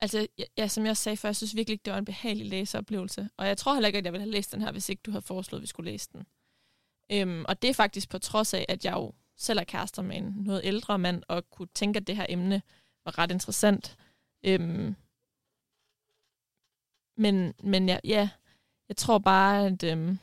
Altså, 0.00 0.26
ja, 0.58 0.68
som 0.68 0.86
jeg 0.86 0.96
sagde 0.96 1.16
før, 1.16 1.28
jeg 1.28 1.36
synes 1.36 1.56
virkelig 1.56 1.72
ikke, 1.72 1.84
det 1.84 1.92
var 1.92 1.98
en 1.98 2.04
behagelig 2.04 2.46
læseoplevelse. 2.46 3.30
Og 3.36 3.46
jeg 3.46 3.58
tror 3.58 3.74
heller 3.74 3.86
ikke, 3.86 3.98
at 3.98 4.04
jeg 4.04 4.12
ville 4.12 4.22
have 4.22 4.30
læst 4.30 4.52
den 4.52 4.62
her, 4.62 4.72
hvis 4.72 4.88
ikke 4.88 5.02
du 5.02 5.10
havde 5.10 5.22
foreslået, 5.22 5.60
at 5.60 5.62
vi 5.62 5.66
skulle 5.66 5.90
læse 5.90 6.08
den. 6.12 6.26
Øhm, 7.12 7.44
og 7.48 7.62
det 7.62 7.70
er 7.70 7.74
faktisk 7.74 8.08
på 8.08 8.18
trods 8.18 8.54
af, 8.54 8.66
at 8.68 8.84
jeg 8.84 8.92
jo 8.92 9.12
selv 9.36 9.58
er 9.58 9.64
kærester 9.64 10.02
med 10.02 10.16
en 10.16 10.34
noget 10.36 10.60
ældre 10.64 10.98
mand, 10.98 11.22
og 11.28 11.50
kunne 11.50 11.68
tænke, 11.74 11.96
at 11.96 12.06
det 12.06 12.16
her 12.16 12.26
emne 12.28 12.62
var 13.04 13.18
ret 13.18 13.30
interessant. 13.30 13.96
Øhm, 14.42 14.96
men 17.16 17.54
men 17.62 17.88
ja, 17.88 17.98
ja, 18.04 18.30
jeg 18.88 18.96
tror 18.96 19.18
bare, 19.18 19.66
at... 19.66 19.82
Øhm, 19.82 20.18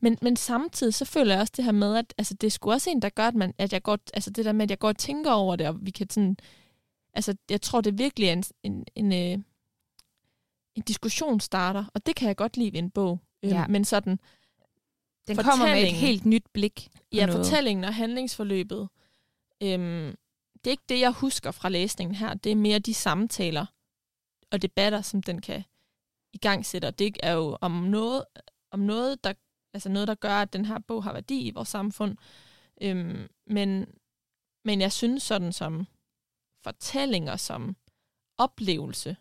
men, 0.00 0.18
men 0.22 0.36
samtidig 0.36 0.94
så 0.94 1.04
føler 1.04 1.32
jeg 1.34 1.40
også 1.40 1.52
det 1.56 1.64
her 1.64 1.72
med, 1.72 1.96
at 1.96 2.14
altså, 2.18 2.34
det 2.34 2.46
er 2.46 2.50
sgu 2.50 2.70
også 2.70 2.90
en, 2.90 3.02
der 3.02 3.08
gør, 3.08 3.28
at, 3.28 3.34
man, 3.34 3.54
at 3.58 3.72
jeg 3.72 3.82
går, 3.82 3.98
altså 4.14 4.30
det 4.30 4.44
der 4.44 4.52
med, 4.52 4.62
at 4.62 4.70
jeg 4.70 4.78
går 4.78 4.88
og 4.88 4.98
tænker 4.98 5.32
over 5.32 5.56
det, 5.56 5.68
og 5.68 5.76
vi 5.80 5.90
kan 5.90 6.10
sådan, 6.10 6.36
altså 7.14 7.36
jeg 7.50 7.62
tror, 7.62 7.80
det 7.80 7.98
virkelig 7.98 8.28
er 8.28 8.32
en, 8.32 8.44
en, 8.62 8.84
en, 8.94 9.12
øh, 9.12 9.44
en 10.74 10.82
diskussion 10.82 11.40
starter, 11.40 11.84
og 11.94 12.06
det 12.06 12.16
kan 12.16 12.28
jeg 12.28 12.36
godt 12.36 12.56
lide 12.56 12.72
ved 12.72 12.78
en 12.78 12.90
bog. 12.90 13.20
Øhm, 13.42 13.52
Ja. 13.52 13.66
Men 13.66 13.84
sådan, 13.84 14.18
Den 15.28 15.36
kommer 15.36 15.66
med 15.66 15.82
et 15.82 15.92
helt 15.92 16.26
nyt 16.26 16.44
blik. 16.52 16.88
Ja, 17.12 17.26
noget. 17.26 17.46
fortællingen 17.46 17.84
og 17.84 17.94
handlingsforløbet. 17.94 18.88
Øhm, 19.62 20.14
det 20.54 20.66
er 20.66 20.70
ikke 20.70 20.82
det, 20.88 21.00
jeg 21.00 21.10
husker 21.10 21.50
fra 21.50 21.68
læsningen 21.68 22.14
her. 22.14 22.34
Det 22.34 22.52
er 22.52 22.56
mere 22.56 22.78
de 22.78 22.94
samtaler 22.94 23.66
og 24.52 24.62
debatter, 24.62 25.02
som 25.02 25.22
den 25.22 25.40
kan 25.40 25.64
i 26.32 26.38
gang 26.38 26.66
sætte. 26.66 26.86
Og 26.86 26.98
det 26.98 27.16
er 27.22 27.32
jo 27.32 27.58
om 27.60 27.72
noget, 27.72 28.24
om 28.70 28.80
noget, 28.80 29.24
der, 29.24 29.32
altså 29.74 29.88
noget, 29.88 30.08
der 30.08 30.14
gør, 30.14 30.34
at 30.34 30.52
den 30.52 30.64
her 30.64 30.78
bog 30.78 31.04
har 31.04 31.12
værdi 31.12 31.40
i 31.40 31.50
vores 31.50 31.68
samfund. 31.68 32.16
Øhm, 32.82 33.28
men, 33.46 33.86
men 34.64 34.80
jeg 34.80 34.92
synes 34.92 35.22
sådan 35.22 35.52
som 35.52 35.86
fortællinger, 36.64 37.36
som 37.36 37.76
oplevelse, 38.38 39.16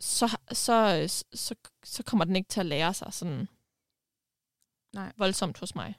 så, 0.00 0.38
så, 0.52 1.06
så, 1.32 1.54
så 1.84 2.02
kommer 2.02 2.24
den 2.24 2.36
ikke 2.36 2.48
til 2.48 2.60
at 2.60 2.66
lære 2.66 2.94
sig 2.94 3.12
sådan 3.12 3.48
Nej. 4.94 5.12
voldsomt 5.16 5.58
hos 5.58 5.74
mig. 5.74 5.94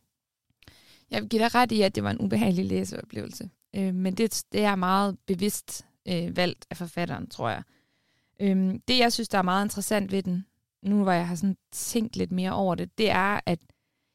Jeg 1.12 1.22
vil 1.22 1.30
give 1.30 1.44
dig 1.44 1.56
ret 1.56 1.72
i, 1.72 1.82
at 1.82 1.96
det 1.96 2.04
var 2.04 2.12
en 2.12 2.22
ubehagelig 2.22 2.66
læseoplevelse. 2.66 3.50
Øh, 3.76 3.94
men 3.96 4.18
det, 4.18 4.46
det 4.52 4.62
er 4.64 4.76
meget 4.76 5.20
bevidst 5.26 5.86
øh, 6.08 6.38
valgt 6.38 6.66
af 6.70 6.78
forfatteren, 6.78 7.30
tror 7.30 7.50
jeg. 7.50 7.64
Øhm, 8.40 8.82
det, 8.82 9.00
jeg 9.00 9.14
synes, 9.14 9.30
der 9.30 9.38
er 9.38 9.42
meget 9.42 9.66
interessant 9.66 10.12
ved 10.12 10.24
den, 10.24 10.46
nu 10.82 11.04
hvor 11.04 11.12
jeg 11.12 11.28
har 11.28 11.36
sådan 11.36 11.58
tænkt 11.72 12.16
lidt 12.16 12.32
mere 12.32 12.52
over 12.52 12.76
det, 12.76 12.98
det 12.98 13.10
er, 13.10 13.40
at 13.46 13.60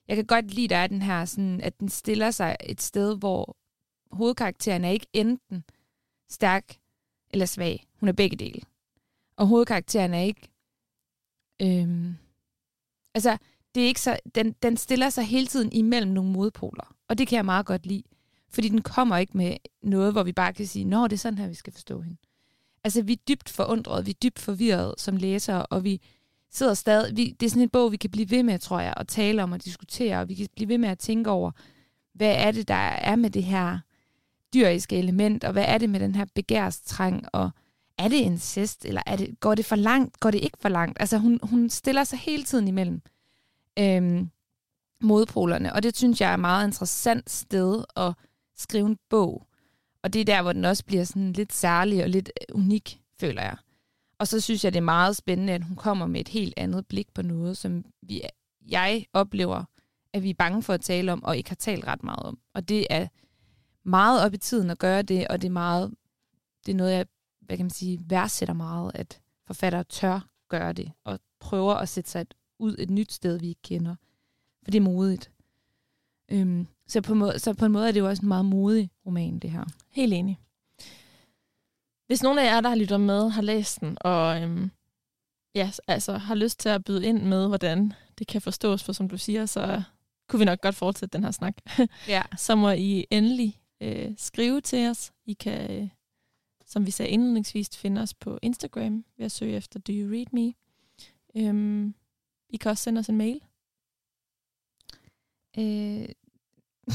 jeg 0.09 0.17
kan 0.17 0.27
godt 0.27 0.55
lide, 0.55 0.69
der 0.69 0.77
er 0.77 0.87
den 0.87 1.03
her, 1.03 1.25
sådan, 1.25 1.61
at 1.61 1.81
den 1.81 1.89
stiller 1.89 2.31
sig 2.31 2.57
et 2.65 2.83
sted, 2.83 3.19
hvor 3.19 3.57
hovedkarakteren 4.13 4.85
er 4.85 4.91
ikke 4.91 5.07
enten 5.13 5.65
stærk 6.31 6.77
eller 7.31 7.47
svag. 7.47 7.85
Hun 8.01 8.09
er 8.09 8.13
begge 8.13 8.37
dele. 8.37 8.61
Og 9.37 9.47
hovedkarakteren 9.47 10.15
er 10.15 10.21
ikke... 10.21 10.49
Øhm, 11.63 12.15
altså, 13.15 13.39
det 13.75 13.83
er 13.83 13.87
ikke 13.87 14.01
så, 14.01 14.19
den, 14.35 14.53
den 14.53 14.77
stiller 14.77 15.11
sig 15.11 15.25
hele 15.25 15.47
tiden 15.47 15.73
imellem 15.73 16.13
nogle 16.13 16.33
modpoler. 16.33 16.97
Og 17.09 17.19
det 17.19 17.29
kan 17.29 17.37
jeg 17.37 17.45
meget 17.45 17.67
godt 17.67 17.87
lide. 17.87 18.03
Fordi 18.55 18.69
den 18.69 18.83
kommer 18.83 19.17
ikke 19.17 19.37
med 19.37 19.57
noget, 19.83 20.13
hvor 20.13 20.23
vi 20.23 20.33
bare 20.33 20.53
kan 20.53 20.67
sige, 20.67 20.85
nå, 20.85 21.05
det 21.07 21.13
er 21.13 21.19
sådan 21.19 21.39
her, 21.39 21.49
vi 21.49 21.55
skal 21.55 21.73
forstå 21.73 22.01
hende. 22.01 22.17
Altså, 22.85 23.03
vi 23.03 23.13
er 23.13 23.17
dybt 23.29 23.49
forundrede, 23.49 24.05
vi 24.05 24.11
er 24.11 24.19
dybt 24.23 24.39
forvirrede 24.39 24.95
som 24.99 25.17
læsere, 25.17 25.67
og 25.67 25.85
vi 25.85 26.01
sidder 26.51 26.75
stadig... 26.75 27.17
Vi, 27.17 27.37
det 27.41 27.47
er 27.47 27.51
sådan 27.51 27.63
en 27.63 27.69
bog, 27.69 27.93
vi 27.93 27.97
kan 27.97 28.11
blive 28.11 28.31
ved 28.31 28.43
med, 28.43 28.59
tror 28.59 28.81
jeg, 28.81 28.95
at 28.97 29.09
tale 29.09 29.43
om 29.43 29.53
og 29.53 29.65
diskutere, 29.65 30.21
og 30.21 30.29
vi 30.29 30.35
kan 30.35 30.49
blive 30.57 30.69
ved 30.69 30.79
med 30.79 30.89
at 30.89 30.99
tænke 30.99 31.31
over, 31.31 31.51
hvad 32.15 32.35
er 32.37 32.51
det, 32.51 32.69
der 32.69 32.75
er 32.75 33.17
med 33.17 33.31
det 33.31 33.45
her 33.45 33.79
dyriske 34.55 34.97
element, 34.97 35.45
og 35.45 35.53
hvad 35.53 35.65
er 35.69 35.79
det 35.79 35.91
med 35.91 36.01
den 36.01 36.15
her 36.15 36.25
begærstrang, 36.35 37.25
og 37.33 37.51
er 37.99 38.09
det 38.09 38.17
incest, 38.17 38.85
eller 38.85 39.03
er 39.07 39.17
det, 39.17 39.41
går 39.41 39.55
det 39.55 39.65
for 39.65 39.77
langt, 39.77 40.21
går 40.21 40.31
det 40.31 40.41
ikke 40.45 40.59
for 40.61 40.69
langt? 40.69 41.01
Altså, 41.01 41.19
hun, 41.19 41.41
hun 41.43 41.71
stiller 41.71 42.05
sig 42.05 42.19
hele 42.19 42.43
tiden 42.43 42.69
imellem 42.69 43.03
øhm, 43.79 44.31
modpolerne, 45.01 45.73
og 45.73 45.83
det 45.83 45.97
synes 45.97 46.21
jeg 46.21 46.31
er 46.31 46.35
et 46.35 46.41
meget 46.41 46.67
interessant 46.67 47.31
sted 47.31 47.85
at 47.97 48.15
skrive 48.57 48.87
en 48.87 48.99
bog. 49.11 49.47
Og 50.03 50.13
det 50.13 50.21
er 50.21 50.25
der, 50.25 50.43
hvor 50.43 50.53
den 50.53 50.65
også 50.65 50.85
bliver 50.85 51.05
sådan 51.05 51.33
lidt 51.33 51.53
særlig 51.53 52.03
og 52.03 52.09
lidt 52.09 52.31
øh, 52.41 52.57
unik, 52.57 53.01
føler 53.21 53.43
jeg. 53.43 53.57
Og 54.19 54.29
så 54.29 54.41
synes 54.41 54.65
jeg, 54.65 54.73
det 54.73 54.79
er 54.79 54.85
meget 54.85 55.17
spændende, 55.17 55.53
at 55.53 55.65
hun 55.65 55.77
kommer 55.77 56.07
med 56.07 56.21
et 56.21 56.29
helt 56.29 56.55
andet 56.57 56.87
blik 56.87 57.15
på 57.15 57.23
noget, 57.23 57.57
som 57.57 57.85
vi, 58.03 58.23
jeg 58.69 59.07
oplever, 59.13 59.65
at 60.13 60.23
vi 60.23 60.31
er 60.31 60.35
bange 60.35 60.63
for 60.63 60.73
at 60.73 60.81
tale 60.81 61.13
om, 61.13 61.25
og 61.25 61.37
ikke 61.37 61.51
har 61.51 61.55
talt 61.55 61.87
ret 61.87 62.03
meget 62.03 62.23
om. 62.23 62.39
Og 62.55 62.69
det 62.69 62.87
er 62.91 63.09
meget 63.85 64.25
op 64.25 64.35
i 64.35 64.39
tiden 64.39 64.71
at 64.71 64.79
gøre 64.79 65.03
det, 65.03 65.29
og 65.29 65.43
det 65.43 65.49
er 65.49 65.53
meget, 65.53 65.95
det 66.67 66.73
er 66.73 66.77
noget, 66.77 66.93
jeg, 66.93 67.07
hvad 67.41 67.57
kan 67.57 67.65
man 67.65 67.71
sige, 67.71 68.01
værdsætter 68.07 68.55
meget, 68.55 68.93
at 68.95 69.21
forfattere 69.47 69.85
tør 69.85 70.29
gøre 70.49 70.73
det, 70.73 70.93
og 71.05 71.21
prøver 71.41 71.75
at 71.75 71.89
sætte 71.89 72.11
sig 72.11 72.21
et, 72.21 72.35
ud 72.59 72.77
et 72.79 72.91
nyt 72.91 73.13
sted, 73.13 73.39
vi 73.39 73.49
ikke 73.49 73.63
kender. 73.63 73.95
For 74.65 74.71
det 74.71 74.79
er 74.79 74.83
modigt. 74.83 75.31
Øhm, 76.31 76.67
så, 76.87 77.01
på 77.01 77.15
måde, 77.15 77.39
så 77.39 77.55
på 77.55 77.65
en 77.65 77.73
måde 77.73 77.89
er 77.89 77.93
det 77.93 78.01
jo 78.01 78.09
også 78.09 78.23
en 78.23 78.29
meget 78.29 78.45
modig 78.45 78.91
roman, 79.07 79.39
det 79.39 79.51
her. 79.51 79.65
Helt 79.91 80.13
enig. 80.13 80.41
Hvis 82.07 82.23
nogen 82.23 82.39
af 82.39 82.45
jer, 82.45 82.61
der 82.61 82.69
har 82.69 82.77
lyttet 82.77 83.01
med, 83.01 83.31
har 83.31 83.43
læst 83.43 83.81
den, 83.81 83.99
og 84.01 84.43
øhm, 84.43 84.71
ja, 85.55 85.71
altså, 85.89 86.13
har 86.13 86.35
lyst 86.35 86.61
til 86.61 86.69
at 86.69 86.85
byde 86.85 87.07
ind 87.07 87.23
med, 87.23 87.49
hvordan 87.49 87.93
det 88.19 88.27
kan 88.27 88.43
forstås, 88.43 88.83
for 88.83 88.93
som 88.93 89.09
du 89.09 89.19
siger, 89.19 89.47
så 89.47 89.83
kunne 90.29 90.39
vi 90.39 90.45
nok 90.45 90.61
godt 90.61 90.75
fortsætte 90.75 91.13
den 91.13 91.25
her 91.25 91.31
snak. 91.31 91.55
Ja. 92.09 92.23
så 92.37 92.55
må 92.55 92.71
I 92.71 93.07
endelig 93.11 93.61
øh, 93.81 94.13
skrive 94.17 94.61
til 94.61 94.89
os. 94.89 95.13
I 95.27 95.33
kan, 95.33 95.83
øh, 95.83 95.89
som 96.67 96.87
vi 96.87 96.91
sagde 96.91 97.11
indledningsvis, 97.11 97.77
finde 97.77 98.01
os 98.01 98.15
på 98.15 98.39
Instagram 98.43 99.05
ved 99.17 99.25
at 99.25 99.33
søge 99.33 99.57
efter 99.57 99.81
Do 99.81 99.93
You 99.93 100.11
Read 100.13 100.27
Me. 100.33 100.55
Øhm, 101.37 101.95
I 102.49 102.57
kan 102.57 102.71
også 102.71 102.83
sende 102.83 102.99
os 102.99 103.09
en 103.09 103.17
mail. 103.17 103.41
Øh, 105.59 106.09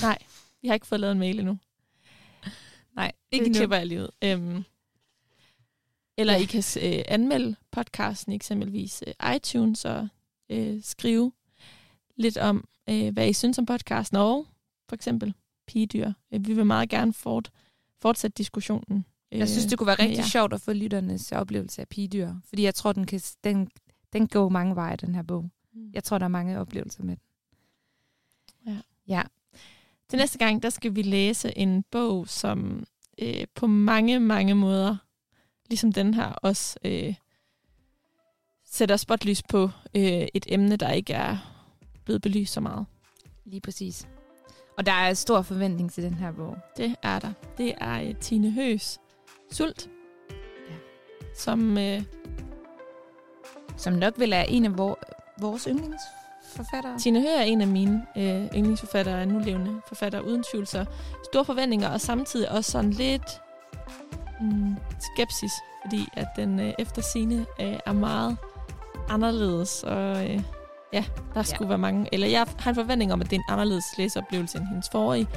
Nej, 0.02 0.18
vi 0.62 0.68
har 0.68 0.74
ikke 0.74 0.88
fået 0.88 1.02
lavet 1.02 1.12
en 1.12 1.20
mail 1.20 1.40
endnu. 1.40 1.58
nej, 2.96 3.12
Ikke 3.32 3.46
det 3.46 3.56
klipper 3.56 3.76
jeg 3.78 3.86
lige 3.86 4.02
ud. 4.02 4.10
Øhm, 4.24 4.64
eller 6.18 6.34
ja. 6.34 6.40
I 6.40 6.46
kan 6.46 6.64
øh, 6.82 7.04
anmelde 7.08 7.56
podcasten 7.72 8.34
eksempelvis 8.34 9.04
øh, 9.08 9.36
iTunes 9.36 9.86
og 9.86 10.08
øh, 10.50 10.84
skrive 10.84 11.32
lidt 12.16 12.38
om, 12.38 12.68
øh, 12.90 13.14
hvad 13.14 13.30
I 13.30 13.34
synes 13.34 13.58
om 13.60 13.66
podcasten 13.66 14.18
og 14.18 14.48
for 14.90 14.96
eksempel 14.96 15.34
pigedyr. 15.68 16.12
Øh, 16.34 16.48
vi 16.48 16.54
vil 16.54 16.66
meget 16.66 16.90
gerne 16.90 17.14
fort, 17.14 17.52
fortsætte 18.02 18.36
diskussionen. 18.38 19.06
Øh, 19.32 19.40
Jeg 19.40 19.50
synes, 19.50 19.66
det 19.66 19.78
kunne 19.78 19.88
være 19.88 20.00
rigtig 20.00 20.18
jer. 20.18 20.24
sjovt 20.24 20.54
at 20.54 20.62
få 20.62 20.74
lytternes 20.74 21.32
oplevelse 21.32 21.82
af 21.82 21.88
pigedyr. 21.88 22.34
Fordi 22.46 22.64
jeg 22.64 22.76
tror, 22.76 22.94
den, 22.94 23.06
kan, 23.06 23.22
den, 23.44 23.70
den 24.14 24.28
går 24.28 24.50
mange 24.50 24.76
veje, 24.76 24.96
den 24.96 25.16
her 25.16 25.22
bog. 25.22 25.50
Mm. 25.74 25.92
Jeg 25.94 26.04
tror, 26.04 26.18
der 26.18 26.26
er 26.26 26.30
mange 26.30 26.60
oplevelser 26.60 27.04
med 27.04 27.16
den. 27.16 27.24
Ja. 28.74 28.78
Ja. 29.08 29.22
Til 30.10 30.18
næste 30.20 30.38
gang, 30.38 30.64
der 30.64 30.70
skal 30.70 30.96
vi 30.96 31.02
læse 31.02 31.58
en 31.58 31.84
bog, 31.92 32.28
som 32.28 32.84
øh, 33.22 33.46
på 33.56 33.68
mange, 33.68 34.20
mange 34.20 34.56
måder, 34.56 34.98
ligesom 35.70 35.92
den 35.92 36.14
her, 36.14 36.26
også 36.26 36.80
øh, 36.86 37.14
sætter 38.66 38.98
spotlys 38.98 39.44
på 39.44 39.64
øh, 39.96 40.28
et 40.34 40.46
emne, 40.48 40.76
der 40.76 40.92
ikke 40.92 41.14
er 41.14 41.38
blevet 42.06 42.22
belyst 42.22 42.54
så 42.54 42.62
meget. 42.62 42.86
Lige 43.46 43.62
præcis. 43.62 44.08
Og 44.78 44.86
der 44.86 44.92
er 44.92 45.14
stor 45.14 45.42
forventning 45.42 45.92
til 45.92 46.04
den 46.04 46.14
her 46.14 46.32
bog. 46.32 46.58
Det 46.78 46.96
er 47.04 47.20
der. 47.20 47.34
Det 47.58 47.74
er 47.78 48.02
øh, 48.02 48.16
Tine 48.16 48.52
Høs 48.52 49.00
Sult, 49.52 49.90
Ja. 50.70 50.76
som 51.36 51.78
øh, 51.78 52.04
Som 53.78 53.94
nok 53.94 54.20
vil 54.20 54.34
er 54.34 54.42
en 54.42 54.66
af 54.66 54.78
vor, 54.78 55.00
vores 55.42 55.68
yndlingsforfattere. 56.50 57.00
Tine 57.00 57.22
Høgh 57.22 57.40
er 57.40 57.44
en 57.44 57.62
af 57.62 57.68
mine 57.68 58.06
øh, 58.18 58.46
yndlingsforfattere, 58.56 59.26
nulevende 59.26 59.82
forfattere 59.88 60.26
uden 60.26 60.44
tvivl, 60.44 60.68
så 60.68 60.86
store 61.26 61.46
forventninger, 61.46 61.90
og 61.90 62.02
samtidig 62.02 62.52
også 62.52 62.72
sådan 62.72 62.90
lidt 62.90 63.42
mm, 64.42 64.76
skepsis, 65.00 65.52
fordi 65.86 66.08
at 66.14 66.28
den 66.36 66.60
øh, 66.60 66.74
efter 66.80 67.02
sine 67.02 67.46
øh, 67.62 67.80
er 67.86 67.94
meget 67.94 68.38
anderledes, 69.10 69.84
og 69.84 70.30
øh, 70.30 70.42
ja, 70.94 71.04
der 71.34 71.44
skulle 71.44 71.70
være 71.70 71.78
mange, 71.78 72.10
eller 72.12 72.28
jeg 72.28 72.46
har 72.60 72.70
en 72.70 72.76
forventning 72.76 73.14
om, 73.14 73.22
at 73.22 73.30
det 73.30 73.36
er 73.36 73.40
en 73.40 73.54
anderledes 73.54 73.86
læseoplevelse 73.98 74.58
end 74.58 74.68
hendes 74.68 74.90
forrige, 74.90 75.28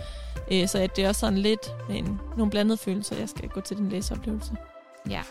øh, 0.53 0.69
så 0.69 0.79
at 0.79 0.97
det 0.97 1.05
er 1.05 1.09
også 1.09 1.21
sådan 1.21 1.39
lidt 1.39 1.75
med 1.89 1.99
en, 1.99 2.21
nogle 2.37 2.51
blandede 2.51 2.79
følelser, 2.79 3.17
jeg 3.17 3.29
skal 3.29 3.49
gå 3.49 3.61
til 3.61 3.77
den 3.77 3.89
læseoplevelse. 3.89 4.53
Ja, 5.11 5.23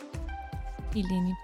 helt 0.94 1.12
enig. 1.12 1.36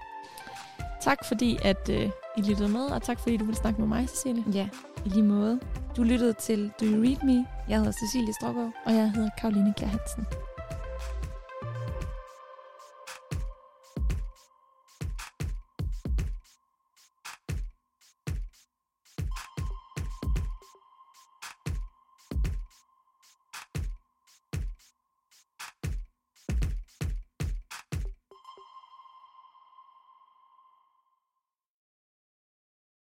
Tak 1.00 1.24
fordi, 1.24 1.58
at 1.62 1.88
øh, 1.90 2.10
I 2.38 2.42
lyttede 2.42 2.68
med, 2.68 2.80
og 2.80 3.02
tak 3.02 3.18
fordi 3.20 3.36
du 3.36 3.44
vil 3.44 3.54
snakke 3.56 3.80
med 3.80 3.88
mig, 3.88 4.08
Cecilie. 4.08 4.44
Ja, 4.52 4.68
i 5.04 5.08
lige 5.08 5.22
måde. 5.22 5.60
Du 5.96 6.02
lyttede 6.02 6.32
til 6.32 6.70
Do 6.80 6.86
You 6.86 7.02
Read 7.02 7.24
Me? 7.24 7.46
Jeg 7.68 7.78
hedder 7.78 7.92
Cecilie 7.92 8.34
Strogaard. 8.34 8.72
Og 8.86 8.94
jeg 8.94 9.12
hedder 9.12 9.30
Karoline 9.38 9.74
Kjær 9.76 9.88
Hansen. 9.88 10.26